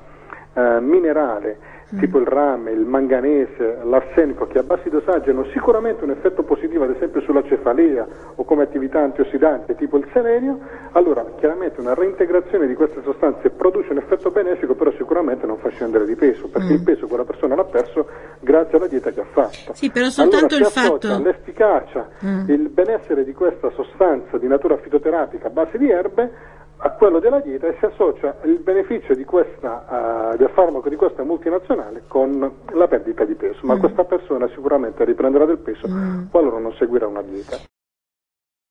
eh, 0.54 0.80
minerale, 0.80 1.78
tipo 1.98 2.20
il 2.20 2.28
rame, 2.28 2.72
il 2.72 2.86
manganese, 2.86 3.80
l'arsenico, 3.84 4.46
che 4.46 4.60
a 4.60 4.64
bassi 4.64 4.90
dosaggi 4.90 5.30
hanno 5.30 5.46
sicuramente 5.46 6.04
un 6.04 6.12
effetto 6.12 6.44
positivo, 6.44 6.84
ad 6.84 6.92
esempio 6.92 7.22
sulla 7.22 7.42
cefalea 7.44 8.08
o 8.36 8.44
come 8.44 8.64
attività 8.64 9.00
antiossidante, 9.00 9.76
tipo 9.76 9.98
il 9.98 10.08
selenio, 10.14 10.60
allora 10.92 11.26
chiaramente 11.38 11.80
una 11.80 11.94
reintegrazione 11.94 12.68
di 12.68 12.76
queste 12.76 13.02
sostanze 13.04 13.50
produce 13.50 13.92
un 13.92 13.98
effetto 13.98 14.30
benefico, 14.30 14.76
però 14.76 14.92
sicuramente 14.98 15.46
non 15.46 15.58
fa 15.58 15.70
scendere 15.70 16.06
di 16.06 16.16
peso, 16.16 16.48
perché 16.50 16.74
il 16.74 16.84
peso 16.84 17.08
quella 17.08 17.26
persona 17.26 17.56
l'ha 17.56 17.66
perso 17.66 18.08
grazie 18.40 18.78
alla 18.78 18.88
dieta 18.88 19.12
che 19.12 19.22
ha 19.22 19.28
fatto. 19.32 19.74
Sì, 19.74 19.90
però 19.90 20.10
soltanto 20.10 20.56
allora, 20.56 20.70
il 20.70 20.74
fatto- 20.74 21.24
l'efficacia, 21.24 22.08
il 22.48 22.70
benessere 22.70 23.24
di 23.24 23.34
questa 23.34 23.72
sostanza 23.72 24.38
di 24.38 24.48
natura 24.48 24.78
fitoterapica 24.78 25.48
a 25.48 25.52
base 25.52 25.78
di 25.78 25.90
erbe 25.90 26.58
a 26.82 26.92
quello 26.92 27.20
della 27.20 27.42
dieta 27.42 27.68
e 27.68 27.76
si 27.80 27.86
associa 27.86 28.38
il 28.46 28.60
beneficio 28.60 29.14
di 29.14 29.26
questa, 29.26 30.34
eh, 30.34 30.38
del 30.38 30.50
farmaco 30.54 30.88
di 30.90 30.96
questa 30.96 31.24
multinazionale 31.24 32.04
con 32.08 32.40
la 32.74 32.88
perdita 32.88 33.26
di 33.26 33.36
peso, 33.36 33.60
ma 33.64 33.78
questa 33.78 34.06
persona 34.06 34.48
sicuramente 34.50 35.04
riprenderà 35.04 35.46
del 35.46 35.60
peso 35.60 35.88
qualora 36.30 36.60
non 36.60 36.74
seguirà 36.78 37.08
una 37.08 37.22
dieta. 37.22 37.58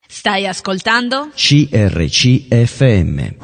Stai 0.06 0.46
ascoltando? 0.46 1.28
CRCFM. 1.34 3.36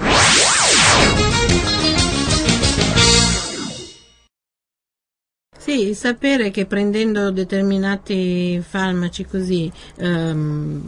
Sì, 5.58 5.94
sapere 5.94 6.50
che 6.50 6.66
prendendo 6.66 7.30
determinati 7.30 8.60
farmaci 8.60 9.24
così 9.24 9.70
ehm, 9.96 10.82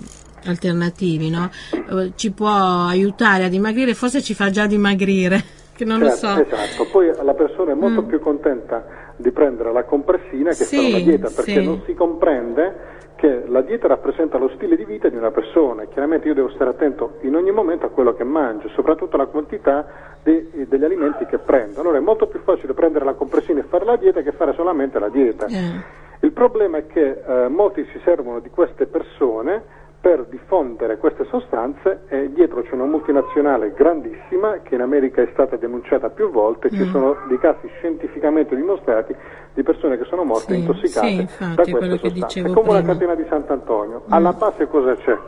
alternativi 0.50 1.30
no? 1.30 1.50
Eh, 1.72 2.12
ci 2.16 2.32
può 2.32 2.48
aiutare 2.86 3.44
a 3.44 3.48
dimagrire, 3.48 3.94
forse 3.94 4.22
ci 4.22 4.34
fa 4.34 4.50
già 4.50 4.66
dimagrire, 4.66 5.42
che 5.74 5.84
non 5.84 5.98
lo 5.98 6.08
Certo, 6.10 6.26
so. 6.26 6.34
Mm. 6.34 6.40
Esatto, 6.40 6.88
poi 6.90 7.12
la 7.22 7.34
persona 7.34 7.72
è 7.72 7.74
molto 7.74 8.02
più 8.04 8.18
contenta 8.20 8.84
di 9.16 9.30
prendere 9.32 9.72
la 9.72 9.84
compressina 9.84 10.50
che 10.50 10.64
Sì, 10.64 10.76
fare 10.76 10.88
una 10.88 10.98
dieta 10.98 11.30
perché 11.34 11.60
sì. 11.60 11.64
non 11.64 11.82
si 11.86 11.94
comprende 11.94 12.94
che 13.16 13.44
la 13.48 13.62
dieta 13.62 13.88
rappresenta 13.88 14.36
lo 14.36 14.50
stile 14.56 14.76
di 14.76 14.84
vita 14.84 15.08
di 15.08 15.16
una 15.16 15.30
persona 15.30 15.82
e 15.82 15.88
chiaramente 15.88 16.28
io 16.28 16.34
devo 16.34 16.50
stare 16.50 16.68
attento 16.68 17.16
in 17.22 17.34
ogni 17.34 17.50
momento 17.50 17.86
a 17.86 17.88
quello 17.88 18.12
che 18.12 18.24
mangio, 18.24 18.68
soprattutto 18.74 19.16
alla 19.16 19.24
quantità 19.24 19.86
de- 20.22 20.50
degli 20.68 20.84
alimenti 20.84 21.24
che 21.24 21.38
prendo. 21.38 21.80
Allora 21.80 21.96
è 21.96 22.00
molto 22.00 22.26
più 22.26 22.40
facile 22.44 22.74
prendere 22.74 23.06
la 23.06 23.14
compressina 23.14 23.60
e 23.60 23.62
fare 23.70 23.86
la 23.86 23.96
dieta 23.96 24.20
che 24.20 24.32
fare 24.32 24.52
solamente 24.54 24.98
la 24.98 25.08
dieta. 25.08 25.46
Eh. 25.46 26.04
Il 26.20 26.32
problema 26.32 26.76
è 26.76 26.86
che 26.86 27.22
eh, 27.26 27.48
molti 27.48 27.86
si 27.90 27.98
servono 28.04 28.40
di 28.40 28.50
queste 28.50 28.84
persone 28.84 29.62
per 30.00 30.24
diffondere 30.26 30.98
queste 30.98 31.24
sostanze 31.24 32.02
e 32.08 32.32
dietro 32.32 32.62
c'è 32.62 32.74
una 32.74 32.84
multinazionale 32.84 33.72
grandissima 33.72 34.58
che 34.62 34.76
in 34.76 34.80
America 34.80 35.20
è 35.22 35.28
stata 35.32 35.56
denunciata 35.56 36.10
più 36.10 36.30
volte, 36.30 36.68
Mm. 36.72 36.76
ci 36.76 36.88
sono 36.90 37.16
dei 37.26 37.38
casi 37.38 37.66
scientificamente 37.78 38.54
dimostrati 38.54 39.14
di 39.54 39.62
persone 39.64 39.96
che 39.98 40.04
sono 40.04 40.22
morte 40.22 40.52
Sì, 40.54 40.60
intossicate 40.60 41.06
sì, 41.08 41.16
da 41.16 41.22
infatti, 41.22 41.54
queste 41.54 41.72
quello 41.72 41.94
che 41.96 42.08
sostanze. 42.10 42.26
dicevo 42.40 42.48
È 42.48 42.52
come 42.54 42.78
prima. 42.78 42.92
catena 42.92 43.14
di 43.14 43.24
Sant'Antonio. 43.28 44.02
Alla 44.08 44.32
base 44.32 44.68
cosa 44.68 44.94
c'è? 44.94 45.18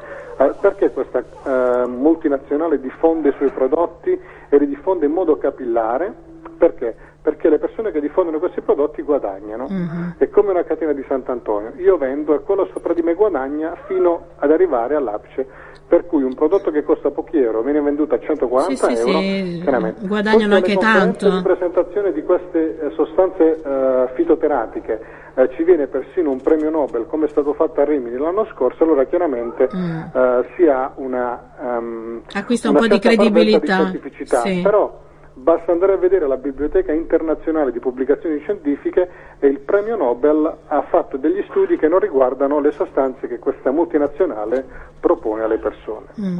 Eh, 0.41 0.53
perché 0.61 0.93
questa 0.93 1.19
eh, 1.19 1.87
multinazionale 1.89 2.79
diffonde 2.79 3.31
i 3.31 3.35
suoi 3.37 3.51
prodotti 3.51 4.16
e 4.49 4.59
li 4.59 4.69
diffonde 4.69 5.07
in 5.07 5.12
modo 5.12 5.37
capillare? 5.39 6.14
Perché? 6.57 6.95
Perché 7.21 7.49
le 7.49 7.59
persone 7.59 7.91
che 7.91 8.01
diffondono 8.01 8.39
questi 8.39 8.61
prodotti 8.61 9.03
guadagnano. 9.03 9.66
Mhm. 9.69 10.14
È 10.19 10.29
come 10.31 10.51
una 10.51 10.62
catena 10.64 10.93
di 10.93 11.05
Sant'Antonio. 11.09 11.73
Io 11.79 11.97
vendo 11.99 12.35
e 12.35 12.41
quello 12.41 12.69
sopra 12.73 12.95
di 12.95 13.03
me 13.03 13.14
guadagna 13.14 13.77
fino 13.87 14.29
ad 14.39 14.51
arrivare 14.51 14.95
all'apice. 14.95 15.47
Per 15.89 16.07
cui 16.07 16.23
un 16.23 16.35
prodotto 16.35 16.71
che 16.71 16.83
costa 16.85 17.11
pochi 17.11 17.39
euro 17.39 17.62
viene 17.62 17.81
venduto 17.81 18.14
a 18.14 18.19
140 18.19 18.89
Sì, 18.89 18.97
sì, 18.97 19.09
euro. 19.09 19.19
sì, 19.21 19.61
chiaramente. 19.62 20.07
guadagnano 20.07 20.55
anche 20.55 20.77
tanto. 20.77 21.31
di 21.31 21.43
presentazione 21.43 22.12
di 22.12 22.23
queste 22.23 22.79
eh, 22.79 22.91
sostanze 22.91 23.62
eh, 23.62 24.09
fitoterapiche 24.14 25.01
eh, 25.35 25.49
ci 25.55 25.62
viene 25.64 25.87
persino 25.87 26.31
un 26.31 26.41
premio 26.43 26.69
Nobel 26.69 27.07
come 27.07 27.25
è 27.27 27.29
stato 27.29 27.55
fatto 27.55 27.81
a 27.81 27.85
Rimini 27.85 28.16
l'anno 28.19 28.45
scorso, 28.53 28.83
allora 28.85 29.05
chiaramente 29.05 29.64
eh, 29.64 30.47
si 30.57 30.66
ha 30.66 30.93
una, 30.97 31.53
ehm, 31.61 32.23
Acquista 32.35 32.69
un 32.71 32.77
po' 32.77 32.87
di 32.87 32.99
credibilità. 32.99 33.85
di. 33.85 34.01
Sì. 34.25 34.61
Però 34.62 35.07
basta 35.39 35.72
andare 35.72 35.93
a 35.93 35.97
vedere 35.97 36.26
la 36.26 36.36
biblioteca 36.36 36.93
internazionale 36.93 37.72
di 37.72 37.78
pubblicazioni 37.78 38.39
scientifiche 38.41 39.09
e 39.39 39.47
il 39.47 39.61
premio 39.61 39.97
Nobel 39.97 40.57
ha 40.66 40.82
fatto 40.82 41.16
degli 41.16 41.43
studi 41.49 41.76
che 41.76 41.89
non 41.89 42.01
riguardano 42.01 42.61
le 42.61 42.72
sostanze 42.72 43.28
che 43.28 43.39
questa 43.39 43.70
multinazionale 43.70 44.64
propone 45.01 45.43
alle 45.45 45.59
persone. 45.59 46.07
Mm. 46.20 46.39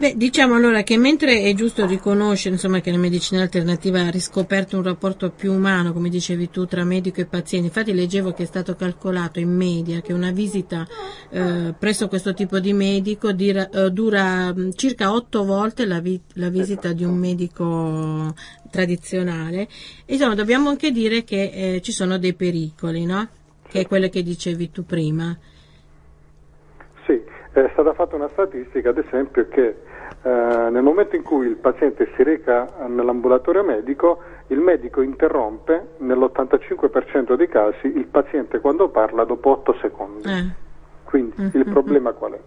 Beh, 0.00 0.16
diciamo 0.16 0.54
allora 0.54 0.82
che 0.82 0.96
mentre 0.96 1.42
è 1.42 1.52
giusto 1.52 1.84
riconoscere 1.84 2.54
insomma, 2.54 2.80
che 2.80 2.90
la 2.90 2.96
medicina 2.96 3.42
alternativa 3.42 4.00
ha 4.00 4.08
riscoperto 4.08 4.78
un 4.78 4.82
rapporto 4.82 5.28
più 5.28 5.52
umano, 5.52 5.92
come 5.92 6.08
dicevi 6.08 6.48
tu, 6.48 6.64
tra 6.64 6.84
medico 6.84 7.20
e 7.20 7.26
paziente, 7.26 7.66
infatti 7.66 7.92
leggevo 7.92 8.32
che 8.32 8.44
è 8.44 8.46
stato 8.46 8.74
calcolato 8.76 9.40
in 9.40 9.54
media 9.54 10.00
che 10.00 10.14
una 10.14 10.30
visita 10.30 10.86
eh, 11.28 11.74
presso 11.78 12.08
questo 12.08 12.32
tipo 12.32 12.60
di 12.60 12.72
medico 12.72 13.32
dira- 13.32 13.68
eh, 13.68 13.90
dura 13.90 14.54
mh, 14.54 14.72
circa 14.72 15.12
otto 15.12 15.44
volte 15.44 15.84
la, 15.84 16.00
vi- 16.00 16.22
la 16.36 16.48
visita 16.48 16.94
di 16.94 17.04
un 17.04 17.18
medico 17.18 18.34
tradizionale. 18.70 19.68
Insomma, 20.06 20.34
dobbiamo 20.34 20.70
anche 20.70 20.92
dire 20.92 21.24
che 21.24 21.50
eh, 21.52 21.80
ci 21.82 21.92
sono 21.92 22.16
dei 22.16 22.32
pericoli, 22.32 23.04
no? 23.04 23.28
Che 23.68 23.80
è 23.80 23.86
quello 23.86 24.08
che 24.08 24.22
dicevi 24.22 24.70
tu 24.70 24.86
prima. 24.86 25.36
Sì, 27.04 27.20
è 27.52 27.68
stata 27.74 27.92
fatta 27.92 28.16
una 28.16 28.30
statistica, 28.32 28.88
ad 28.88 28.96
esempio, 28.96 29.46
che 29.48 29.88
eh, 30.22 30.28
nel 30.28 30.82
momento 30.82 31.16
in 31.16 31.22
cui 31.22 31.46
il 31.46 31.56
paziente 31.56 32.10
si 32.14 32.22
reca 32.22 32.66
nell'ambulatorio 32.86 33.64
medico, 33.64 34.18
il 34.48 34.60
medico 34.60 35.00
interrompe 35.00 35.94
nell'85% 35.98 37.34
dei 37.34 37.48
casi 37.48 37.86
il 37.86 38.06
paziente 38.06 38.60
quando 38.60 38.88
parla 38.88 39.24
dopo 39.24 39.50
8 39.50 39.78
secondi. 39.80 40.28
Eh. 40.28 40.68
Quindi 41.04 41.50
il 41.54 41.64
problema 41.64 42.12
qual 42.12 42.32
è? 42.32 42.40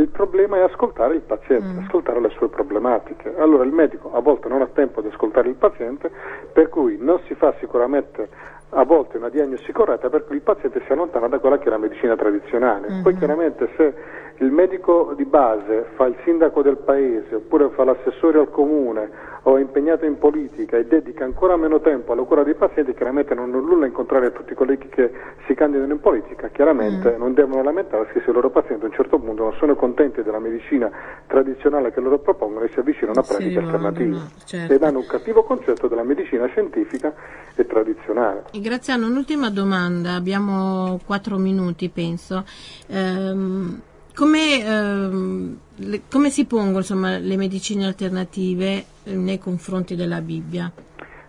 Il 0.00 0.08
problema 0.08 0.56
è 0.56 0.60
ascoltare 0.60 1.14
il 1.14 1.22
paziente, 1.22 1.82
ascoltare 1.84 2.20
le 2.20 2.30
sue 2.30 2.48
problematiche. 2.48 3.34
Allora 3.36 3.64
il 3.64 3.72
medico 3.72 4.14
a 4.14 4.20
volte 4.20 4.48
non 4.48 4.62
ha 4.62 4.66
tempo 4.66 5.00
di 5.00 5.08
ascoltare 5.08 5.48
il 5.48 5.56
paziente, 5.56 6.10
per 6.52 6.68
cui 6.68 6.96
non 7.00 7.18
si 7.26 7.34
fa 7.34 7.52
sicuramente 7.58 8.28
a 8.70 8.84
volte 8.84 9.16
una 9.16 9.28
diagnosi 9.28 9.72
corretta, 9.72 10.08
per 10.08 10.24
cui 10.24 10.36
il 10.36 10.42
paziente 10.42 10.82
si 10.86 10.92
allontana 10.92 11.26
da 11.26 11.38
quella 11.38 11.58
che 11.58 11.66
è 11.66 11.70
la 11.70 11.78
medicina 11.78 12.14
tradizionale. 12.16 13.00
Poi 13.02 13.16
chiaramente 13.16 13.68
se 13.76 13.94
il 14.40 14.50
medico 14.50 15.14
di 15.16 15.24
base 15.24 15.86
fa 15.96 16.06
il 16.06 16.16
sindaco 16.24 16.62
del 16.62 16.76
paese 16.76 17.34
oppure 17.34 17.70
fa 17.70 17.84
l'assessore 17.84 18.38
al 18.38 18.50
comune 18.50 19.26
o 19.42 19.56
è 19.56 19.60
impegnato 19.60 20.04
in 20.04 20.18
politica 20.18 20.76
e 20.76 20.84
dedica 20.84 21.24
ancora 21.24 21.56
meno 21.56 21.80
tempo 21.80 22.12
alla 22.12 22.22
cura 22.22 22.42
dei 22.42 22.54
pazienti, 22.54 22.94
chiaramente 22.94 23.34
non 23.34 23.52
ho 23.54 23.60
nulla 23.60 23.86
a 23.86 24.30
tutti 24.30 24.52
i 24.52 24.54
colleghi 24.54 24.88
che 24.88 25.10
si 25.46 25.54
candidano 25.54 25.92
in 25.92 26.00
politica, 26.00 26.48
chiaramente 26.48 27.16
non 27.16 27.34
devono 27.34 27.62
lamentarsi 27.62 28.20
se 28.24 28.30
i 28.30 28.32
loro 28.32 28.50
pazienti 28.50 28.84
a 28.84 28.88
un 28.88 28.94
certo 28.94 29.18
punto 29.18 29.44
non 29.44 29.54
sono 29.54 29.74
contenti 29.74 30.22
della 30.22 30.38
medicina 30.38 30.90
tradizionale 31.26 31.92
che 31.92 32.00
loro 32.00 32.18
propongono 32.18 32.64
e 32.64 32.70
si 32.72 32.78
avvicinano 32.78 33.20
a 33.20 33.22
pratiche 33.22 33.58
alternative 33.58 34.18
certo. 34.44 34.72
ed 34.72 34.82
hanno 34.82 34.98
un 34.98 35.06
cattivo 35.06 35.42
concetto 35.44 35.88
della 35.88 36.04
medicina 36.04 36.46
scientifica 36.46 37.14
e 37.54 37.66
tradizionale. 37.66 38.44
E 38.52 38.60
Graziano, 38.60 39.06
un'ultima 39.06 39.50
domanda, 39.50 40.14
abbiamo 40.14 41.00
quattro 41.06 41.38
minuti 41.38 41.88
penso. 41.88 42.44
Ehm, 42.88 43.80
come, 44.18 44.64
ehm, 44.64 45.58
le- 45.76 46.00
come 46.10 46.30
si 46.30 46.44
pongono 46.44 46.78
insomma, 46.78 47.18
le 47.18 47.36
medicine 47.36 47.86
alternative 47.86 48.84
eh, 49.04 49.14
nei 49.14 49.38
confronti 49.38 49.94
della 49.94 50.20
Bibbia? 50.20 50.72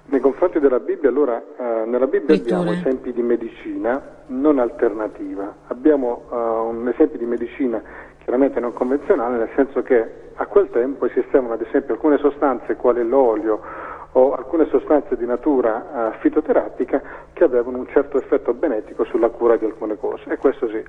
Nei 0.06 0.20
confronti 0.20 0.60
della 0.60 0.80
Bibbia, 0.80 1.10
allora, 1.10 1.38
eh, 1.38 1.86
nella 1.86 2.08
Bibbia 2.08 2.34
Lettore. 2.34 2.56
abbiamo 2.62 2.80
esempi 2.80 3.14
di 3.14 3.22
medicina 3.22 4.02
non 4.28 4.58
alternativa, 4.58 5.56
abbiamo 5.68 6.24
eh, 6.32 6.36
un 6.36 6.88
esempio 6.88 7.20
di 7.20 7.26
medicina 7.26 7.80
chiaramente 8.24 8.60
non 8.60 8.74
convenzionale, 8.74 9.38
nel 9.38 9.50
senso 9.56 9.84
che 9.84 10.32
a 10.34 10.46
quel 10.48 10.70
tempo 10.72 11.06
esistevano 11.06 11.54
ad 11.54 11.62
esempio 11.62 11.94
alcune 11.94 12.18
sostanze 12.18 12.76
quali 12.76 13.08
l'olio 13.08 13.62
o 14.14 14.34
alcune 14.34 14.68
sostanze 14.70 15.16
di 15.16 15.26
natura 15.26 16.12
uh, 16.14 16.20
fitoterapica 16.20 17.02
che 17.34 17.44
avevano 17.44 17.78
un 17.78 17.88
certo 17.88 18.18
effetto 18.18 18.54
benetico 18.54 19.04
sulla 19.06 19.30
cura 19.30 19.56
di 19.58 19.66
alcune 19.66 19.98
cose, 19.98 20.24
e 20.30 20.38
questo 20.38 20.68
sì. 20.68 20.84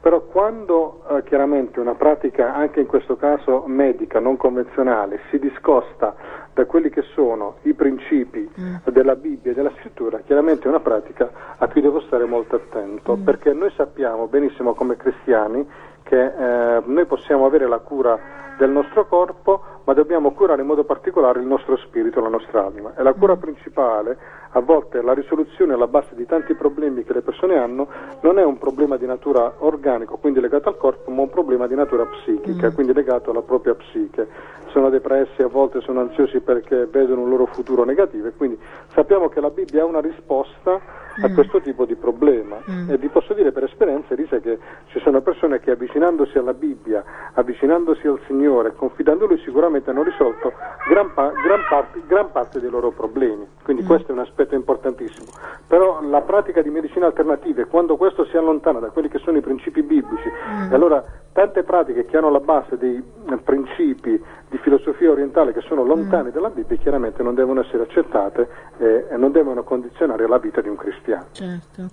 Però 0.00 0.20
quando 0.20 1.02
uh, 1.08 1.22
chiaramente 1.24 1.80
una 1.80 1.94
pratica, 1.94 2.54
anche 2.54 2.80
in 2.80 2.86
questo 2.86 3.16
caso 3.16 3.64
medica, 3.66 4.20
non 4.20 4.36
convenzionale, 4.36 5.20
si 5.30 5.38
discosta 5.38 6.14
da 6.54 6.64
quelli 6.64 6.90
che 6.90 7.02
sono 7.14 7.56
i 7.62 7.74
principi 7.74 8.48
mm. 8.58 8.76
della 8.86 9.16
Bibbia 9.16 9.52
e 9.52 9.54
della 9.54 9.72
scrittura, 9.78 10.20
chiaramente 10.20 10.64
è 10.64 10.68
una 10.68 10.80
pratica 10.80 11.30
a 11.56 11.68
cui 11.68 11.80
devo 11.80 12.00
stare 12.02 12.24
molto 12.24 12.56
attento, 12.56 13.16
mm. 13.16 13.22
perché 13.22 13.52
noi 13.52 13.70
sappiamo 13.76 14.26
benissimo 14.26 14.74
come 14.74 14.96
cristiani 14.96 15.66
che 16.02 16.24
eh, 16.24 16.82
noi 16.84 17.06
possiamo 17.06 17.46
avere 17.46 17.66
la 17.66 17.78
cura 17.78 18.18
del 18.58 18.70
nostro 18.70 19.06
corpo, 19.06 19.62
ma 19.84 19.94
dobbiamo 19.94 20.32
curare 20.32 20.60
in 20.60 20.66
modo 20.66 20.84
particolare 20.84 21.40
il 21.40 21.46
nostro 21.46 21.76
spirito, 21.78 22.20
la 22.20 22.28
nostra 22.28 22.66
anima. 22.66 22.92
E 22.94 23.02
la 23.02 23.14
cura 23.14 23.36
mm. 23.36 23.38
principale, 23.38 24.18
a 24.52 24.60
volte 24.60 25.00
la 25.02 25.12
risoluzione 25.12 25.74
alla 25.74 25.86
base 25.86 26.14
di 26.14 26.26
tanti 26.26 26.54
problemi 26.54 27.04
che 27.04 27.12
le 27.12 27.20
persone 27.20 27.56
hanno, 27.56 27.86
non 28.22 28.38
è 28.38 28.44
un 28.44 28.58
problema 28.58 28.96
di 28.96 29.06
natura 29.06 29.54
organico, 29.58 30.16
quindi 30.16 30.40
legato 30.40 30.68
al 30.68 30.76
corpo, 30.76 31.10
ma 31.10 31.22
un 31.22 31.30
problema 31.30 31.66
di 31.66 31.74
natura 31.74 32.06
psichica, 32.06 32.68
mm. 32.68 32.74
quindi 32.74 32.92
legato 32.92 33.30
alla 33.30 33.42
propria 33.42 33.74
psiche. 33.74 34.58
Sono 34.70 34.88
depressi, 34.88 35.42
a 35.42 35.48
volte 35.48 35.80
sono 35.80 36.00
ansiosi 36.00 36.40
perché 36.40 36.86
vedono 36.86 37.22
un 37.22 37.28
loro 37.28 37.46
futuro 37.46 37.84
negativo 37.84 38.28
e 38.28 38.32
quindi 38.32 38.58
sappiamo 38.92 39.28
che 39.28 39.40
la 39.40 39.50
Bibbia 39.50 39.80
è 39.80 39.84
una 39.84 40.00
risposta 40.00 40.80
a 41.22 41.28
mm. 41.28 41.34
questo 41.34 41.60
tipo 41.60 41.84
di 41.84 41.94
problema. 41.94 42.58
Mm. 42.68 42.90
E 42.90 42.98
vi 42.98 43.08
posso 43.08 43.34
dire 43.34 43.52
per 43.52 43.64
esperienza, 43.64 44.14
Elisa, 44.14 44.38
che 44.38 44.58
ci 44.86 45.00
sono 45.00 45.20
persone 45.20 45.60
che 45.60 45.72
avvicinandosi 45.72 46.38
alla 46.38 46.54
Bibbia, 46.54 47.04
avvicinandosi 47.34 48.06
al 48.06 48.20
Signore, 48.26 48.74
confidando 48.74 49.26
Lui 49.26 49.38
sicuramente 49.38 49.90
hanno 49.90 50.02
risolto 50.02 50.52
gran, 50.88 51.12
pa- 51.12 51.32
gran, 51.44 51.60
parte, 51.68 52.02
gran 52.06 52.30
parte, 52.30 52.60
dei 52.60 52.70
loro 52.70 52.90
problemi. 52.90 53.46
Quindi 53.62 53.82
mm. 53.82 53.86
questo 53.86 54.10
è 54.10 54.12
un 54.12 54.20
aspetto 54.20 54.39
importantissimo. 54.54 55.26
Però 55.66 56.02
la 56.02 56.20
pratica 56.22 56.62
di 56.62 56.70
medicina 56.70 57.06
alternative, 57.06 57.66
quando 57.66 57.96
questo 57.96 58.24
si 58.26 58.36
allontana 58.36 58.78
da 58.78 58.88
quelli 58.88 59.08
che 59.08 59.18
sono 59.18 59.38
i 59.38 59.40
principi 59.40 59.82
biblici, 59.82 60.28
mm. 60.28 60.72
e 60.72 60.74
allora 60.74 61.04
tante 61.32 61.62
pratiche 61.62 62.06
che 62.06 62.16
hanno 62.16 62.30
la 62.30 62.40
base 62.40 62.76
dei 62.76 62.96
eh, 62.96 63.36
principi 63.38 64.20
di 64.48 64.58
filosofia 64.58 65.10
orientale 65.10 65.52
che 65.52 65.60
sono 65.62 65.84
lontani 65.84 66.30
mm. 66.30 66.32
dalla 66.32 66.50
Bibbia, 66.50 66.76
chiaramente 66.76 67.22
non 67.22 67.34
devono 67.34 67.60
essere 67.60 67.82
accettate 67.82 68.48
eh, 68.78 69.06
e 69.10 69.16
non 69.16 69.32
devono 69.32 69.62
condizionare 69.62 70.26
la 70.26 70.38
vita 70.38 70.60
di 70.60 70.68
un 70.68 70.76
cristiano. 70.76 71.26
Certo. 71.32 71.88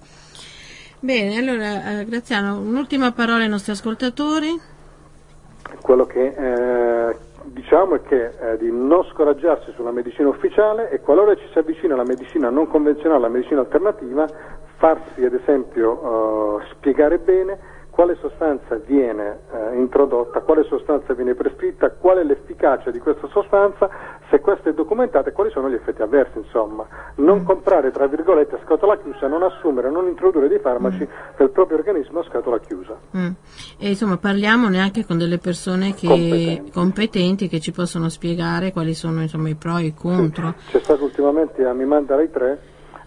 Bene, 0.99 1.37
allora 1.37 1.99
eh, 1.99 2.05
Graziano, 2.05 2.59
un'ultima 2.59 3.11
parola 3.11 3.43
ai 3.43 3.49
nostri 3.49 3.71
ascoltatori 3.71 4.75
quello 5.81 6.05
che 6.05 6.27
eh, 6.27 7.17
diciamo 7.51 7.95
è 7.95 8.01
che 8.01 8.31
eh, 8.39 8.57
di 8.57 8.71
non 8.71 9.03
scoraggiarsi 9.05 9.71
sulla 9.73 9.91
medicina 9.91 10.29
ufficiale 10.29 10.89
e 10.89 10.99
qualora 11.01 11.35
ci 11.35 11.47
si 11.51 11.57
avvicina 11.57 11.93
alla 11.93 12.03
medicina 12.03 12.49
non 12.49 12.67
convenzionale, 12.67 13.17
alla 13.25 13.29
medicina 13.33 13.61
alternativa, 13.61 14.27
farsi 14.77 15.25
ad 15.25 15.33
esempio 15.33 16.59
eh, 16.59 16.65
spiegare 16.71 17.17
bene 17.19 17.75
quale 17.97 18.15
sostanza 18.21 18.75
viene 18.85 19.39
eh, 19.51 19.75
introdotta, 19.75 20.41
quale 20.41 20.63
sostanza 20.65 21.15
viene 21.15 21.33
prescritta, 21.33 21.89
qual 21.89 22.19
è 22.19 22.23
l'efficacia 22.23 22.91
di 22.91 22.99
questa 22.99 23.27
sostanza, 23.29 23.89
se 24.29 24.39
questa 24.39 24.69
è 24.69 24.73
documentata 24.73 25.29
e 25.29 25.31
quali 25.31 25.49
sono 25.49 25.67
gli 25.67 25.73
effetti 25.73 26.03
avversi, 26.03 26.37
insomma. 26.37 26.85
Non 27.15 27.39
mm. 27.39 27.45
comprare, 27.45 27.89
tra 27.89 28.05
virgolette, 28.05 28.53
a 28.53 28.59
scatola 28.63 28.99
chiusa, 28.99 29.25
non 29.25 29.41
assumere, 29.41 29.89
non 29.89 30.05
introdurre 30.05 30.47
dei 30.47 30.59
farmaci 30.59 31.05
mm. 31.05 31.37
del 31.37 31.49
proprio 31.49 31.79
organismo 31.79 32.19
a 32.19 32.23
scatola 32.25 32.59
chiusa. 32.59 32.95
Mm. 33.17 33.31
E 33.79 33.87
insomma 33.87 34.17
parliamone 34.17 34.79
anche 34.79 35.03
con 35.03 35.17
delle 35.17 35.39
persone 35.39 35.95
che, 35.95 36.05
competenti. 36.05 36.71
competenti. 36.71 37.47
che 37.47 37.59
ci 37.59 37.71
possono 37.71 38.09
spiegare 38.09 38.71
quali 38.71 38.93
sono 38.93 39.21
insomma, 39.21 39.49
i 39.49 39.55
pro 39.55 39.77
e 39.77 39.85
i 39.85 39.93
contro. 39.95 40.53
Sì. 40.57 40.73
C'è 40.73 40.79
stato 40.81 41.03
ultimamente 41.03 41.65
a 41.65 41.73
Mimanda 41.73 42.15
Rai 42.15 42.29
3 42.29 42.59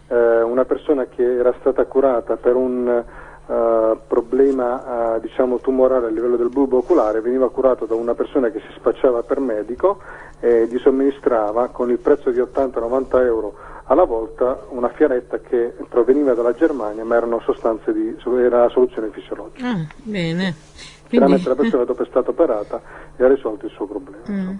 eh, 0.08 0.42
una 0.42 0.64
persona 0.64 1.04
che 1.04 1.22
era 1.22 1.54
stata 1.60 1.84
curata 1.84 2.34
per 2.34 2.56
un 2.56 3.04
Uh, 3.50 3.98
problema 4.06 5.16
uh, 5.16 5.20
diciamo, 5.20 5.58
tumorale 5.58 6.06
a 6.06 6.10
livello 6.10 6.36
del 6.36 6.50
bulbo 6.50 6.76
oculare 6.76 7.20
veniva 7.20 7.50
curato 7.50 7.84
da 7.84 7.96
una 7.96 8.14
persona 8.14 8.48
che 8.48 8.60
si 8.60 8.72
spacciava 8.76 9.24
per 9.24 9.40
medico 9.40 9.98
e 10.38 10.68
gli 10.70 10.78
somministrava 10.78 11.66
con 11.70 11.90
il 11.90 11.98
prezzo 11.98 12.30
di 12.30 12.38
80-90 12.38 13.24
euro 13.24 13.54
alla 13.86 14.04
volta 14.04 14.66
una 14.68 14.88
fiaretta 14.90 15.40
che 15.40 15.74
proveniva 15.88 16.32
dalla 16.32 16.52
Germania 16.52 17.04
ma 17.04 17.16
erano 17.16 17.40
sostanze 17.40 17.92
di 17.92 18.16
era 18.38 18.68
soluzione 18.68 19.10
fisiologica. 19.10 19.68
Ah, 19.68 19.86
bene. 19.96 20.54
Quindi... 20.54 21.08
Chiaramente 21.08 21.48
la 21.48 21.56
persona 21.56 21.84
dopo 21.84 22.04
è 22.04 22.06
stata 22.06 22.30
operata 22.30 22.80
e 23.16 23.24
ha 23.24 23.26
risolto 23.26 23.66
il 23.66 23.72
suo 23.72 23.86
problema. 23.86 24.22
Mm. 24.30 24.54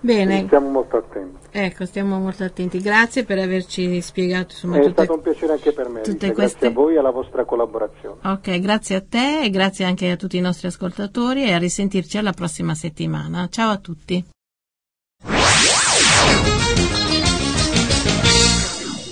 Bene. 0.00 0.26
Quindi 0.26 0.46
stiamo 0.46 0.68
molto 0.70 0.96
attenti. 0.96 1.38
Ecco, 1.50 1.84
stiamo 1.84 2.18
molto 2.18 2.44
attenti. 2.44 2.80
Grazie 2.80 3.24
per 3.24 3.38
averci 3.38 4.00
spiegato. 4.00 4.52
Insomma, 4.52 4.76
È 4.76 4.80
tutte, 4.80 4.92
stato 4.92 5.12
un 5.12 5.22
piacere 5.22 5.52
anche 5.52 5.72
per 5.72 5.88
me. 5.88 6.00
Tutte 6.00 6.32
queste... 6.32 6.58
Grazie 6.58 6.66
a 6.68 6.70
voi 6.70 6.94
e 6.94 6.98
alla 6.98 7.10
vostra 7.10 7.44
collaborazione. 7.44 8.16
Ok, 8.22 8.58
grazie 8.60 8.96
a 8.96 9.02
te 9.06 9.42
e 9.42 9.50
grazie 9.50 9.84
anche 9.84 10.10
a 10.10 10.16
tutti 10.16 10.36
i 10.36 10.40
nostri 10.40 10.68
ascoltatori 10.68 11.44
e 11.44 11.52
a 11.52 11.58
risentirci 11.58 12.18
alla 12.18 12.32
prossima 12.32 12.74
settimana. 12.74 13.48
Ciao 13.50 13.70
a 13.70 13.76
tutti. 13.76 14.24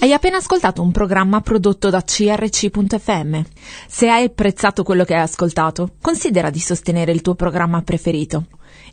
Hai 0.01 0.13
appena 0.13 0.37
ascoltato 0.37 0.81
un 0.81 0.93
programma 0.93 1.41
prodotto 1.41 1.91
da 1.91 2.03
crc.fm. 2.03 3.41
Se 3.89 4.09
hai 4.09 4.25
apprezzato 4.25 4.85
quello 4.85 5.05
che 5.05 5.15
hai 5.15 5.23
ascoltato, 5.23 5.97
considera 6.01 6.51
di 6.51 6.61
sostenere 6.61 7.11
il 7.11 7.21
tuo 7.21 7.35
programma 7.35 7.83
preferito. 7.83 8.47